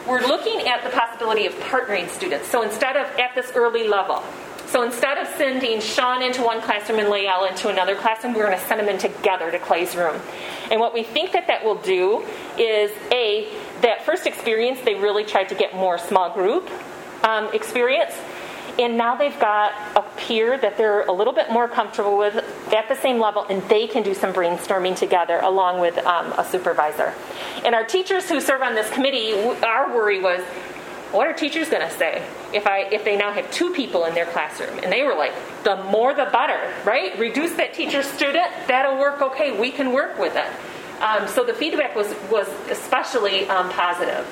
We're 0.08 0.26
looking 0.26 0.66
at 0.66 0.82
the 0.82 0.90
possibility 0.90 1.46
of 1.46 1.52
partnering 1.54 2.08
students. 2.08 2.48
So 2.48 2.62
instead 2.62 2.96
of 2.96 3.06
at 3.18 3.34
this 3.34 3.52
early 3.54 3.86
level, 3.86 4.24
so 4.70 4.84
instead 4.84 5.18
of 5.18 5.26
sending 5.36 5.80
Sean 5.80 6.22
into 6.22 6.42
one 6.42 6.60
classroom 6.62 7.00
and 7.00 7.08
Layel 7.08 7.44
into 7.44 7.68
another 7.68 7.96
classroom, 7.96 8.34
we're 8.34 8.46
going 8.46 8.56
to 8.56 8.64
send 8.66 8.78
them 8.78 8.88
in 8.88 8.98
together 8.98 9.50
to 9.50 9.58
Clay's 9.58 9.96
room. 9.96 10.20
And 10.70 10.78
what 10.78 10.94
we 10.94 11.02
think 11.02 11.32
that 11.32 11.48
that 11.48 11.64
will 11.64 11.74
do 11.74 12.24
is 12.56 12.92
A, 13.10 13.52
that 13.80 14.06
first 14.06 14.28
experience, 14.28 14.80
they 14.84 14.94
really 14.94 15.24
tried 15.24 15.48
to 15.48 15.56
get 15.56 15.74
more 15.74 15.98
small 15.98 16.32
group 16.32 16.70
um, 17.24 17.52
experience. 17.52 18.14
And 18.78 18.96
now 18.96 19.16
they've 19.16 19.38
got 19.40 19.72
a 19.96 20.02
peer 20.16 20.56
that 20.58 20.78
they're 20.78 21.02
a 21.02 21.12
little 21.12 21.32
bit 21.32 21.50
more 21.50 21.66
comfortable 21.66 22.16
with 22.16 22.36
at 22.72 22.88
the 22.88 22.94
same 22.94 23.18
level, 23.18 23.44
and 23.50 23.62
they 23.64 23.88
can 23.88 24.04
do 24.04 24.14
some 24.14 24.32
brainstorming 24.32 24.96
together 24.96 25.40
along 25.40 25.80
with 25.80 25.98
um, 26.06 26.32
a 26.38 26.44
supervisor. 26.44 27.12
And 27.64 27.74
our 27.74 27.84
teachers 27.84 28.28
who 28.28 28.40
serve 28.40 28.62
on 28.62 28.76
this 28.76 28.88
committee, 28.90 29.34
our 29.64 29.92
worry 29.92 30.20
was 30.20 30.42
what 31.10 31.26
are 31.26 31.32
teachers 31.32 31.68
going 31.68 31.82
to 31.82 31.92
say 31.92 32.24
if 32.52 32.66
I 32.66 32.80
if 32.90 33.04
they 33.04 33.16
now 33.16 33.32
have 33.32 33.50
two 33.50 33.72
people 33.72 34.04
in 34.04 34.14
their 34.14 34.26
classroom? 34.26 34.78
And 34.82 34.92
they 34.92 35.02
were 35.02 35.14
like, 35.14 35.32
the 35.64 35.76
more 35.84 36.14
the 36.14 36.28
better, 36.32 36.72
right? 36.84 37.18
Reduce 37.18 37.52
that 37.54 37.74
teacher 37.74 38.02
student, 38.02 38.48
that'll 38.66 38.98
work 38.98 39.20
okay. 39.22 39.58
We 39.58 39.70
can 39.70 39.92
work 39.92 40.18
with 40.18 40.36
it. 40.36 40.50
Um, 41.02 41.28
so 41.28 41.44
the 41.44 41.54
feedback 41.54 41.96
was 41.96 42.14
was 42.30 42.48
especially 42.70 43.48
um, 43.48 43.70
positive. 43.70 44.26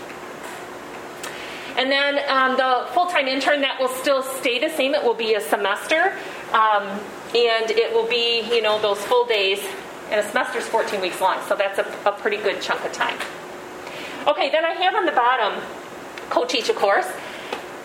And 1.77 1.91
then 1.93 2.19
um, 2.29 2.57
the 2.57 2.89
full 2.93 3.07
time 3.07 3.29
intern 3.29 3.61
that 3.61 3.79
will 3.81 3.89
still 3.89 4.23
stay 4.23 4.59
the 4.59 4.69
same. 4.69 4.95
It 4.95 5.03
will 5.03 5.15
be 5.15 5.35
a 5.35 5.41
semester, 5.41 6.13
um, 6.53 6.83
and 7.35 7.71
it 7.71 7.95
will 7.95 8.09
be 8.09 8.43
you 8.55 8.63
know 8.63 8.81
those 8.81 8.99
full 9.05 9.25
days. 9.27 9.61
And 10.11 10.21
a 10.21 10.29
semester 10.29 10.59
is 10.59 10.67
14 10.67 11.01
weeks 11.03 11.21
long, 11.21 11.39
so 11.49 11.55
that's 11.55 11.79
a, 11.79 12.09
a 12.09 12.13
pretty 12.13 12.39
good 12.39 12.63
chunk 12.63 12.83
of 12.85 12.93
time. 12.93 13.19
Okay, 14.27 14.51
then 14.51 14.65
I 14.65 14.73
have 14.73 14.95
on 14.95 15.05
the 15.05 15.13
bottom 15.13 15.63
co-teach 16.31 16.69
a 16.69 16.75
course, 16.75 17.07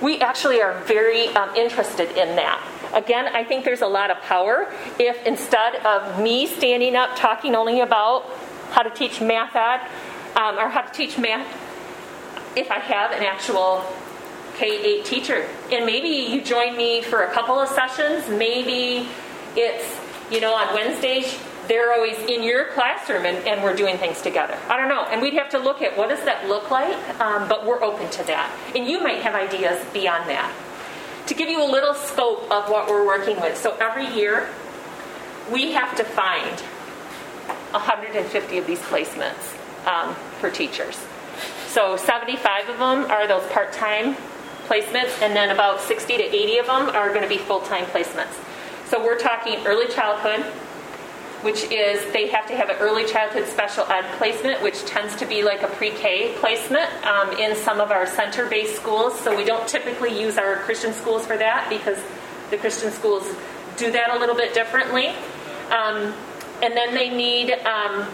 we 0.01 0.19
actually 0.19 0.61
are 0.61 0.79
very 0.83 1.27
um, 1.29 1.55
interested 1.55 2.09
in 2.17 2.35
that. 2.35 2.61
Again, 2.93 3.27
I 3.27 3.43
think 3.43 3.65
there's 3.65 3.81
a 3.81 3.87
lot 3.87 4.11
of 4.11 4.21
power 4.21 4.71
if 4.99 5.25
instead 5.25 5.75
of 5.77 6.21
me 6.21 6.45
standing 6.47 6.95
up 6.95 7.15
talking 7.15 7.55
only 7.55 7.79
about 7.79 8.29
how 8.71 8.83
to 8.83 8.89
teach 8.89 9.21
math 9.21 9.55
ed 9.55 9.87
um, 10.39 10.57
or 10.57 10.69
how 10.69 10.81
to 10.81 10.93
teach 10.93 11.17
math, 11.17 11.47
if 12.55 12.69
I 12.69 12.79
have 12.79 13.11
an 13.11 13.23
actual 13.23 13.83
K 14.55 14.99
8 14.99 15.05
teacher. 15.05 15.47
And 15.71 15.85
maybe 15.85 16.07
you 16.07 16.41
join 16.41 16.77
me 16.77 17.01
for 17.01 17.23
a 17.23 17.31
couple 17.31 17.59
of 17.59 17.69
sessions. 17.69 18.29
Maybe 18.29 19.07
it's, 19.55 19.99
you 20.31 20.39
know, 20.39 20.53
on 20.53 20.73
Wednesdays 20.73 21.39
they're 21.67 21.93
always 21.93 22.17
in 22.17 22.43
your 22.43 22.65
classroom 22.73 23.25
and, 23.25 23.37
and 23.47 23.63
we're 23.63 23.75
doing 23.75 23.97
things 23.97 24.21
together. 24.21 24.57
I 24.67 24.77
don't 24.77 24.89
know. 24.89 25.05
And 25.05 25.21
we'd 25.21 25.33
have 25.33 25.49
to 25.49 25.57
look 25.57 25.81
at 25.81 25.97
what 25.97 26.09
does 26.09 26.23
that 26.25 26.47
look 26.47 26.69
like, 26.71 26.97
um, 27.19 27.47
but 27.47 27.65
we're 27.65 27.81
open 27.83 28.09
to 28.11 28.23
that. 28.25 28.51
And 28.75 28.87
you 28.87 29.01
might 29.01 29.21
have 29.21 29.35
ideas 29.35 29.83
beyond 29.93 30.29
that. 30.29 30.53
To 31.27 31.33
give 31.33 31.47
you 31.47 31.63
a 31.63 31.69
little 31.69 31.93
scope 31.93 32.51
of 32.51 32.69
what 32.69 32.89
we're 32.89 33.05
working 33.05 33.39
with, 33.39 33.57
so 33.57 33.77
every 33.79 34.07
year 34.13 34.49
we 35.51 35.71
have 35.71 35.95
to 35.95 36.03
find 36.03 36.59
150 37.71 38.57
of 38.57 38.67
these 38.67 38.79
placements 38.79 39.57
um, 39.87 40.13
for 40.39 40.49
teachers. 40.49 40.99
So 41.67 41.97
75 41.97 42.69
of 42.69 42.77
them 42.77 43.11
are 43.11 43.27
those 43.27 43.45
part-time 43.51 44.15
placements, 44.67 45.21
and 45.21 45.35
then 45.35 45.49
about 45.49 45.81
60 45.81 46.17
to 46.17 46.23
80 46.23 46.57
of 46.59 46.65
them 46.67 46.89
are 46.89 47.09
going 47.09 47.23
to 47.23 47.29
be 47.29 47.37
full-time 47.37 47.85
placements. 47.85 48.33
So 48.89 49.03
we're 49.03 49.17
talking 49.17 49.65
early 49.65 49.87
childhood, 49.87 50.45
which 51.43 51.65
is 51.65 52.11
they 52.13 52.27
have 52.27 52.47
to 52.47 52.55
have 52.55 52.69
an 52.69 52.77
early 52.79 53.05
childhood 53.05 53.45
special 53.47 53.85
ed 53.87 54.05
placement, 54.17 54.63
which 54.63 54.85
tends 54.85 55.15
to 55.17 55.25
be 55.25 55.43
like 55.43 55.61
a 55.61 55.67
pre 55.67 55.91
K 55.91 56.33
placement 56.39 56.89
um, 57.05 57.31
in 57.37 57.55
some 57.55 57.81
of 57.81 57.91
our 57.91 58.07
center 58.07 58.47
based 58.47 58.75
schools. 58.75 59.19
So 59.19 59.35
we 59.35 59.43
don't 59.43 59.67
typically 59.67 60.17
use 60.19 60.37
our 60.37 60.55
Christian 60.57 60.93
schools 60.93 61.25
for 61.25 61.37
that 61.37 61.69
because 61.69 61.97
the 62.49 62.57
Christian 62.57 62.91
schools 62.91 63.27
do 63.75 63.91
that 63.91 64.15
a 64.15 64.19
little 64.19 64.35
bit 64.35 64.53
differently. 64.53 65.07
Um, 65.69 66.13
and 66.61 66.77
then 66.77 66.93
they 66.93 67.09
need, 67.09 67.51
um, 67.51 68.07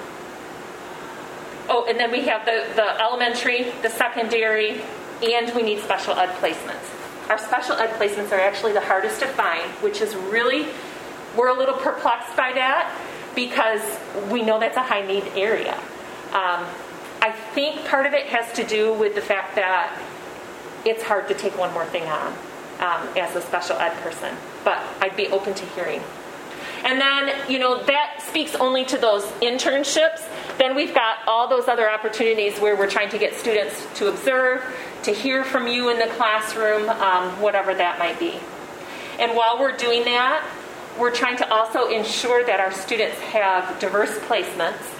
oh, 1.69 1.85
and 1.87 1.99
then 1.99 2.11
we 2.11 2.21
have 2.21 2.45
the, 2.45 2.65
the 2.75 2.99
elementary, 2.99 3.71
the 3.83 3.89
secondary, 3.89 4.81
and 5.21 5.53
we 5.55 5.61
need 5.61 5.79
special 5.81 6.13
ed 6.13 6.29
placements. 6.37 7.29
Our 7.29 7.37
special 7.37 7.75
ed 7.75 7.91
placements 7.99 8.31
are 8.31 8.39
actually 8.39 8.73
the 8.73 8.81
hardest 8.81 9.19
to 9.19 9.27
find, 9.27 9.69
which 9.83 10.01
is 10.01 10.15
really, 10.15 10.65
we're 11.37 11.49
a 11.49 11.53
little 11.53 11.75
perplexed 11.75 12.35
by 12.35 12.53
that 12.53 12.91
because 13.47 13.81
we 14.29 14.41
know 14.41 14.59
that's 14.59 14.75
a 14.75 14.83
high 14.83 15.05
need 15.05 15.23
area. 15.35 15.75
Um, 16.33 16.65
I 17.21 17.31
think 17.53 17.85
part 17.85 18.05
of 18.05 18.13
it 18.13 18.25
has 18.27 18.51
to 18.53 18.65
do 18.65 18.93
with 18.93 19.15
the 19.15 19.21
fact 19.21 19.55
that 19.55 19.97
it's 20.85 21.03
hard 21.03 21.29
to 21.29 21.33
take 21.33 21.57
one 21.57 21.71
more 21.73 21.85
thing 21.85 22.03
on 22.03 22.33
um, 22.79 23.07
as 23.17 23.35
a 23.37 23.41
special 23.41 23.77
ed 23.77 23.93
person, 24.01 24.35
but 24.65 24.81
I'd 24.99 25.15
be 25.15 25.27
open 25.27 25.53
to 25.53 25.65
hearing. 25.67 26.01
And 26.83 26.99
then, 26.99 27.33
you 27.49 27.59
know, 27.59 27.81
that 27.83 28.21
speaks 28.27 28.55
only 28.55 28.83
to 28.85 28.97
those 28.97 29.23
internships. 29.41 30.27
Then 30.57 30.75
we've 30.75 30.93
got 30.93 31.19
all 31.25 31.47
those 31.47 31.67
other 31.67 31.89
opportunities 31.89 32.59
where 32.59 32.75
we're 32.75 32.89
trying 32.89 33.09
to 33.09 33.17
get 33.17 33.35
students 33.35 33.85
to 33.95 34.07
observe, 34.07 34.63
to 35.03 35.11
hear 35.11 35.45
from 35.45 35.67
you 35.67 35.89
in 35.89 35.97
the 35.97 36.07
classroom, 36.15 36.89
um, 36.89 37.41
whatever 37.41 37.73
that 37.73 37.99
might 37.99 38.19
be. 38.19 38.37
And 39.17 39.35
while 39.35 39.59
we're 39.59 39.75
doing 39.75 40.03
that, 40.05 40.45
we're 40.99 41.15
trying 41.15 41.37
to 41.37 41.51
also 41.51 41.87
ensure 41.87 42.43
that 42.45 42.59
our 42.59 42.71
students 42.71 43.17
have 43.19 43.79
diverse 43.79 44.17
placements. 44.19 44.95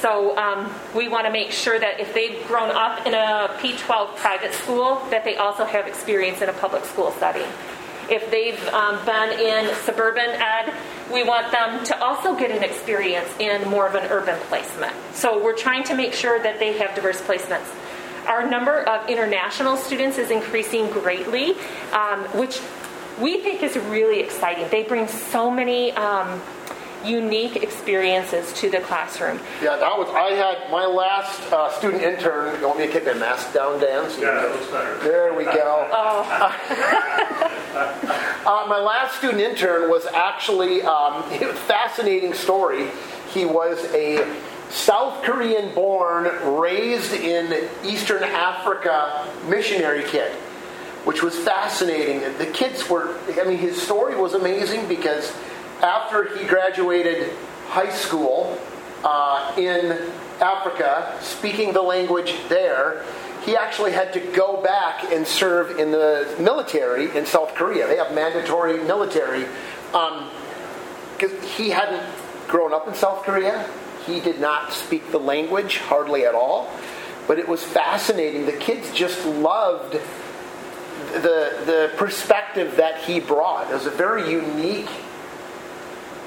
So 0.00 0.36
um, 0.36 0.72
we 0.94 1.08
want 1.08 1.26
to 1.26 1.32
make 1.32 1.50
sure 1.50 1.78
that 1.78 2.00
if 2.00 2.12
they've 2.12 2.46
grown 2.46 2.70
up 2.70 3.06
in 3.06 3.14
a 3.14 3.48
P12 3.58 4.16
private 4.16 4.52
school, 4.52 5.00
that 5.10 5.24
they 5.24 5.36
also 5.36 5.64
have 5.64 5.86
experience 5.86 6.42
in 6.42 6.48
a 6.48 6.52
public 6.52 6.84
school 6.84 7.12
setting. 7.12 7.46
If 8.10 8.30
they've 8.30 8.62
um, 8.68 9.02
been 9.06 9.40
in 9.40 9.74
suburban 9.76 10.28
ed, 10.28 10.74
we 11.10 11.22
want 11.22 11.50
them 11.52 11.84
to 11.86 12.02
also 12.02 12.36
get 12.36 12.50
an 12.50 12.62
experience 12.62 13.28
in 13.38 13.66
more 13.68 13.86
of 13.86 13.94
an 13.94 14.10
urban 14.10 14.38
placement. 14.48 14.92
So 15.14 15.42
we're 15.42 15.56
trying 15.56 15.84
to 15.84 15.94
make 15.94 16.12
sure 16.12 16.42
that 16.42 16.58
they 16.58 16.76
have 16.78 16.94
diverse 16.94 17.20
placements. 17.22 17.72
Our 18.26 18.48
number 18.48 18.82
of 18.82 19.08
international 19.08 19.76
students 19.76 20.18
is 20.18 20.30
increasing 20.30 20.90
greatly, 20.90 21.52
um, 21.92 22.20
which 22.34 22.60
we 23.20 23.40
think 23.40 23.62
is 23.62 23.76
really 23.76 24.20
exciting. 24.20 24.68
They 24.70 24.82
bring 24.82 25.08
so 25.08 25.50
many 25.50 25.92
um, 25.92 26.40
unique 27.04 27.56
experiences 27.56 28.52
to 28.54 28.70
the 28.70 28.80
classroom. 28.80 29.38
Yeah, 29.62 29.76
that 29.76 29.98
was. 29.98 30.08
I 30.10 30.30
had 30.32 30.70
my 30.70 30.86
last 30.86 31.40
uh, 31.52 31.70
student 31.72 32.02
intern. 32.02 32.58
You 32.60 32.66
want 32.66 32.78
me 32.78 32.86
to 32.86 32.92
kick 32.92 33.04
my 33.06 33.14
mask 33.14 33.52
down, 33.52 33.80
Dan? 33.80 34.10
Yeah, 34.18 34.32
that 34.32 34.50
looks 34.50 34.66
better. 34.70 34.98
There 34.98 35.34
we 35.34 35.44
go. 35.44 35.88
Oh, 35.92 37.50
Uh, 37.74 38.66
my 38.68 38.78
last 38.78 39.16
student 39.16 39.40
intern 39.40 39.90
was 39.90 40.04
actually 40.06 40.82
um, 40.82 41.24
a 41.32 41.52
fascinating 41.66 42.34
story. 42.34 42.88
He 43.30 43.44
was 43.46 43.84
a 43.94 44.24
South 44.70 45.22
Korean 45.22 45.74
born, 45.74 46.24
raised 46.58 47.12
in 47.14 47.68
Eastern 47.84 48.22
Africa 48.22 49.26
missionary 49.48 50.04
kid, 50.04 50.30
which 51.04 51.22
was 51.22 51.38
fascinating. 51.38 52.20
The 52.38 52.46
kids 52.46 52.88
were, 52.88 53.18
I 53.40 53.44
mean, 53.44 53.58
his 53.58 53.80
story 53.80 54.16
was 54.16 54.34
amazing 54.34 54.88
because 54.88 55.32
after 55.82 56.36
he 56.36 56.46
graduated 56.46 57.32
high 57.68 57.90
school 57.90 58.58
uh, 59.04 59.54
in 59.56 60.10
Africa, 60.40 61.16
speaking 61.20 61.72
the 61.72 61.82
language 61.82 62.34
there, 62.48 63.04
he 63.44 63.56
actually 63.56 63.92
had 63.92 64.12
to 64.14 64.20
go 64.20 64.62
back 64.62 65.04
and 65.12 65.26
serve 65.26 65.78
in 65.78 65.90
the 65.90 66.34
military 66.40 67.14
in 67.16 67.26
South 67.26 67.54
Korea. 67.54 67.86
They 67.86 67.96
have 67.96 68.14
mandatory 68.14 68.82
military. 68.82 69.46
Because 69.92 71.32
um, 71.32 71.42
he 71.56 71.68
hadn't 71.68 72.02
grown 72.48 72.72
up 72.72 72.88
in 72.88 72.94
South 72.94 73.22
Korea, 73.22 73.68
he 74.06 74.20
did 74.20 74.40
not 74.40 74.72
speak 74.72 75.10
the 75.10 75.18
language 75.18 75.78
hardly 75.78 76.24
at 76.24 76.34
all. 76.34 76.70
But 77.26 77.38
it 77.38 77.48
was 77.48 77.62
fascinating. 77.62 78.46
The 78.46 78.52
kids 78.52 78.90
just 78.92 79.24
loved 79.26 80.00
the, 81.14 81.64
the 81.64 81.92
perspective 81.96 82.76
that 82.76 83.02
he 83.02 83.20
brought. 83.20 83.70
It 83.70 83.74
was 83.74 83.86
a 83.86 83.90
very 83.90 84.30
unique 84.30 84.90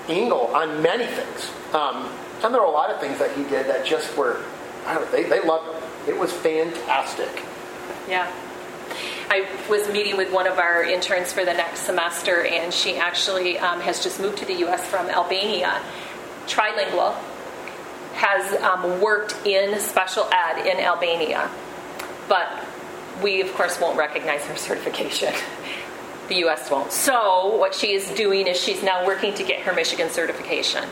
angle 0.10 0.48
on 0.56 0.82
many 0.82 1.06
things. 1.06 1.52
Um, 1.74 2.10
and 2.44 2.54
there 2.54 2.62
were 2.62 2.68
a 2.68 2.72
lot 2.72 2.90
of 2.90 3.00
things 3.00 3.20
that 3.20 3.36
he 3.36 3.44
did 3.44 3.68
that 3.68 3.86
just 3.86 4.16
were, 4.18 4.42
I 4.86 4.94
don't 4.94 5.06
know, 5.06 5.12
they, 5.12 5.24
they 5.24 5.42
loved 5.42 5.68
him. 5.68 5.90
It 6.08 6.20
was 6.20 6.32
fantastic. 6.32 7.44
yeah. 8.08 8.32
I 9.30 9.46
was 9.70 9.90
meeting 9.90 10.16
with 10.16 10.32
one 10.32 10.48
of 10.48 10.58
our 10.58 10.84
interns 10.84 11.34
for 11.34 11.44
the 11.44 11.54
next 11.54 11.82
semester, 11.82 12.46
and 12.46 12.74
she 12.74 12.96
actually 12.96 13.60
um, 13.60 13.82
has 13.82 14.02
just 14.02 14.22
moved 14.22 14.38
to 14.38 14.46
the 14.46 14.54
U.S. 14.60 14.88
from 14.88 15.08
Albania, 15.08 15.82
trilingual, 16.46 17.14
has 18.14 18.54
um, 18.62 19.02
worked 19.02 19.36
in 19.46 19.78
special 19.82 20.30
ed 20.32 20.66
in 20.66 20.80
Albania, 20.80 21.52
but 22.30 22.48
we, 23.22 23.42
of 23.42 23.54
course, 23.54 23.80
won't 23.80 23.98
recognize 23.98 24.44
her 24.46 24.56
certification. 24.56 25.34
the 26.28 26.36
U.S. 26.36 26.70
won't. 26.70 26.92
So, 26.92 27.56
what 27.58 27.74
she 27.74 27.94
is 27.94 28.10
doing 28.12 28.48
is 28.48 28.62
she's 28.62 28.84
now 28.84 29.06
working 29.06 29.34
to 29.36 29.44
get 29.44 29.62
her 29.62 29.74
Michigan 29.74 30.10
certification. 30.10 30.84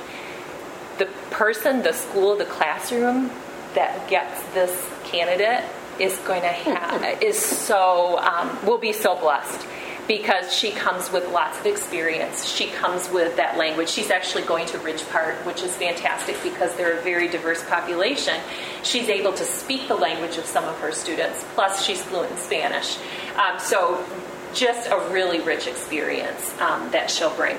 The 0.98 1.06
person, 1.30 1.82
the 1.82 1.94
school, 1.94 2.36
the 2.36 2.46
classroom 2.46 3.30
that 3.74 4.08
gets 4.08 4.42
this 4.54 4.90
candidate 5.04 5.64
is 6.00 6.18
going 6.20 6.42
to 6.42 6.48
have 6.48 7.22
is 7.22 7.38
so 7.38 8.18
um, 8.20 8.66
will 8.66 8.78
be 8.78 8.94
so 8.94 9.16
blessed 9.20 9.66
because 10.08 10.54
she 10.54 10.72
comes 10.72 11.12
with 11.12 11.28
lots 11.32 11.60
of 11.60 11.66
experience. 11.66 12.46
She 12.46 12.68
comes 12.68 13.10
with 13.10 13.36
that 13.38 13.58
language. 13.58 13.90
She's 13.90 14.12
actually 14.12 14.44
going 14.44 14.66
to 14.68 14.78
Ridge 14.80 15.08
Park, 15.10 15.36
which 15.46 15.64
is 15.64 15.76
fantastic 15.76 16.38
because 16.44 16.76
they're 16.76 16.98
a 16.98 17.02
very 17.02 17.28
diverse 17.28 17.64
population. 17.68 18.40
She's 18.84 19.10
able 19.10 19.34
to 19.34 19.44
speak 19.44 19.88
the 19.88 19.96
language 19.96 20.38
of 20.38 20.46
some 20.46 20.66
of 20.66 20.78
her 20.80 20.92
students, 20.92 21.46
plus, 21.54 21.84
she's 21.84 22.02
fluent 22.04 22.32
in 22.32 22.38
Spanish. 22.38 22.98
Um, 23.36 23.60
so, 23.60 24.06
just 24.54 24.90
a 24.90 24.98
really 25.12 25.42
rich 25.42 25.68
experience 25.68 26.54
um, 26.62 26.90
that 26.92 27.10
she'll 27.10 27.36
bring. 27.36 27.58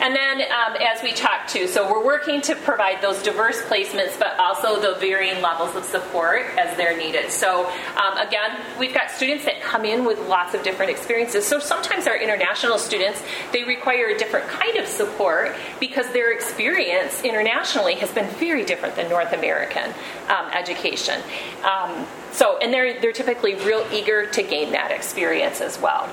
And 0.00 0.14
then, 0.14 0.42
um, 0.42 0.76
as 0.80 1.02
we 1.02 1.12
talked 1.12 1.50
to, 1.50 1.66
so 1.66 1.90
we're 1.90 2.04
working 2.04 2.40
to 2.42 2.54
provide 2.56 3.00
those 3.00 3.22
diverse 3.22 3.62
placements, 3.62 4.18
but 4.18 4.38
also 4.38 4.80
the 4.80 4.98
varying 5.00 5.42
levels 5.42 5.74
of 5.76 5.84
support 5.84 6.42
as 6.58 6.76
they're 6.76 6.96
needed. 6.96 7.30
So, 7.30 7.66
um, 7.96 8.18
again, 8.18 8.60
we've 8.78 8.94
got 8.94 9.10
students 9.10 9.44
that 9.44 9.60
come 9.60 9.84
in 9.84 10.04
with 10.04 10.18
lots 10.28 10.54
of 10.54 10.62
different 10.62 10.90
experiences. 10.90 11.46
So 11.46 11.58
sometimes 11.58 12.06
our 12.06 12.16
international 12.16 12.78
students 12.78 13.22
they 13.52 13.64
require 13.64 14.08
a 14.08 14.18
different 14.18 14.48
kind 14.48 14.76
of 14.76 14.86
support 14.86 15.54
because 15.80 16.10
their 16.12 16.32
experience 16.32 17.22
internationally 17.22 17.94
has 17.94 18.10
been 18.10 18.28
very 18.36 18.64
different 18.64 18.96
than 18.96 19.08
North 19.08 19.32
American 19.32 19.92
um, 20.28 20.50
education. 20.52 21.20
Um, 21.62 22.06
so, 22.32 22.58
and 22.58 22.72
they're 22.72 23.00
they're 23.00 23.12
typically 23.12 23.54
real 23.54 23.86
eager 23.92 24.26
to 24.26 24.42
gain 24.42 24.72
that 24.72 24.90
experience 24.90 25.60
as 25.60 25.80
well. 25.80 26.08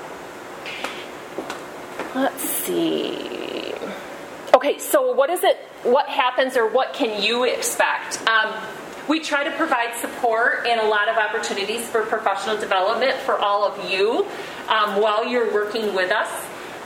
Let's 2.14 2.42
see. 2.42 3.33
Okay, 4.64 4.78
so 4.78 5.12
what 5.12 5.28
is 5.28 5.44
it? 5.44 5.58
What 5.82 6.08
happens, 6.08 6.56
or 6.56 6.66
what 6.66 6.94
can 6.94 7.22
you 7.22 7.44
expect? 7.44 8.26
Um, 8.26 8.54
we 9.10 9.20
try 9.20 9.44
to 9.44 9.50
provide 9.58 9.94
support 9.96 10.66
and 10.66 10.80
a 10.80 10.88
lot 10.88 11.10
of 11.10 11.18
opportunities 11.18 11.86
for 11.86 12.00
professional 12.06 12.56
development 12.56 13.12
for 13.26 13.38
all 13.38 13.64
of 13.64 13.90
you 13.90 14.24
um, 14.68 15.02
while 15.02 15.26
you're 15.26 15.52
working 15.52 15.94
with 15.94 16.10
us. 16.10 16.30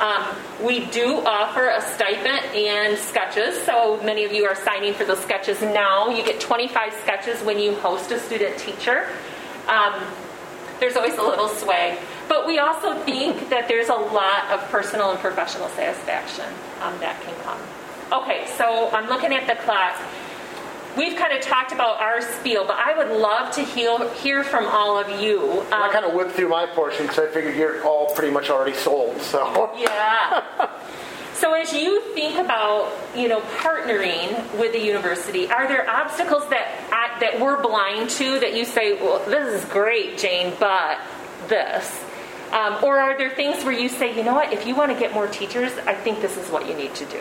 Um, 0.01 0.27
we 0.61 0.87
do 0.87 1.25
offer 1.25 1.69
a 1.69 1.81
stipend 1.81 2.47
and 2.47 2.99
SCECHs, 2.99 3.65
so 3.65 4.03
many 4.03 4.25
of 4.25 4.33
you 4.33 4.45
are 4.47 4.57
signing 4.57 4.93
for 4.93 5.05
those 5.05 5.21
SCECHs 5.21 5.63
now. 5.73 6.09
You 6.09 6.25
get 6.25 6.41
25 6.41 6.93
SCECHs 6.95 7.45
when 7.45 7.61
you 7.61 7.77
host 7.77 8.11
a 8.11 8.19
student 8.19 8.59
teacher. 8.59 9.07
Um, 9.69 10.03
there's 10.81 10.97
always 10.97 11.17
a 11.17 11.23
little 11.23 11.49
sway. 11.49 11.97
But 12.29 12.45
we 12.45 12.59
also 12.59 12.99
think 13.05 13.51
that 13.51 13.69
there's 13.69 13.89
a 13.89 13.95
lot 13.95 14.51
of 14.51 14.69
personal 14.69 15.13
and 15.13 15.21
professional 15.21 15.69
satisfaction 15.69 16.53
um, 16.83 16.99
that 17.01 17.21
can 17.23 17.35
come. 17.43 17.61
Okay, 18.23 18.47
so 18.57 18.91
I'm 18.91 19.09
looking 19.09 19.33
at 19.35 19.47
the 19.47 19.55
class. 19.63 20.01
We've 20.97 21.17
kind 21.17 21.33
of 21.33 21.43
talked 21.43 21.73
about 21.73 22.01
our 22.01 22.21
spiel, 22.21 22.65
but 22.67 22.77
I 22.77 22.97
would 22.97 23.17
love 23.17 23.55
to 23.55 23.61
hear, 23.63 24.09
hear 24.15 24.43
from 24.43 24.67
all 24.67 24.99
of 24.99 25.21
you. 25.21 25.61
I 25.71 25.87
Um, 25.87 25.93
kind 25.93 26.05
of 26.05 26.15
whipped 26.15 26.33
through 26.33 26.49
my 26.49 26.67
portion 26.67 27.07
because 27.07 27.19
I 27.21 27.27
figured 27.29 27.55
you're 27.57 27.85
all 27.85 28.07
pretty 28.15 28.33
much 28.33 28.51
already 28.51 28.75
sold. 28.75 29.21
So 29.23 29.71
Yeah. 29.79 30.71
So 31.35 31.53
as 31.55 31.73
you 31.73 32.01
think 32.15 32.37
about, 32.37 32.91
you 33.15 33.29
know, 33.29 33.41
partnering 33.59 34.59
with 34.59 34.73
the 34.73 34.81
university, 34.81 35.49
are 35.49 35.69
there 35.69 35.89
obstacles 35.89 36.49
that 36.49 36.67
I, 36.91 37.21
that 37.21 37.39
we're 37.39 37.63
blind 37.63 38.11
to 38.11 38.41
that 38.41 38.57
you 38.57 38.65
say, 38.65 38.95
well, 38.95 39.21
this 39.29 39.63
is 39.63 39.69
great, 39.71 40.19
Jane, 40.19 40.53
but 40.59 40.99
this, 41.47 42.03
um, 42.53 42.83
or 42.83 42.99
are 42.99 43.17
there 43.17 43.31
things 43.31 43.65
where 43.65 43.75
you 43.75 43.89
say, 43.89 44.17
you 44.17 44.25
know 44.25 44.35
what, 44.35 44.53
if 44.53 44.67
you 44.67 44.75
want 44.75 44.93
to 44.93 44.99
get 44.99 45.13
more 45.13 45.27
teachers, 45.27 45.73
I 45.87 45.95
think 45.95 46.21
this 46.21 46.37
is 46.37 46.49
what 46.51 46.67
you 46.69 46.75
need 46.75 46.95
to 46.97 47.05
do. 47.07 47.21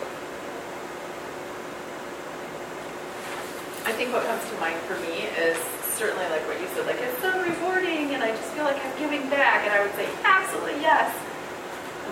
I 3.85 3.91
think 3.91 4.11
what 4.11 4.25
comes 4.25 4.43
to 4.49 4.55
mind 4.59 4.79
for 4.83 4.99
me 4.99 5.27
is 5.39 5.57
certainly 5.95 6.27
like 6.29 6.45
what 6.47 6.59
you 6.59 6.67
said, 6.75 6.85
like 6.85 6.99
it's 6.99 7.19
so 7.21 7.31
rewarding 7.41 8.13
and 8.13 8.23
I 8.23 8.29
just 8.31 8.51
feel 8.51 8.63
like 8.63 8.77
I'm 8.83 8.99
giving 8.99 9.29
back 9.29 9.65
and 9.65 9.73
I 9.73 9.81
would 9.81 9.95
say 9.95 10.07
absolutely 10.23 10.79
yes. 10.81 11.11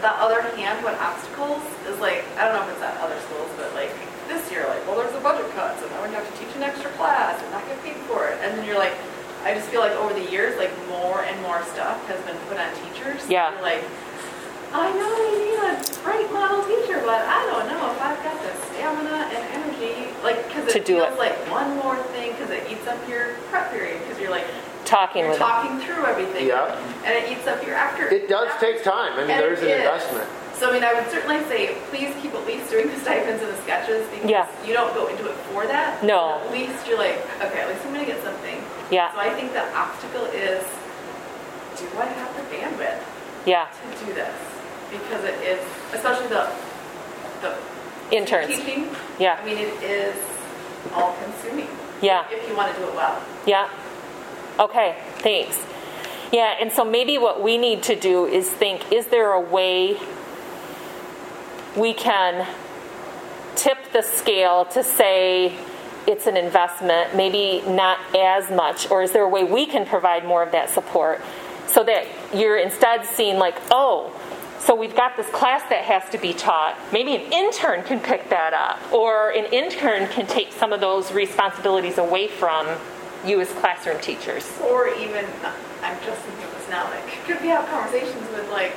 The 0.01 0.11
other 0.11 0.41
hand, 0.55 0.83
what 0.83 0.95
obstacles 0.99 1.63
is 1.87 1.99
like, 1.99 2.23
I 2.37 2.47
don't 2.47 2.55
know 2.55 2.67
if 2.67 2.73
it's 2.75 2.83
at 2.83 2.97
other 2.99 3.19
schools, 3.27 3.51
but 3.55 3.73
like 3.73 3.91
this 4.27 4.51
year, 4.51 4.65
like, 4.67 4.85
well, 4.87 4.97
there's 4.97 5.13
a 5.15 5.21
budget 5.21 5.49
cut, 5.53 5.79
so 5.79 5.87
now 5.87 6.03
we 6.03 6.13
have 6.13 6.25
to 6.25 6.35
teach 6.39 6.53
an 6.55 6.63
extra 6.63 6.91
class 6.91 7.41
and 7.41 7.51
not 7.51 7.65
get 7.67 7.81
paid 7.83 7.95
for 8.09 8.27
it. 8.27 8.39
And 8.41 8.57
then 8.57 8.65
you're 8.65 8.77
like, 8.77 8.93
I 9.45 9.53
just 9.53 9.69
feel 9.69 9.79
like 9.79 9.91
over 9.93 10.13
the 10.13 10.25
years, 10.31 10.57
like 10.57 10.71
more 10.89 11.21
and 11.23 11.39
more 11.41 11.61
stuff 11.71 12.03
has 12.07 12.19
been 12.25 12.35
put 12.49 12.57
on 12.57 12.67
teachers. 12.81 13.29
Yeah. 13.29 13.53
Like, 13.61 13.83
I 14.73 14.91
know 14.91 15.07
we 15.21 15.29
need 15.45 15.61
a 15.61 15.77
great 16.03 16.27
model 16.33 16.65
teacher, 16.65 16.99
but 17.05 17.21
I 17.23 17.45
don't 17.53 17.69
know 17.69 17.91
if 17.93 18.01
I've 18.01 18.21
got 18.25 18.41
the 18.41 18.51
stamina 18.73 19.29
and 19.31 19.43
energy, 19.53 20.11
like, 20.23 20.47
because 20.47 20.73
To 20.73 20.79
it 20.79 20.85
do 20.85 20.95
feels 20.97 21.13
it. 21.13 21.19
like 21.19 21.37
one 21.49 21.77
more 21.77 21.95
thing, 22.11 22.31
because 22.33 22.49
it 22.49 22.65
eats 22.69 22.85
up 22.87 22.97
your 23.07 23.35
prep 23.53 23.71
period, 23.71 24.01
because 24.01 24.19
you're 24.19 24.31
like, 24.31 24.45
Talking 24.83 25.21
you're 25.21 25.29
with 25.29 25.39
them. 25.39 25.47
talking 25.47 25.79
through 25.79 26.05
everything. 26.05 26.47
Yeah. 26.47 26.75
And 27.05 27.13
it 27.13 27.31
eats 27.31 27.47
up 27.47 27.65
your 27.65 27.75
after. 27.75 28.07
it 28.07 28.27
does 28.27 28.49
after- 28.49 28.73
take 28.73 28.83
time. 28.83 29.13
I 29.13 29.21
mean, 29.21 29.31
And 29.31 29.39
there's 29.41 29.59
an 29.61 29.67
it 29.69 29.71
is. 29.71 29.85
investment. 29.85 30.29
So, 30.59 30.69
I 30.69 30.73
mean, 30.73 30.83
I 30.83 30.93
would 30.93 31.09
certainly 31.11 31.43
say, 31.49 31.75
please 31.89 32.13
keep 32.21 32.33
at 32.33 32.45
least 32.47 32.69
doing 32.71 32.87
the 32.87 32.95
stipends 32.99 33.43
and 33.43 33.51
the 33.51 33.57
SCECHs, 33.63 34.09
because 34.11 34.29
Yeah. 34.29 34.47
you 34.65 34.73
don't 34.73 34.93
go 34.93 35.07
into 35.07 35.25
it 35.27 35.35
for 35.51 35.67
that. 35.67 36.01
No. 36.03 36.39
At 36.45 36.51
least 36.51 36.87
you're 36.87 36.97
like, 36.97 37.17
okay, 37.41 37.61
at 37.61 37.67
least 37.67 37.81
I'm 37.85 37.91
gonna 37.93 38.05
get 38.05 38.23
something. 38.23 38.63
Yeah. 38.89 39.11
So 39.13 39.19
I 39.19 39.29
think 39.31 39.51
the 39.53 39.63
obstacle 39.75 40.25
is, 40.25 40.63
do 41.77 41.85
I 41.99 42.05
have 42.05 42.31
the 42.37 42.43
bandwidth? 42.55 42.99
Yeah, 43.45 43.67
to 43.99 44.05
do 44.05 44.13
this 44.13 44.33
because 44.89 45.23
it 45.23 45.35
is, 45.43 45.59
especially 45.93 46.27
the 46.27 46.47
the 47.41 47.53
interns. 48.15 48.47
teaching. 48.55 48.89
Yeah, 49.19 49.37
I 49.39 49.45
mean, 49.45 49.57
it 49.59 49.83
is 49.83 50.15
all 50.95 51.15
consuming. 51.23 51.67
Yeah. 52.01 52.23
If 52.31 52.47
you 52.49 52.55
want 52.55 52.73
to 52.73 52.79
do 52.81 52.87
it 52.87 52.95
well. 52.95 53.21
yeah. 53.45 53.67
Okay, 54.59 54.95
thanks. 55.19 55.59
Yeah, 56.31 56.55
and 56.59 56.71
so 56.71 56.83
maybe 56.83 57.17
what 57.19 57.43
we 57.43 57.57
need 57.57 57.83
to 57.83 57.95
do 57.95 58.25
is 58.25 58.49
think 58.49 58.91
is 58.91 59.07
there 59.07 59.33
a 59.33 59.39
way 59.39 59.97
we 61.75 61.93
can 61.93 62.47
tip 63.55 63.77
the 63.91 64.01
scale 64.01 64.65
to 64.65 64.83
say 64.83 65.57
it's 66.07 66.27
an 66.27 66.37
investment, 66.37 67.15
maybe 67.15 67.61
not 67.67 67.97
as 68.15 68.51
much, 68.51 68.89
or 68.91 69.01
is 69.01 69.11
there 69.11 69.23
a 69.23 69.29
way 69.29 69.43
we 69.43 69.65
can 69.65 69.85
provide 69.85 70.25
more 70.25 70.43
of 70.43 70.51
that 70.51 70.69
support 70.69 71.21
so 71.67 71.83
that 71.83 72.05
you're 72.33 72.57
instead 72.57 73.05
seeing, 73.05 73.37
like, 73.37 73.55
oh, 73.71 74.13
so 74.59 74.75
we've 74.75 74.95
got 74.95 75.17
this 75.17 75.27
class 75.29 75.61
that 75.69 75.83
has 75.83 76.09
to 76.11 76.17
be 76.17 76.33
taught. 76.33 76.77
Maybe 76.91 77.15
an 77.15 77.31
intern 77.31 77.83
can 77.83 77.99
pick 77.99 78.29
that 78.29 78.53
up, 78.53 78.93
or 78.93 79.31
an 79.31 79.45
intern 79.51 80.07
can 80.09 80.27
take 80.27 80.51
some 80.53 80.73
of 80.73 80.79
those 80.79 81.11
responsibilities 81.11 81.97
away 81.97 82.27
from 82.27 82.67
you 83.25 83.41
as 83.41 83.51
classroom 83.53 83.99
teachers. 84.01 84.51
Or 84.63 84.87
even, 84.87 85.25
I'm 85.81 85.97
just 86.05 86.21
thinking 86.21 86.45
of 86.45 86.51
this 86.57 86.69
now, 86.69 86.89
like, 86.89 87.07
could 87.25 87.41
we 87.41 87.47
have 87.47 87.67
conversations 87.69 88.29
with 88.31 88.49
like 88.51 88.75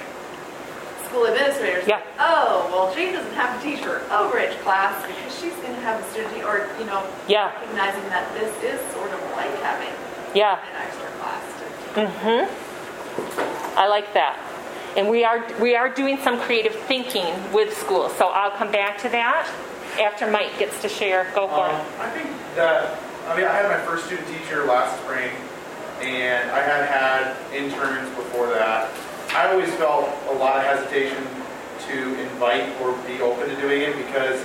school 1.08 1.26
administrators? 1.26 1.86
Yeah. 1.86 1.96
Like, 1.96 2.04
oh, 2.20 2.68
well, 2.72 2.94
Jane 2.94 3.12
doesn't 3.12 3.32
have 3.34 3.60
to 3.60 3.66
teach 3.66 3.80
her 3.84 4.00
overage 4.10 4.58
class 4.62 4.94
because 5.06 5.32
she's 5.40 5.54
going 5.64 5.74
to 5.74 5.80
have 5.80 6.00
a 6.00 6.10
student, 6.10 6.34
te- 6.34 6.42
or, 6.44 6.68
you 6.78 6.84
know, 6.86 7.02
Yeah. 7.26 7.52
recognizing 7.60 8.08
that 8.10 8.32
this 8.34 8.52
is 8.62 8.80
sort 8.94 9.10
of 9.12 9.20
like 9.36 9.54
having 9.62 9.92
Yeah. 10.34 10.58
an 10.58 10.86
extra 10.86 11.08
class 11.20 11.42
to 11.94 12.48
I 13.76 13.86
like 13.88 14.12
that. 14.14 14.36
And 14.96 15.08
we 15.08 15.24
are 15.24 15.44
we 15.60 15.76
are 15.76 15.88
doing 15.88 16.18
some 16.24 16.40
creative 16.40 16.74
thinking 16.74 17.26
with 17.52 17.76
schools. 17.76 18.12
So 18.16 18.28
I'll 18.28 18.50
come 18.50 18.70
back 18.72 18.98
to 19.02 19.08
that 19.10 19.48
after 20.00 20.26
Mike 20.30 20.58
gets 20.58 20.80
to 20.82 20.88
share. 20.88 21.26
Go 21.34 21.46
for 21.48 21.66
Um, 21.66 21.70
it. 21.76 21.84
I 22.00 22.10
think 22.10 22.28
that, 22.56 22.96
I 23.28 23.36
mean, 23.36 23.46
I 23.46 23.52
had 23.52 23.68
my 23.68 23.78
first 23.86 24.06
student 24.06 24.26
teacher 24.28 24.64
last 24.64 24.96
spring, 25.02 25.30
and 26.02 26.50
I 26.50 26.60
had 26.60 26.84
had 26.86 27.36
interns 27.54 28.08
before 28.16 28.48
that. 28.48 28.88
I 29.30 29.50
always 29.52 29.72
felt 29.74 30.08
a 30.30 30.32
lot 30.34 30.56
of 30.56 30.62
hesitation 30.64 31.22
to 31.88 32.20
invite 32.20 32.68
or 32.80 32.92
be 33.06 33.20
open 33.20 33.48
to 33.48 33.56
doing 33.60 33.82
it 33.82 33.96
because 33.96 34.44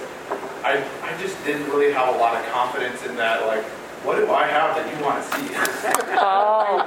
I, 0.63 0.83
I 1.01 1.17
just 1.19 1.41
didn't 1.45 1.69
really 1.69 1.91
have 1.91 2.13
a 2.13 2.17
lot 2.17 2.35
of 2.35 2.45
confidence 2.51 3.03
in 3.05 3.15
that, 3.17 3.45
like, 3.47 3.63
what 4.03 4.17
do 4.17 4.31
I 4.31 4.45
have 4.47 4.75
that 4.75 4.85
you 4.91 5.03
want 5.03 5.23
to 5.23 5.37
see? 5.37 5.53
Oh, 6.25 6.77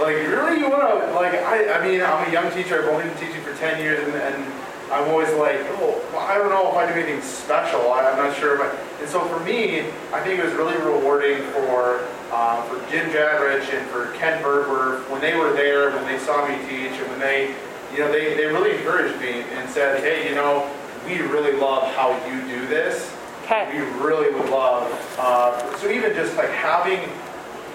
Like, 0.00 0.14
really, 0.14 0.60
you 0.60 0.70
want 0.70 0.82
to, 0.82 1.12
like, 1.14 1.34
I, 1.34 1.78
I 1.78 1.86
mean, 1.86 2.00
I'm 2.00 2.28
a 2.28 2.32
young 2.32 2.50
teacher, 2.52 2.82
I've 2.82 2.88
only 2.88 3.04
been 3.04 3.18
teaching 3.18 3.42
for 3.42 3.52
10 3.54 3.80
years, 3.82 4.06
and, 4.06 4.14
and 4.14 4.44
I'm 4.92 5.08
always 5.08 5.32
like, 5.34 5.58
oh, 5.82 6.00
I 6.28 6.36
don't 6.36 6.50
know 6.50 6.68
if 6.70 6.76
I 6.76 6.86
do 6.92 7.00
anything 7.00 7.22
special, 7.22 7.90
I, 7.90 8.04
I'm 8.10 8.18
not 8.18 8.36
sure, 8.36 8.58
but, 8.58 8.78
and 9.00 9.08
so 9.08 9.24
for 9.28 9.40
me, 9.40 9.80
I 10.12 10.20
think 10.22 10.38
it 10.38 10.44
was 10.44 10.52
really 10.52 10.76
rewarding 10.76 11.42
for, 11.52 12.06
uh, 12.30 12.62
for 12.64 12.76
Jim 12.90 13.08
Jadrich 13.08 13.72
and 13.72 13.88
for 13.88 14.12
Ken 14.12 14.42
Bergwerff, 14.42 15.08
when 15.08 15.22
they 15.22 15.34
were 15.34 15.54
there, 15.54 15.90
when 15.90 16.04
they 16.04 16.18
saw 16.18 16.46
me 16.46 16.56
teach, 16.68 16.92
and 17.00 17.08
when 17.08 17.18
they, 17.18 17.54
you 17.92 18.00
know, 18.00 18.12
they, 18.12 18.34
they 18.34 18.44
really 18.44 18.76
encouraged 18.76 19.18
me 19.22 19.40
and 19.56 19.70
said, 19.70 20.00
hey, 20.02 20.28
you 20.28 20.34
know, 20.34 20.70
we 21.06 21.18
really 21.22 21.52
love 21.58 21.84
how 21.94 22.10
you 22.26 22.42
do 22.42 22.66
this. 22.66 23.10
Okay. 23.44 23.70
We 23.72 23.80
really 24.04 24.30
would 24.30 24.50
love, 24.50 24.92
uh, 25.18 25.76
so 25.78 25.90
even 25.90 26.12
just 26.12 26.36
like 26.36 26.50
having 26.50 27.08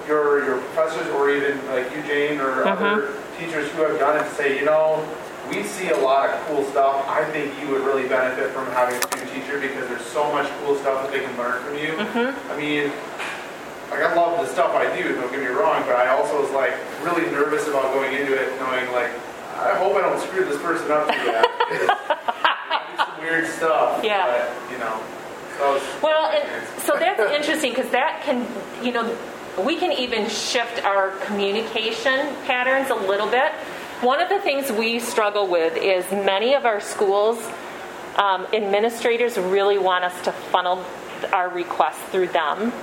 your 0.08 0.46
your 0.46 0.58
professors 0.60 1.08
or 1.16 1.32
even 1.32 1.66
like 1.68 1.90
you, 1.96 2.04
Jane, 2.04 2.40
or 2.40 2.68
other 2.68 3.14
teachers 3.40 3.72
who 3.72 3.82
have 3.82 3.98
done 3.98 4.24
it 4.24 4.30
say, 4.34 4.60
you 4.60 4.66
know, 4.66 5.04
we 5.56 5.64
see 5.64 5.90
a 5.90 5.98
lot 5.98 6.30
of 6.30 6.40
cool 6.48 6.64
stuff. 6.66 7.08
I 7.08 7.24
think 7.32 7.54
you 7.62 7.68
would 7.70 7.82
really 7.82 8.08
benefit 8.08 8.52
from 8.52 8.66
having 8.68 8.96
a 8.96 9.02
student 9.04 9.32
teacher 9.32 9.60
because 9.60 9.88
there's 9.88 10.06
so 10.06 10.32
much 10.32 10.50
cool 10.60 10.76
stuff 10.78 11.04
that 11.04 11.12
they 11.12 11.24
can 11.24 11.36
learn 11.38 11.64
from 11.64 11.78
you. 11.78 11.94
Mm-hmm. 11.94 12.52
I 12.52 12.58
mean, 12.58 12.92
like 13.92 14.02
I 14.02 14.14
love 14.16 14.46
the 14.46 14.52
stuff 14.52 14.74
I 14.74 14.96
do, 14.98 15.14
don't 15.16 15.32
get 15.32 15.42
me 15.42 15.48
wrong, 15.48 15.84
but 15.86 15.96
I 15.96 16.10
also 16.10 16.42
was 16.42 16.52
like 16.52 16.74
really 17.04 17.30
nervous 17.32 17.68
about 17.68 17.94
going 17.94 18.14
into 18.14 18.34
it 18.34 18.50
knowing 18.60 18.92
like, 18.92 19.12
I 19.56 19.78
hope 19.78 19.96
I 19.96 20.02
don't 20.02 20.20
screw 20.20 20.46
this 20.46 20.62
person 20.62 20.92
up 20.92 21.08
too 21.08 21.26
bad. 21.26 21.46
because 21.70 23.08
some 23.08 23.22
weird 23.22 23.48
stuff. 23.48 24.04
Yeah. 24.04 24.26
But, 24.26 24.72
you 24.72 24.80
know, 24.80 25.00
so 25.58 25.82
well, 26.02 26.32
and 26.32 26.68
so 26.80 26.98
that's 26.98 27.22
interesting 27.32 27.72
because 27.72 27.92
that 27.92 28.24
can, 28.24 28.48
you 28.84 28.92
know, 28.92 29.16
we 29.64 29.78
can 29.78 29.92
even 29.92 30.28
shift 30.30 30.84
our 30.84 31.12
communication 31.26 32.34
patterns 32.46 32.90
a 32.90 32.96
little 32.96 33.30
bit. 33.30 33.54
One 34.04 34.20
of 34.20 34.28
the 34.28 34.40
things 34.40 34.70
we 34.70 35.00
struggle 35.00 35.48
with 35.48 35.78
is 35.78 36.12
many 36.12 36.56
of 36.56 36.66
our 36.66 36.82
schools 36.82 37.42
um, 38.18 38.46
administrators 38.52 39.38
really 39.38 39.78
want 39.78 40.04
us 40.04 40.26
to 40.26 40.34
funnel 40.34 40.84
our 41.32 41.48
requests 41.48 42.02
through 42.12 42.28
them. 42.28 42.74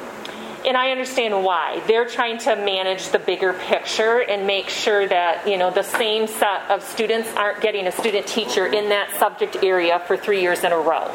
And 0.65 0.79
I 0.79 0.93
understand 0.93 1.45
why. 1.45 1.83
They're 1.87 2.07
trying 2.07 2.39
to 2.39 2.57
manage 2.57 3.11
the 3.11 3.19
bigger 3.19 3.53
picture 3.53 4.23
and 4.23 4.47
make 4.47 4.71
sure 4.71 5.07
that, 5.09 5.47
you 5.47 5.59
know, 5.59 5.71
the 5.71 5.83
same 5.83 6.27
set 6.27 6.71
of 6.71 6.83
students 6.83 7.29
aren't 7.37 7.61
getting 7.61 7.87
a 7.87 7.93
student 7.93 8.27
teacher 8.27 8.67
in 8.67 8.89
that 8.89 9.15
subject 9.19 9.59
area 9.63 10.03
for 10.07 10.17
three 10.17 10.41
years 10.41 10.65
in 10.65 10.73
a 10.73 10.79
row. 10.79 11.15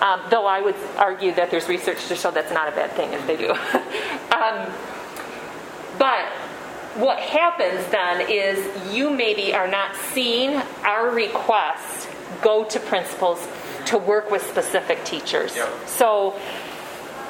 Um, 0.00 0.22
though 0.30 0.46
I 0.46 0.60
would 0.60 0.74
argue 0.96 1.32
that 1.34 1.52
there's 1.52 1.68
research 1.68 2.08
to 2.08 2.16
show 2.16 2.32
that's 2.32 2.52
not 2.52 2.66
a 2.66 2.72
bad 2.72 2.90
thing 2.94 3.12
if 3.12 3.24
they 3.28 3.36
do. 3.36 3.52
um, 4.34 4.72
but 6.00 6.26
what 6.94 7.18
happens 7.18 7.86
then 7.90 8.28
is 8.28 8.92
you 8.92 9.10
maybe 9.10 9.54
are 9.54 9.68
not 9.68 9.94
seeing 10.12 10.56
our 10.84 11.10
requests 11.10 12.08
go 12.42 12.64
to 12.64 12.80
principals 12.80 13.46
to 13.86 13.98
work 13.98 14.30
with 14.30 14.42
specific 14.42 15.04
teachers. 15.04 15.56
Yep. 15.56 15.68
So 15.86 16.30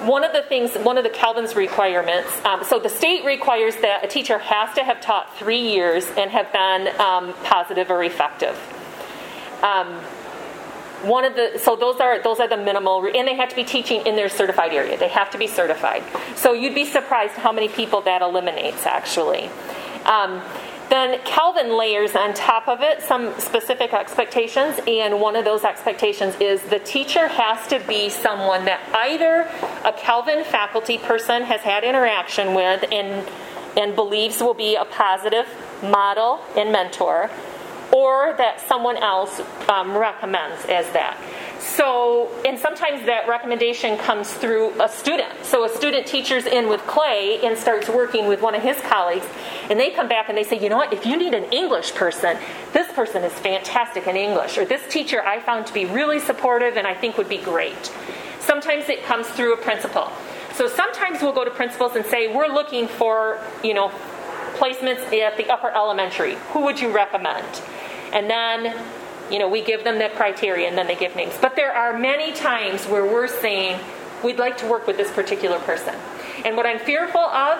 one 0.03 0.25
of 0.25 0.33
the 0.33 0.43
things, 0.43 0.75
one 0.77 0.97
of 0.97 1.05
the 1.05 1.11
Calvin's 1.11 1.55
requirements, 1.55 2.43
um, 2.45 2.65
so 2.65 2.79
the 2.79 2.89
state 2.89 3.25
requires 3.25 3.77
that 3.77 4.05
a 4.05 4.09
teacher 4.09 4.39
has 4.39 4.75
to 4.77 4.85
have 4.85 5.01
taught 5.01 5.37
three 5.37 5.61
years 5.61 6.07
and 6.17 6.31
have 6.31 6.51
been 6.53 6.89
um, 7.01 7.35
positive 7.45 7.91
or 7.91 8.03
effective. 8.03 8.59
Um, 9.63 10.01
one 11.03 11.24
of 11.24 11.34
the 11.34 11.59
so 11.59 11.76
those 11.76 12.01
are 12.01 12.22
those 12.22 12.40
are 12.40 12.48
the 12.48 12.57
minimal 12.57 13.05
and 13.07 13.26
they 13.26 13.36
have 13.36 13.48
to 13.48 13.57
be 13.57 13.64
teaching 13.64 14.07
in 14.07 14.16
their 14.16 14.28
certified 14.28 14.72
area. 14.72 14.96
They 14.98 15.09
have 15.09 15.30
to 15.30 15.38
be 15.38 15.46
certified. 15.46 16.03
So 16.36 16.53
you'd 16.53 16.74
be 16.74 16.84
surprised 16.84 17.34
how 17.34 17.53
many 17.53 17.68
people 17.68 18.01
that 18.03 18.22
eliminates 18.22 18.86
actually. 18.86 19.51
Um, 20.05 20.42
Then 20.90 21.20
Calvin 21.24 21.78
layers 21.78 22.16
on 22.16 22.34
top 22.34 22.66
of 22.66 22.82
it 22.82 23.01
some 23.01 23.38
specific 23.38 23.94
expectations, 23.94 24.80
and 24.88 25.20
one 25.20 25.36
of 25.36 25.44
those 25.44 25.62
expectations 25.62 26.34
is 26.40 26.62
the 26.62 26.80
teacher 26.80 27.28
has 27.28 27.64
to 27.68 27.78
be 27.86 28.11
someone 28.11 28.64
that 28.64 28.80
either 28.92 29.46
a 29.84 29.92
Calvin 29.92 30.42
faculty 30.42 30.98
person 30.98 31.44
has 31.44 31.61
had 31.61 31.84
interaction 31.84 32.55
with 32.55 32.82
and, 32.90 33.24
and 33.78 33.94
believes 33.94 34.40
will 34.40 34.53
be 34.53 34.74
a 34.74 34.84
positive 34.84 35.46
model 35.80 36.40
and 36.57 36.72
mentor, 36.72 37.30
or 37.93 38.34
that 38.36 38.61
someone 38.68 38.97
else 38.97 39.41
um, 39.68 39.97
recommends 39.97 40.64
as 40.66 40.91
that. 40.93 41.18
So, 41.61 42.30
and 42.47 42.59
sometimes 42.59 43.05
that 43.07 43.28
recommendation 43.28 43.99
comes 43.99 44.32
through 44.32 44.80
a 44.80 44.88
student. 44.88 45.45
So, 45.45 45.64
a 45.64 45.68
student 45.68 46.07
teaches 46.07 46.47
in 46.47 46.68
with 46.68 46.80
Clay 46.86 47.41
and 47.43 47.57
starts 47.57 47.88
working 47.88 48.26
with 48.26 48.41
one 48.41 48.55
of 48.55 48.62
his 48.62 48.80
colleagues, 48.80 49.26
and 49.68 49.78
they 49.78 49.91
come 49.91 50.09
back 50.09 50.28
and 50.28 50.38
they 50.38 50.45
say, 50.45 50.59
you 50.59 50.70
know 50.70 50.78
what, 50.78 50.93
if 50.93 51.05
you 51.05 51.18
need 51.18 51.34
an 51.34 51.45
English 51.53 51.95
person, 51.95 52.38
this 52.72 52.91
person 52.93 53.22
is 53.24 53.32
fantastic 53.34 54.07
in 54.07 54.16
English, 54.16 54.57
or 54.57 54.64
this 54.64 54.82
teacher 54.88 55.22
I 55.22 55.41
found 55.41 55.66
to 55.66 55.74
be 55.74 55.84
really 55.84 56.18
supportive 56.18 56.76
and 56.76 56.86
I 56.86 56.95
think 56.95 57.18
would 57.18 57.28
be 57.28 57.38
great. 57.38 57.93
Sometimes 58.41 58.88
it 58.88 59.05
comes 59.05 59.26
through 59.28 59.53
a 59.53 59.59
principal. 59.59 60.11
So, 60.55 60.66
sometimes 60.66 61.20
we'll 61.20 61.32
go 61.32 61.45
to 61.45 61.51
principals 61.51 61.95
and 61.95 62.07
say, 62.07 62.34
we're 62.34 62.49
looking 62.49 62.88
for, 62.88 63.38
you 63.62 63.74
know, 63.74 63.93
placements 64.55 65.12
at 65.12 65.36
the 65.36 65.51
upper 65.51 65.70
elementary. 65.70 66.36
Who 66.53 66.62
would 66.64 66.80
you 66.80 66.91
recommend? 66.91 67.47
And 68.13 68.29
then 68.29 68.75
you 69.31 69.39
know, 69.39 69.49
we 69.49 69.63
give 69.63 69.85
them 69.85 69.99
the 69.99 70.11
criteria 70.17 70.69
and 70.69 70.77
then 70.77 70.87
they 70.87 70.97
give 70.97 71.15
names. 71.15 71.33
But 71.41 71.57
there 71.57 71.73
are 71.73 71.97
many 71.97 72.33
times 72.33 72.87
where 72.87 73.05
we're 73.05 73.29
saying, 73.29 73.81
we'd 74.25 74.39
like 74.39 74.59
to 74.59 74.67
work 74.67 74.87
with 74.87 74.97
this 74.97 75.11
particular 75.13 75.59
person. 75.61 75.95
And 76.45 76.57
what 76.57 76.67
I'm 76.67 76.79
fearful 76.81 77.21
of, 77.21 77.59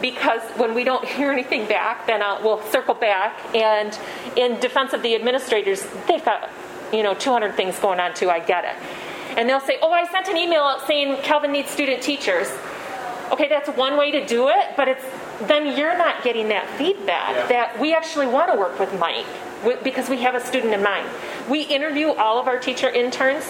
because 0.00 0.42
when 0.52 0.74
we 0.74 0.84
don't 0.84 1.04
hear 1.16 1.32
anything 1.32 1.66
back, 1.66 2.06
then 2.06 2.22
I'll, 2.22 2.42
we'll 2.42 2.62
circle 2.70 2.94
back. 2.94 3.54
And 3.54 3.98
in 4.36 4.60
defense 4.60 4.92
of 4.92 5.02
the 5.02 5.14
administrators, 5.14 5.84
they've 6.06 6.24
got, 6.24 6.48
you 6.92 7.02
know, 7.02 7.14
200 7.14 7.54
things 7.54 7.78
going 7.78 8.00
on 8.00 8.14
too, 8.14 8.30
I 8.30 8.38
get 8.38 8.64
it. 8.64 8.76
And 9.36 9.48
they'll 9.48 9.60
say, 9.60 9.78
oh, 9.82 9.92
I 9.92 10.06
sent 10.06 10.28
an 10.28 10.36
email 10.36 10.62
out 10.62 10.86
saying 10.86 11.22
Calvin 11.22 11.52
needs 11.52 11.70
student 11.70 12.02
teachers. 12.02 12.48
Okay, 13.32 13.48
that's 13.48 13.68
one 13.68 13.96
way 13.96 14.10
to 14.12 14.24
do 14.24 14.48
it, 14.48 14.74
but 14.76 14.88
it's 14.88 15.04
then 15.46 15.76
you're 15.76 15.96
not 15.96 16.22
getting 16.24 16.48
that 16.48 16.68
feedback 16.76 17.34
yeah. 17.34 17.46
that 17.46 17.80
we 17.80 17.94
actually 17.94 18.26
want 18.26 18.52
to 18.52 18.58
work 18.58 18.78
with 18.78 18.98
Mike 18.98 19.26
because 19.84 20.08
we 20.08 20.18
have 20.18 20.34
a 20.34 20.40
student 20.40 20.74
in 20.74 20.82
mind. 20.82 21.08
We 21.48 21.62
interview 21.62 22.08
all 22.12 22.40
of 22.40 22.46
our 22.46 22.58
teacher 22.58 22.88
interns 22.88 23.44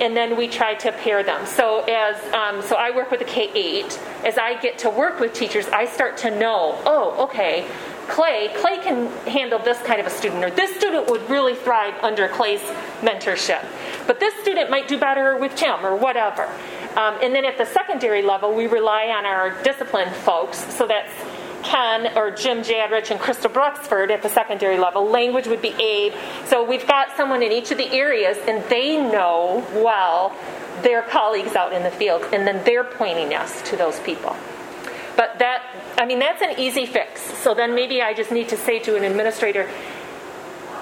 and 0.00 0.16
then 0.16 0.36
we 0.36 0.46
try 0.48 0.74
to 0.74 0.92
pair 0.92 1.22
them. 1.22 1.46
So 1.46 1.80
as 1.84 2.22
um, 2.34 2.62
so 2.62 2.76
I 2.76 2.94
work 2.94 3.10
with 3.10 3.20
a 3.22 3.24
K 3.24 3.50
eight. 3.54 3.98
As 4.24 4.38
I 4.38 4.60
get 4.60 4.78
to 4.78 4.90
work 4.90 5.20
with 5.20 5.32
teachers, 5.32 5.68
I 5.68 5.86
start 5.86 6.18
to 6.18 6.30
know. 6.30 6.78
Oh, 6.84 7.24
okay. 7.24 7.66
Clay, 8.08 8.52
Clay 8.56 8.78
can 8.78 9.08
handle 9.26 9.58
this 9.58 9.80
kind 9.82 9.98
of 10.00 10.06
a 10.06 10.10
student, 10.10 10.44
or 10.44 10.50
this 10.50 10.76
student 10.76 11.10
would 11.10 11.28
really 11.28 11.56
thrive 11.56 11.94
under 12.04 12.28
Clay's 12.28 12.60
mentorship. 13.00 13.64
But 14.06 14.20
this 14.20 14.32
student 14.42 14.70
might 14.70 14.86
do 14.86 14.96
better 14.96 15.36
with 15.36 15.56
Jim, 15.56 15.84
or 15.84 15.96
whatever. 15.96 16.48
Um, 16.96 17.18
and 17.22 17.34
then 17.34 17.44
at 17.44 17.58
the 17.58 17.66
secondary 17.66 18.22
level, 18.22 18.54
we 18.54 18.66
rely 18.66 19.08
on 19.08 19.26
our 19.26 19.62
discipline 19.62 20.12
folks. 20.12 20.58
So 20.74 20.86
that's 20.86 21.12
Ken 21.62 22.16
or 22.16 22.30
Jim 22.30 22.62
Jadrich 22.62 23.10
and 23.10 23.20
Crystal 23.20 23.50
Bruxvoort 23.50 24.10
at 24.10 24.22
the 24.22 24.28
secondary 24.28 24.78
level. 24.78 25.04
Language 25.04 25.46
would 25.46 25.60
be 25.60 25.74
Abe. 25.82 26.14
So 26.46 26.64
we've 26.64 26.86
got 26.86 27.16
someone 27.16 27.42
in 27.42 27.52
each 27.52 27.70
of 27.70 27.78
the 27.78 27.90
areas, 27.92 28.38
and 28.46 28.64
they 28.70 28.96
know 28.96 29.66
well 29.74 30.34
their 30.82 31.02
colleagues 31.02 31.54
out 31.54 31.72
in 31.72 31.82
the 31.82 31.90
field, 31.90 32.22
and 32.32 32.46
then 32.46 32.64
they're 32.64 32.84
pointing 32.84 33.34
us 33.34 33.62
to 33.70 33.76
those 33.76 33.98
people. 34.00 34.36
But 35.16 35.38
that, 35.38 35.62
I 35.98 36.04
mean, 36.04 36.18
that's 36.18 36.42
an 36.42 36.58
easy 36.58 36.86
fix. 36.86 37.20
So 37.38 37.54
then 37.54 37.74
maybe 37.74 38.02
I 38.02 38.14
just 38.14 38.30
need 38.30 38.50
to 38.50 38.56
say 38.56 38.78
to 38.80 38.96
an 38.96 39.04
administrator, 39.04 39.68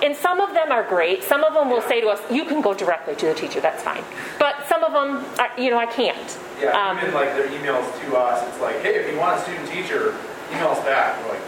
and 0.05 0.15
some 0.15 0.41
of 0.41 0.55
them 0.55 0.71
are 0.71 0.85
great. 0.85 1.25
Some 1.25 1.43
of 1.43 1.55
them 1.55 1.71
will 1.71 1.83
say 1.83 2.01
to 2.01 2.09
us, 2.09 2.21
"You 2.31 2.45
can 2.45 2.61
go 2.61 2.75
directly 2.75 3.17
to 3.17 3.27
the 3.27 3.35
teacher. 3.35 3.61
That's 3.61 3.83
fine." 3.83 4.05
But 4.39 4.55
some 4.69 4.85
of 4.85 4.93
them, 4.93 5.25
are, 5.41 5.51
you 5.59 5.71
know, 5.71 5.79
I 5.79 5.87
can't. 5.87 6.39
Yeah, 6.61 6.79
um, 6.79 6.99
even 6.99 7.15
like 7.15 7.35
their 7.35 7.49
emails 7.49 7.87
to 8.03 8.17
us, 8.17 8.47
it's 8.49 8.61
like, 8.61 8.81
"Hey, 8.83 8.95
if 9.01 9.11
you 9.11 9.19
want 9.19 9.41
a 9.41 9.43
student 9.43 9.69
teacher, 9.69 10.15
emails 10.55 10.85
back. 10.85 11.19
We're 11.23 11.35
like, 11.35 11.45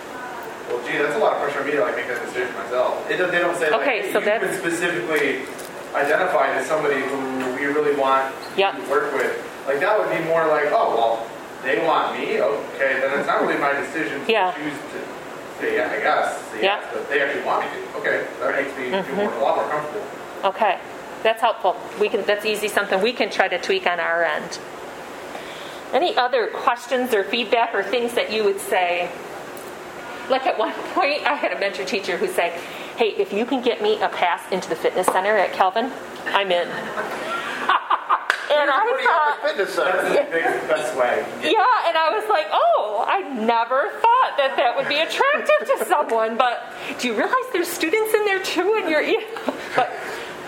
well, 0.69 0.83
gee, 0.87 0.99
that's 0.99 1.15
a 1.15 1.19
lot 1.19 1.35
of 1.35 1.43
pressure 1.43 1.61
on 1.61 1.67
me 1.67 1.73
to 1.73 1.81
like 1.81 1.97
make 1.97 2.09
that 2.09 2.25
decision 2.25 2.53
myself. 2.55 2.99
It, 3.11 3.19
they 3.19 3.39
don't 3.39 3.57
say 3.57 3.71
like, 3.71 3.83
okay, 3.83 4.13
so 4.13 4.21
been 4.21 4.59
specifically 4.59 5.47
identified 5.95 6.57
as 6.57 6.67
somebody 6.67 7.01
who 7.01 7.17
we 7.55 7.67
really 7.67 7.95
want 7.97 8.35
yep. 8.57 8.75
to 8.75 8.91
work 8.91 9.13
with. 9.15 9.33
Like 9.67 9.81
that 9.81 9.99
would 9.99 10.11
be 10.11 10.23
more 10.27 10.47
like, 10.47 10.67
oh 10.75 10.95
well, 10.95 11.27
they 11.63 11.85
want 11.85 12.19
me. 12.19 12.41
Okay, 12.41 13.01
then 13.01 13.19
it's 13.19 13.27
not 13.27 13.43
really 13.43 13.59
my 13.59 13.73
decision 13.73 14.25
to 14.25 14.33
yeah. 14.33 14.53
choose 14.55 14.75
to 14.93 15.16
say 15.61 15.77
yeah, 15.77 15.91
I 15.91 16.01
guess. 16.01 16.51
Say 16.51 16.63
yeah. 16.63 16.81
Yes, 16.81 16.91
but 16.93 17.09
they 17.09 17.21
actually 17.21 17.45
want 17.45 17.65
me 17.65 17.81
to. 17.81 17.99
Okay, 17.99 18.27
that 18.41 18.55
makes 18.55 18.77
me 18.77 18.85
mm-hmm. 18.91 19.07
feel 19.07 19.17
more, 19.17 19.33
a 19.33 19.43
lot 19.43 19.57
more 19.57 19.69
comfortable. 19.69 20.07
Okay, 20.45 20.79
that's 21.23 21.41
helpful. 21.41 21.77
We 22.01 22.09
can. 22.09 22.25
That's 22.25 22.45
easy. 22.45 22.69
Something 22.69 23.03
we 23.03 23.13
can 23.13 23.31
try 23.31 23.49
to 23.49 23.59
tweak 23.59 23.87
on 23.87 24.01
our 24.01 24.25
end. 24.25 24.59
Any 25.93 26.17
other 26.17 26.49
questions 26.49 27.15
or 27.15 27.25
feedback 27.25 27.75
or 27.75 27.83
things 27.83 28.15
that 28.15 28.33
you 28.33 28.45
would 28.45 28.61
say? 28.61 29.11
Like 30.29 30.47
at 30.47 30.59
one 30.59 30.73
point, 30.95 31.23
I 31.27 31.35
had 31.35 31.53
a 31.53 31.59
mentor 31.59 31.85
teacher 31.85 32.17
who 32.17 32.27
said, 32.27 32.53
Hey, 32.97 33.11
if 33.17 33.33
you 33.33 33.45
can 33.45 33.63
get 33.63 33.83
me 33.83 34.01
a 34.01 34.09
pass 34.09 34.43
into 34.51 34.69
the 34.69 34.77
fitness 34.77 35.07
center 35.07 35.37
at 35.37 35.53
Calvin, 35.53 35.93
I'm 36.27 36.51
in. 36.51 36.69
And 38.51 38.70
I 38.70 38.84
thought, 39.05 39.49
fitness 39.49 39.74
center. 39.74 40.03
That's 40.03 40.62
the 40.62 40.68
best 40.68 40.97
way. 40.97 41.24
Yeah, 41.42 41.88
and 41.88 41.97
I 41.97 42.11
was 42.14 42.28
like, 42.28 42.47
oh, 42.53 43.05
I 43.07 43.20
never 43.20 43.90
thought 44.01 44.36
that 44.38 44.55
that 44.57 44.76
would 44.76 44.88
be 44.88 45.01
attractive 45.01 45.66
to 45.78 45.84
someone. 45.86 46.36
But 46.36 46.72
do 46.99 47.09
you 47.09 47.14
realize 47.14 47.34
there's 47.53 47.68
students 47.68 48.14
in 48.14 48.24
there 48.24 48.42
too? 48.42 48.80
And 48.80 48.90
you're, 48.90 49.05
but 49.74 49.92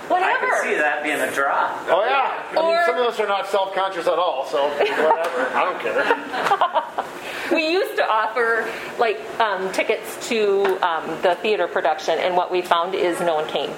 Whatever. 0.08 0.46
I 0.46 0.60
can 0.60 0.62
see 0.64 0.74
that 0.76 1.02
being 1.02 1.20
a 1.20 1.30
draw. 1.32 1.68
Oh 1.88 2.04
yeah. 2.04 2.42
I 2.52 2.56
or, 2.56 2.74
mean, 2.74 2.86
some 2.86 2.96
of 2.96 3.12
us 3.12 3.20
are 3.20 3.26
not 3.26 3.46
self-conscious 3.48 4.06
at 4.06 4.18
all, 4.18 4.46
so 4.46 4.68
whatever. 4.68 5.48
I 5.54 5.64
don't 5.64 5.80
care. 5.80 7.52
we 7.52 7.70
used 7.70 7.96
to 7.96 8.08
offer 8.08 8.70
like 8.98 9.20
um, 9.38 9.70
tickets 9.72 10.28
to 10.28 10.64
um, 10.86 11.06
the 11.22 11.36
theater 11.42 11.68
production, 11.68 12.18
and 12.18 12.36
what 12.36 12.50
we 12.50 12.62
found 12.62 12.94
is 12.94 13.20
no 13.20 13.34
one 13.34 13.48
came. 13.48 13.70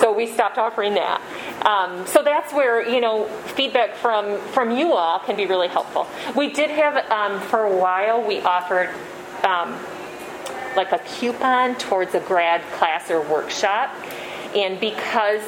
So 0.00 0.12
we 0.12 0.26
stopped 0.26 0.58
offering 0.58 0.94
that. 0.94 1.20
Um, 1.64 2.06
so 2.06 2.22
that's 2.22 2.52
where 2.52 2.86
you 2.88 3.00
know 3.00 3.26
feedback 3.54 3.94
from 3.96 4.38
from 4.52 4.76
you 4.76 4.92
all 4.92 5.18
can 5.20 5.36
be 5.36 5.46
really 5.46 5.68
helpful. 5.68 6.06
We 6.36 6.50
did 6.50 6.70
have 6.70 6.96
um, 7.10 7.40
for 7.48 7.64
a 7.64 7.76
while 7.76 8.22
we 8.22 8.40
offered 8.40 8.90
um, 9.44 9.78
like 10.76 10.92
a 10.92 10.98
coupon 10.98 11.74
towards 11.76 12.14
a 12.14 12.20
grad 12.20 12.62
class 12.72 13.10
or 13.10 13.20
workshop. 13.22 13.94
And 14.54 14.80
because 14.80 15.42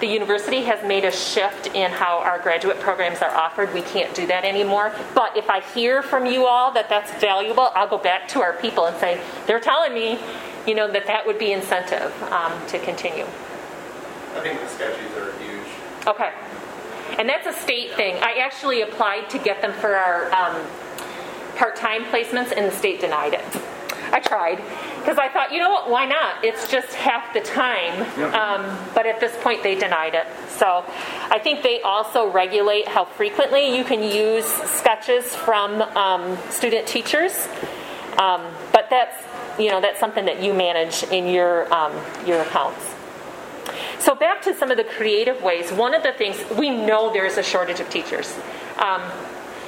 the 0.00 0.06
university 0.06 0.62
has 0.62 0.86
made 0.86 1.04
a 1.04 1.10
shift 1.10 1.68
in 1.68 1.90
how 1.90 2.18
our 2.18 2.38
graduate 2.38 2.78
programs 2.80 3.22
are 3.22 3.34
offered. 3.34 3.72
We 3.72 3.82
can't 3.82 4.14
do 4.14 4.26
that 4.26 4.44
anymore. 4.44 4.92
But 5.14 5.36
if 5.36 5.48
I 5.48 5.60
hear 5.60 6.02
from 6.02 6.26
you 6.26 6.46
all 6.46 6.72
that 6.72 6.88
that's 6.88 7.10
valuable, 7.20 7.70
I'll 7.74 7.88
go 7.88 7.98
back 7.98 8.28
to 8.28 8.42
our 8.42 8.54
people 8.54 8.86
and 8.86 8.96
say, 8.98 9.20
they're 9.46 9.60
telling 9.60 9.94
me, 9.94 10.18
you 10.66 10.74
know, 10.74 10.90
that 10.90 11.06
that 11.06 11.26
would 11.26 11.38
be 11.38 11.52
incentive 11.52 12.12
um, 12.24 12.52
to 12.68 12.78
continue. 12.80 13.24
I 13.24 14.40
think 14.40 14.60
the 14.60 14.66
SCECHs 14.66 15.16
are 15.16 15.38
huge. 15.38 16.06
Okay. 16.06 16.32
And 17.18 17.28
that's 17.28 17.46
a 17.46 17.52
state 17.52 17.94
thing. 17.94 18.16
I 18.16 18.38
actually 18.40 18.82
applied 18.82 19.30
to 19.30 19.38
get 19.38 19.62
them 19.62 19.72
for 19.72 19.94
our 19.94 20.32
um, 20.34 20.66
part 21.56 21.76
time 21.76 22.04
placements, 22.06 22.52
and 22.54 22.66
the 22.66 22.72
state 22.76 23.00
denied 23.00 23.34
it. 23.34 23.62
I 24.12 24.20
tried 24.20 24.58
because 25.04 25.18
I 25.18 25.28
thought, 25.28 25.52
you 25.52 25.58
know 25.58 25.70
what, 25.70 25.90
why 25.90 26.06
not? 26.06 26.42
It's 26.42 26.66
just 26.66 26.94
half 26.94 27.34
the 27.34 27.40
time. 27.40 27.92
Um, 28.32 28.78
but 28.94 29.04
at 29.04 29.20
this 29.20 29.36
point, 29.42 29.62
they 29.62 29.74
denied 29.74 30.14
it. 30.14 30.26
So 30.48 30.82
I 31.28 31.38
think 31.38 31.62
they 31.62 31.82
also 31.82 32.30
regulate 32.30 32.88
how 32.88 33.04
frequently 33.04 33.76
you 33.76 33.84
can 33.84 34.02
use 34.02 34.46
SCECHs 34.46 35.24
from 35.24 35.82
um, 35.82 36.38
student 36.48 36.88
teachers. 36.88 37.48
Um, 38.16 38.50
but 38.72 38.88
that's 38.88 39.14
you 39.58 39.68
know 39.68 39.82
that's 39.82 40.00
something 40.00 40.24
that 40.24 40.42
you 40.42 40.54
manage 40.54 41.02
in 41.04 41.28
your 41.28 41.72
um, 41.74 41.92
your 42.26 42.40
accounts. 42.40 42.94
So 43.98 44.14
back 44.14 44.40
to 44.42 44.54
some 44.54 44.70
of 44.70 44.78
the 44.78 44.84
creative 44.84 45.42
ways. 45.42 45.70
One 45.70 45.94
of 45.94 46.02
the 46.02 46.12
things 46.12 46.42
we 46.56 46.70
know 46.70 47.12
there 47.12 47.26
is 47.26 47.36
a 47.36 47.42
shortage 47.42 47.80
of 47.80 47.90
teachers. 47.90 48.34
Um, 48.78 49.02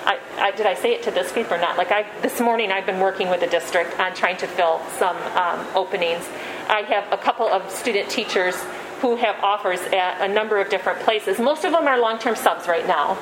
I, 0.07 0.21
I, 0.39 0.51
did 0.53 0.67
I 0.67 0.75
say 0.75 0.95
it 0.95 1.03
to 1.03 1.11
this 1.11 1.33
group 1.33 1.51
or 1.51 1.59
not? 1.59 1.77
Like 1.77 1.91
I, 1.91 2.07
this 2.23 2.41
morning, 2.41 2.71
I've 2.71 2.87
been 2.87 3.01
working 3.01 3.29
with 3.29 3.41
the 3.41 3.49
district 3.49 3.99
on 3.99 4.15
trying 4.15 4.37
to 4.39 4.47
fill 4.47 4.81
some 4.99 5.17
um, 5.17 5.67
openings. 5.75 6.25
I 6.69 6.83
have 6.83 7.13
a 7.13 7.17
couple 7.17 7.47
of 7.49 7.69
student 7.71 8.09
teachers 8.09 8.55
who 9.01 9.17
have 9.17 9.37
offers 9.43 9.81
at 9.81 10.21
a 10.21 10.33
number 10.33 10.61
of 10.61 10.71
different 10.71 11.01
places. 11.01 11.39
Most 11.39 11.65
of 11.65 11.73
them 11.73 11.87
are 11.87 11.99
long-term 11.99 12.37
subs 12.37 12.69
right 12.69 12.87
now. 12.87 13.19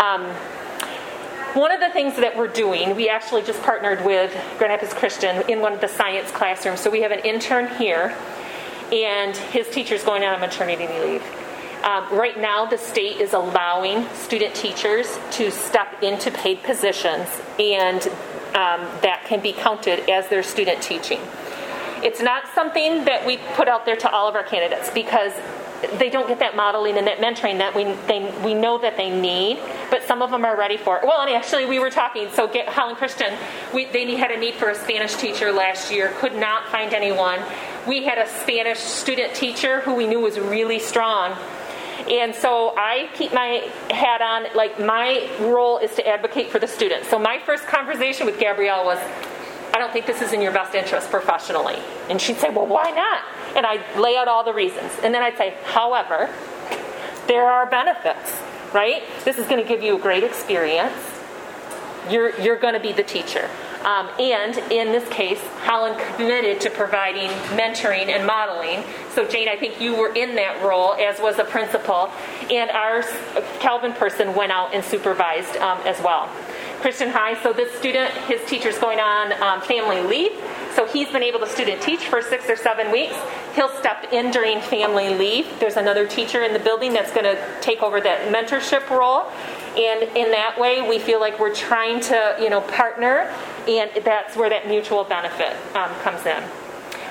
Um, 0.00 0.26
one 1.54 1.72
of 1.72 1.80
the 1.80 1.90
things 1.90 2.14
that 2.16 2.36
we're 2.36 2.46
doing, 2.46 2.94
we 2.94 3.08
actually 3.08 3.42
just 3.42 3.60
partnered 3.62 4.04
with 4.04 4.32
Grand 4.58 4.70
Rapids 4.70 4.94
Christian 4.94 5.42
in 5.50 5.60
one 5.60 5.72
of 5.72 5.80
the 5.80 5.88
science 5.88 6.30
classrooms. 6.30 6.80
So 6.80 6.88
we 6.88 7.02
have 7.02 7.10
an 7.10 7.20
intern 7.20 7.66
here, 7.76 8.16
and 8.92 9.36
his 9.36 9.68
teacher's 9.68 10.04
going 10.04 10.22
on 10.22 10.34
a 10.34 10.38
maternity 10.38 10.86
leave. 10.86 11.22
Um, 11.88 12.04
right 12.12 12.38
now, 12.38 12.66
the 12.66 12.76
state 12.76 13.16
is 13.16 13.32
allowing 13.32 14.06
student 14.10 14.54
teachers 14.54 15.18
to 15.30 15.50
step 15.50 16.02
into 16.02 16.30
paid 16.30 16.62
positions, 16.62 17.26
and 17.58 18.06
um, 18.48 18.84
that 19.00 19.22
can 19.24 19.40
be 19.40 19.54
counted 19.54 20.06
as 20.10 20.28
their 20.28 20.42
student 20.42 20.82
teaching. 20.82 21.18
It's 22.02 22.20
not 22.20 22.42
something 22.54 23.06
that 23.06 23.24
we 23.24 23.38
put 23.54 23.68
out 23.68 23.86
there 23.86 23.96
to 23.96 24.10
all 24.10 24.28
of 24.28 24.34
our 24.34 24.42
candidates 24.42 24.90
because 24.90 25.32
they 25.98 26.10
don't 26.10 26.28
get 26.28 26.40
that 26.40 26.54
modeling 26.54 26.98
and 26.98 27.06
that 27.06 27.20
mentoring 27.20 27.56
that 27.56 27.74
we 27.74 27.84
they, 28.06 28.30
we 28.44 28.52
know 28.52 28.76
that 28.76 28.98
they 28.98 29.08
need, 29.08 29.58
but 29.88 30.02
some 30.02 30.20
of 30.20 30.30
them 30.30 30.44
are 30.44 30.58
ready 30.58 30.76
for 30.76 30.98
it. 30.98 31.04
Well, 31.04 31.22
and 31.22 31.30
actually, 31.30 31.64
we 31.64 31.78
were 31.78 31.88
talking. 31.88 32.28
So, 32.32 32.46
get, 32.46 32.68
Holland 32.68 32.98
Christian, 32.98 33.32
we, 33.72 33.86
they 33.86 34.14
had 34.14 34.30
a 34.30 34.36
need 34.38 34.56
for 34.56 34.68
a 34.68 34.74
Spanish 34.74 35.14
teacher 35.14 35.52
last 35.52 35.90
year. 35.90 36.12
Could 36.18 36.34
not 36.34 36.68
find 36.68 36.92
anyone. 36.92 37.40
We 37.86 38.04
had 38.04 38.18
a 38.18 38.28
Spanish 38.28 38.78
student 38.78 39.34
teacher 39.34 39.80
who 39.80 39.94
we 39.94 40.06
knew 40.06 40.20
was 40.20 40.38
really 40.38 40.80
strong. 40.80 41.34
And 42.10 42.34
so 42.34 42.74
I 42.76 43.10
keep 43.14 43.34
my 43.34 43.70
hat 43.90 44.22
on, 44.22 44.46
like, 44.56 44.80
my 44.80 45.28
role 45.40 45.78
is 45.78 45.94
to 45.96 46.08
advocate 46.08 46.50
for 46.50 46.58
the 46.58 46.66
students. 46.66 47.08
So 47.08 47.18
my 47.18 47.38
first 47.44 47.66
conversation 47.66 48.24
with 48.24 48.38
Gabrielle 48.38 48.84
was, 48.84 48.98
I 49.74 49.78
don't 49.78 49.92
think 49.92 50.06
this 50.06 50.22
is 50.22 50.32
in 50.32 50.40
your 50.40 50.52
best 50.52 50.74
interest 50.74 51.10
professionally. 51.10 51.76
And 52.08 52.20
she'd 52.20 52.38
say, 52.38 52.48
Well, 52.48 52.66
why 52.66 52.90
not? 52.90 53.56
And 53.56 53.66
I'd 53.66 54.00
lay 54.00 54.16
out 54.16 54.26
all 54.26 54.42
the 54.42 54.54
reasons. 54.54 54.90
And 55.02 55.14
then 55.14 55.22
I'd 55.22 55.36
say, 55.36 55.54
However, 55.64 56.30
there 57.26 57.46
are 57.46 57.66
benefits, 57.66 58.40
right? 58.72 59.02
This 59.24 59.36
is 59.36 59.46
going 59.46 59.62
to 59.62 59.68
give 59.68 59.82
you 59.82 59.96
a 59.96 60.00
great 60.00 60.24
experience. 60.24 60.96
You're, 62.10 62.38
you're 62.40 62.58
going 62.58 62.74
to 62.74 62.80
be 62.80 62.92
the 62.92 63.02
teacher. 63.02 63.50
Um, 63.88 64.10
and 64.20 64.54
in 64.70 64.92
this 64.92 65.08
case, 65.08 65.40
Holland 65.60 65.98
committed 66.16 66.60
to 66.60 66.68
providing 66.68 67.30
mentoring 67.56 68.08
and 68.08 68.26
modeling. 68.26 68.84
So, 69.14 69.26
Jane, 69.26 69.48
I 69.48 69.56
think 69.56 69.80
you 69.80 69.96
were 69.96 70.12
in 70.12 70.34
that 70.34 70.62
role, 70.62 70.92
as 70.92 71.18
was 71.18 71.38
a 71.38 71.44
principal, 71.44 72.10
and 72.50 72.70
our 72.70 73.02
Calvin 73.60 73.94
person 73.94 74.34
went 74.34 74.52
out 74.52 74.74
and 74.74 74.84
supervised 74.84 75.56
um, 75.56 75.78
as 75.86 75.98
well. 76.02 76.28
Christian 76.82 77.08
High, 77.08 77.42
so 77.42 77.54
this 77.54 77.72
student, 77.78 78.12
his 78.28 78.44
teacher's 78.48 78.78
going 78.78 79.00
on 79.00 79.32
um, 79.42 79.62
family 79.62 80.02
leave, 80.02 80.32
so 80.76 80.86
he's 80.86 81.08
been 81.08 81.22
able 81.22 81.40
to 81.40 81.48
student 81.48 81.80
teach 81.80 82.04
for 82.04 82.20
six 82.20 82.48
or 82.50 82.56
seven 82.56 82.92
weeks. 82.92 83.16
He'll 83.54 83.74
step 83.80 84.12
in 84.12 84.30
during 84.30 84.60
family 84.60 85.14
leave. 85.14 85.46
There's 85.58 85.76
another 85.76 86.06
teacher 86.06 86.44
in 86.44 86.52
the 86.52 86.60
building 86.60 86.92
that's 86.92 87.10
going 87.12 87.24
to 87.24 87.42
take 87.62 87.82
over 87.82 88.00
that 88.02 88.32
mentorship 88.32 88.88
role. 88.90 89.32
And 89.78 90.16
in 90.16 90.32
that 90.32 90.58
way, 90.58 90.82
we 90.82 90.98
feel 90.98 91.20
like 91.20 91.38
we're 91.38 91.54
trying 91.54 92.00
to, 92.00 92.36
you 92.40 92.50
know, 92.50 92.60
partner, 92.62 93.32
and 93.68 93.90
that's 94.04 94.34
where 94.34 94.50
that 94.50 94.66
mutual 94.66 95.04
benefit 95.04 95.54
um, 95.76 95.90
comes 96.00 96.26
in. 96.26 96.42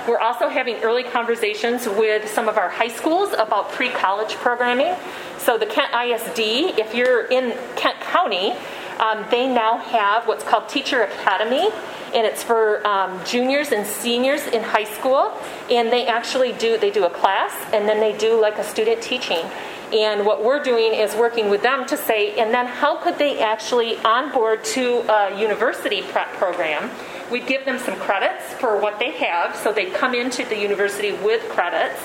We're 0.06 0.20
also 0.20 0.50
having 0.50 0.76
early 0.84 1.04
conversations 1.04 1.88
with 1.88 2.30
some 2.30 2.50
of 2.50 2.58
our 2.58 2.70
high 2.70 2.90
schools 2.90 3.32
about 3.34 3.72
pre 3.72 3.90
college 3.90 4.36
programming. 4.36 4.96
So, 5.38 5.58
the 5.58 5.66
Kent 5.66 5.94
ISD, 5.94 6.80
if 6.80 6.94
you're 6.94 7.26
in 7.28 7.58
Kent 7.78 8.02
County, 8.02 8.54
um, 9.00 9.26
they 9.32 9.48
now 9.48 9.78
have 9.78 10.28
what's 10.28 10.44
called 10.44 10.68
Teacher 10.68 11.04
Academy, 11.04 11.70
and 12.14 12.26
it's 12.26 12.44
for 12.44 12.86
um, 12.86 13.24
juniors 13.24 13.72
and 13.72 13.86
seniors 13.86 14.46
in 14.48 14.62
high 14.62 14.86
school. 14.86 15.32
And 15.70 15.90
they 15.90 16.08
actually 16.08 16.52
do 16.54 16.78
they 16.78 16.92
do 16.92 17.06
a 17.06 17.10
class, 17.10 17.54
and 17.74 17.88
then 17.88 18.02
they 18.02 18.18
do 18.18 18.40
like 18.42 18.58
a 18.58 18.64
student 18.64 19.02
teaching. 19.02 19.46
And 19.94 20.26
what 20.26 20.44
we're 20.44 20.62
doing 20.62 20.94
is 20.94 21.16
working 21.16 21.50
with 21.50 21.62
them 21.62 21.86
to 21.88 21.96
say, 21.96 22.38
and 22.38 22.54
then 22.54 22.66
how 22.66 22.98
could 22.98 23.18
they 23.18 23.40
actually 23.40 23.98
onboard 24.00 24.64
to 24.66 25.00
a 25.10 25.40
university 25.40 26.02
prep 26.02 26.28
program? 26.34 26.90
We'd 27.32 27.48
give 27.48 27.64
them 27.66 27.80
some 27.80 27.96
credits 27.96 28.54
for 28.56 28.80
what 28.80 29.00
they 29.00 29.12
have, 29.12 29.56
so 29.56 29.72
they 29.72 29.90
come 29.90 30.14
into 30.14 30.44
the 30.44 30.58
university 30.58 31.14
with 31.14 31.48
credits, 31.50 32.02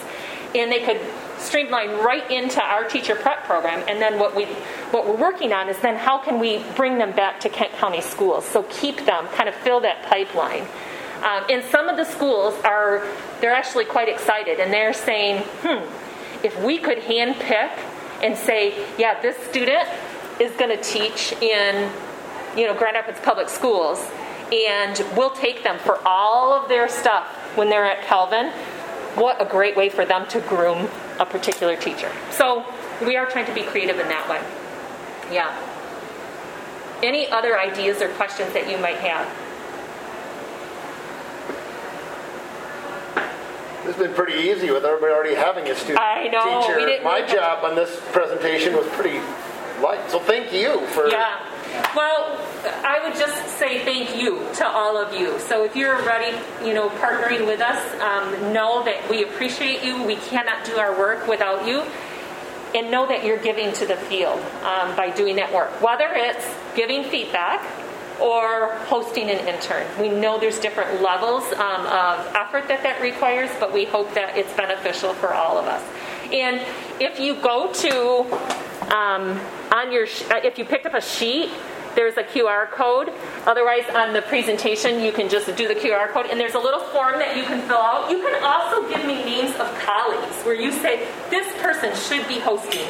and 0.55 0.70
they 0.70 0.80
could 0.80 1.01
streamline 1.39 1.91
right 2.05 2.28
into 2.30 2.62
our 2.62 2.85
teacher 2.85 3.16
prep 3.16 3.45
program. 3.45 3.85
And 3.89 4.01
then 4.01 4.18
what 4.18 4.37
we 4.37 4.45
what 4.93 5.07
we're 5.07 5.16
working 5.16 5.53
on 5.53 5.68
is 5.68 5.78
then 5.78 5.97
how 5.97 6.18
can 6.18 6.39
we 6.39 6.64
bring 6.76 6.99
them 6.99 7.12
back 7.12 7.41
to 7.41 7.49
Kent 7.49 7.72
County 7.72 8.01
schools? 8.01 8.45
So 8.45 8.64
keep 8.64 9.05
them, 9.07 9.26
kind 9.28 9.49
of 9.49 9.55
fill 9.57 9.80
that 9.80 10.05
pipeline. 10.05 10.62
Um, 11.24 11.45
and 11.49 11.64
some 11.64 11.89
of 11.89 11.97
the 11.97 12.05
schools 12.05 12.55
are 12.64 13.07
they're 13.41 13.55
actually 13.55 13.87
quite 13.87 14.09
excited, 14.09 14.61
and 14.61 14.72
they're 14.72 14.93
saying, 14.93 15.43
hmm, 15.62 15.85
if 16.45 16.59
we 16.62 16.78
could 16.78 16.99
handpick 16.99 17.70
and 18.22 18.36
say, 18.36 18.86
yeah, 18.99 19.20
this 19.20 19.36
student 19.49 19.88
is 20.40 20.53
going 20.53 20.76
to 20.76 20.82
teach 20.82 21.32
in 21.40 21.90
you 22.57 22.66
know 22.66 22.74
Grand 22.74 22.95
Rapids 22.95 23.20
Public 23.20 23.49
Schools, 23.49 24.07
and 24.53 25.05
we'll 25.16 25.30
take 25.30 25.62
them 25.62 25.78
for 25.78 25.99
all 26.07 26.53
of 26.53 26.68
their 26.68 26.88
stuff 26.88 27.26
when 27.57 27.70
they're 27.70 27.84
at 27.84 28.03
Calvin 28.05 28.53
what 29.14 29.40
a 29.43 29.45
great 29.45 29.76
way 29.76 29.88
for 29.88 30.05
them 30.05 30.26
to 30.28 30.40
groom 30.40 30.88
a 31.18 31.26
particular 31.26 31.76
teacher. 31.76 32.11
So 32.30 32.64
we 33.05 33.16
are 33.16 33.26
trying 33.26 33.47
to 33.47 33.55
be 33.55 33.62
creative 33.62 33.99
in 33.99 34.09
that 34.09 34.28
way. 34.28 34.40
Yeah. 35.34 35.55
Any 37.03 37.28
other 37.28 37.59
ideas 37.59 38.01
or 38.01 38.09
questions 38.11 38.53
that 38.55 38.70
you 38.70 38.78
might 38.78 38.97
have? 38.99 39.26
This 43.85 43.97
has 43.97 44.07
been 44.07 44.14
pretty 44.14 44.39
easy 44.49 44.70
with 44.70 44.85
everybody 44.85 45.12
already 45.12 45.35
having 45.35 45.68
a 45.68 45.74
student 45.74 45.99
I 45.99 46.28
know, 46.28 46.62
teacher. 46.62 46.76
we 46.78 46.85
didn't 46.87 47.05
My 47.05 47.18
really 47.18 47.33
job 47.33 47.64
on 47.64 47.74
this 47.74 48.01
presentation 48.12 48.74
was 48.74 48.87
pretty 48.91 49.18
light. 49.83 50.09
So 50.09 50.20
thank 50.20 50.53
you 50.53 50.87
for 50.89 51.09
Yeah. 51.09 51.41
Well, 51.97 52.39
I 52.85 53.01
would 53.03 53.18
just 53.18 53.59
say 53.59 53.85
thank 53.85 54.16
you 54.16 54.47
to 54.55 54.66
all 54.66 54.97
of 54.97 55.12
you. 55.18 55.39
So 55.41 55.64
if 55.64 55.74
you're 55.74 56.01
ready, 56.03 56.37
you 56.64 56.74
know, 56.74 56.91
partnering 56.91 57.47
with 57.47 57.61
us, 57.61 57.83
um, 58.01 58.53
know 58.53 58.85
that 58.85 59.09
we 59.11 59.24
appreciate 59.24 59.83
you. 59.83 60.01
We 60.03 60.16
cannot 60.16 60.64
do 60.64 60.76
our 60.78 60.97
work 60.97 61.26
without 61.26 61.66
you. 61.66 61.83
And 62.74 62.91
know 62.91 63.07
that 63.09 63.24
you're 63.24 63.39
giving 63.39 63.72
to 63.74 63.87
the 63.87 63.97
field 63.97 64.41
um, 64.64 64.97
by 64.97 65.11
doing 65.11 65.37
that 65.37 65.53
work, 65.53 65.70
whether 65.83 66.09
it's 66.12 66.47
giving 66.74 67.05
feedback 67.05 67.61
or 68.22 68.76
hosting 68.86 69.28
an 69.30 69.46
intern. 69.48 69.86
We 70.00 70.08
know 70.08 70.38
there's 70.38 70.58
different 70.58 71.02
levels 71.02 71.44
um, 71.54 71.86
of 71.86 72.34
effort 72.34 72.68
that 72.68 72.82
that 72.82 73.00
requires, 73.02 73.50
but 73.58 73.72
we 73.72 73.84
hope 73.84 74.14
that 74.14 74.36
it's 74.36 74.52
beneficial 74.54 75.12
for 75.14 75.34
all 75.34 75.58
of 75.58 75.66
us. 75.66 75.82
And 76.32 76.62
if 77.00 77.18
you 77.18 77.34
go 77.34 77.72
to 77.72 78.94
um, 78.94 79.40
on 79.72 79.92
your 79.92 80.04
uh, 80.30 80.40
if 80.44 80.58
you 80.58 80.64
picked 80.64 80.86
up 80.86 80.94
a 80.94 81.00
sheet 81.00 81.50
there's 81.94 82.16
a 82.16 82.22
QR 82.22 82.70
code. 82.70 83.12
Otherwise, 83.46 83.84
on 83.94 84.12
the 84.12 84.22
presentation, 84.22 85.00
you 85.00 85.12
can 85.12 85.28
just 85.28 85.54
do 85.56 85.68
the 85.68 85.74
QR 85.74 86.08
code, 86.08 86.26
and 86.30 86.40
there's 86.40 86.54
a 86.54 86.58
little 86.58 86.80
form 86.80 87.18
that 87.18 87.36
you 87.36 87.42
can 87.42 87.60
fill 87.68 87.76
out. 87.76 88.10
You 88.10 88.18
can 88.18 88.42
also 88.42 88.88
give 88.88 89.04
me 89.06 89.22
names 89.24 89.54
of 89.56 89.68
colleagues 89.78 90.36
where 90.44 90.54
you 90.54 90.72
say, 90.72 91.06
This 91.30 91.46
person 91.60 91.94
should 91.94 92.26
be 92.28 92.38
hosting. 92.38 92.86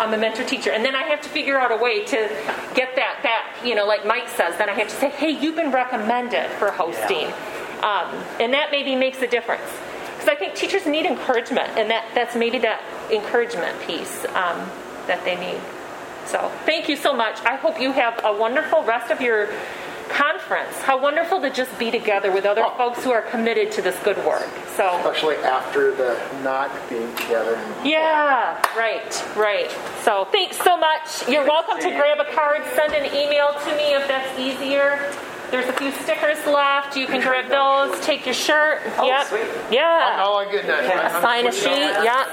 I'm 0.00 0.14
a 0.14 0.18
mentor 0.18 0.44
teacher. 0.44 0.70
And 0.70 0.84
then 0.84 0.96
I 0.96 1.02
have 1.02 1.20
to 1.22 1.28
figure 1.28 1.58
out 1.58 1.70
a 1.70 1.76
way 1.76 2.04
to 2.06 2.16
get 2.74 2.96
that 2.96 3.20
back, 3.22 3.64
you 3.64 3.74
know, 3.74 3.86
like 3.86 4.06
Mike 4.06 4.28
says. 4.30 4.56
Then 4.56 4.70
I 4.70 4.72
have 4.72 4.88
to 4.88 4.94
say, 4.94 5.10
Hey, 5.10 5.30
you've 5.30 5.56
been 5.56 5.72
recommended 5.72 6.50
for 6.52 6.70
hosting. 6.70 7.26
Um, 7.82 8.24
and 8.40 8.52
that 8.54 8.68
maybe 8.70 8.96
makes 8.96 9.20
a 9.20 9.26
difference. 9.26 9.70
Because 10.14 10.28
I 10.28 10.34
think 10.34 10.54
teachers 10.54 10.86
need 10.86 11.06
encouragement, 11.06 11.78
and 11.78 11.90
that, 11.90 12.04
that's 12.14 12.36
maybe 12.36 12.58
that 12.58 12.82
encouragement 13.10 13.80
piece 13.82 14.24
um, 14.26 14.68
that 15.06 15.22
they 15.24 15.36
need. 15.36 15.60
So 16.26 16.52
thank 16.66 16.88
you 16.88 16.96
so 16.96 17.14
much. 17.14 17.40
I 17.40 17.56
hope 17.56 17.80
you 17.80 17.92
have 17.92 18.20
a 18.22 18.36
wonderful 18.36 18.82
rest 18.84 19.10
of 19.10 19.20
your 19.20 19.48
conference. 20.10 20.76
How 20.82 21.00
wonderful 21.00 21.40
to 21.40 21.50
just 21.50 21.76
be 21.78 21.90
together 21.90 22.32
with 22.32 22.44
other 22.44 22.62
oh. 22.64 22.76
folks 22.76 23.02
who 23.04 23.12
are 23.12 23.22
committed 23.22 23.72
to 23.72 23.82
this 23.82 23.98
good 24.02 24.18
work. 24.24 24.48
So 24.76 24.96
especially 24.98 25.36
after 25.36 25.94
the 25.94 26.20
not 26.42 26.70
being 26.88 27.14
together. 27.16 27.58
yeah, 27.84 28.60
right, 28.76 29.36
right. 29.36 29.70
So 30.04 30.26
thanks 30.30 30.58
so 30.58 30.76
much. 30.76 31.28
You're 31.28 31.46
welcome 31.46 31.78
to 31.78 31.90
grab 31.90 32.18
a 32.20 32.32
card, 32.32 32.62
send 32.74 32.94
an 32.94 33.06
email 33.06 33.52
to 33.52 33.76
me 33.76 33.94
if 33.94 34.06
that's 34.08 34.38
easier. 34.38 35.12
There's 35.50 35.66
a 35.66 35.72
few 35.72 35.90
stickers 35.90 36.38
left. 36.46 36.96
You 36.96 37.08
can 37.08 37.20
grab 37.20 37.48
those. 37.48 37.98
Take 38.06 38.24
your 38.24 38.34
shirt. 38.34 38.82
Oh, 38.98 39.06
yep. 39.06 39.26
sweet. 39.26 39.48
Yeah. 39.72 40.22
Oh, 40.22 40.44
oh 40.46 40.50
good 40.50 40.64
night. 40.64 41.10
Sign 41.20 41.46
a 41.48 41.52
sheet. 41.52 41.66
Yeah. 41.66 42.24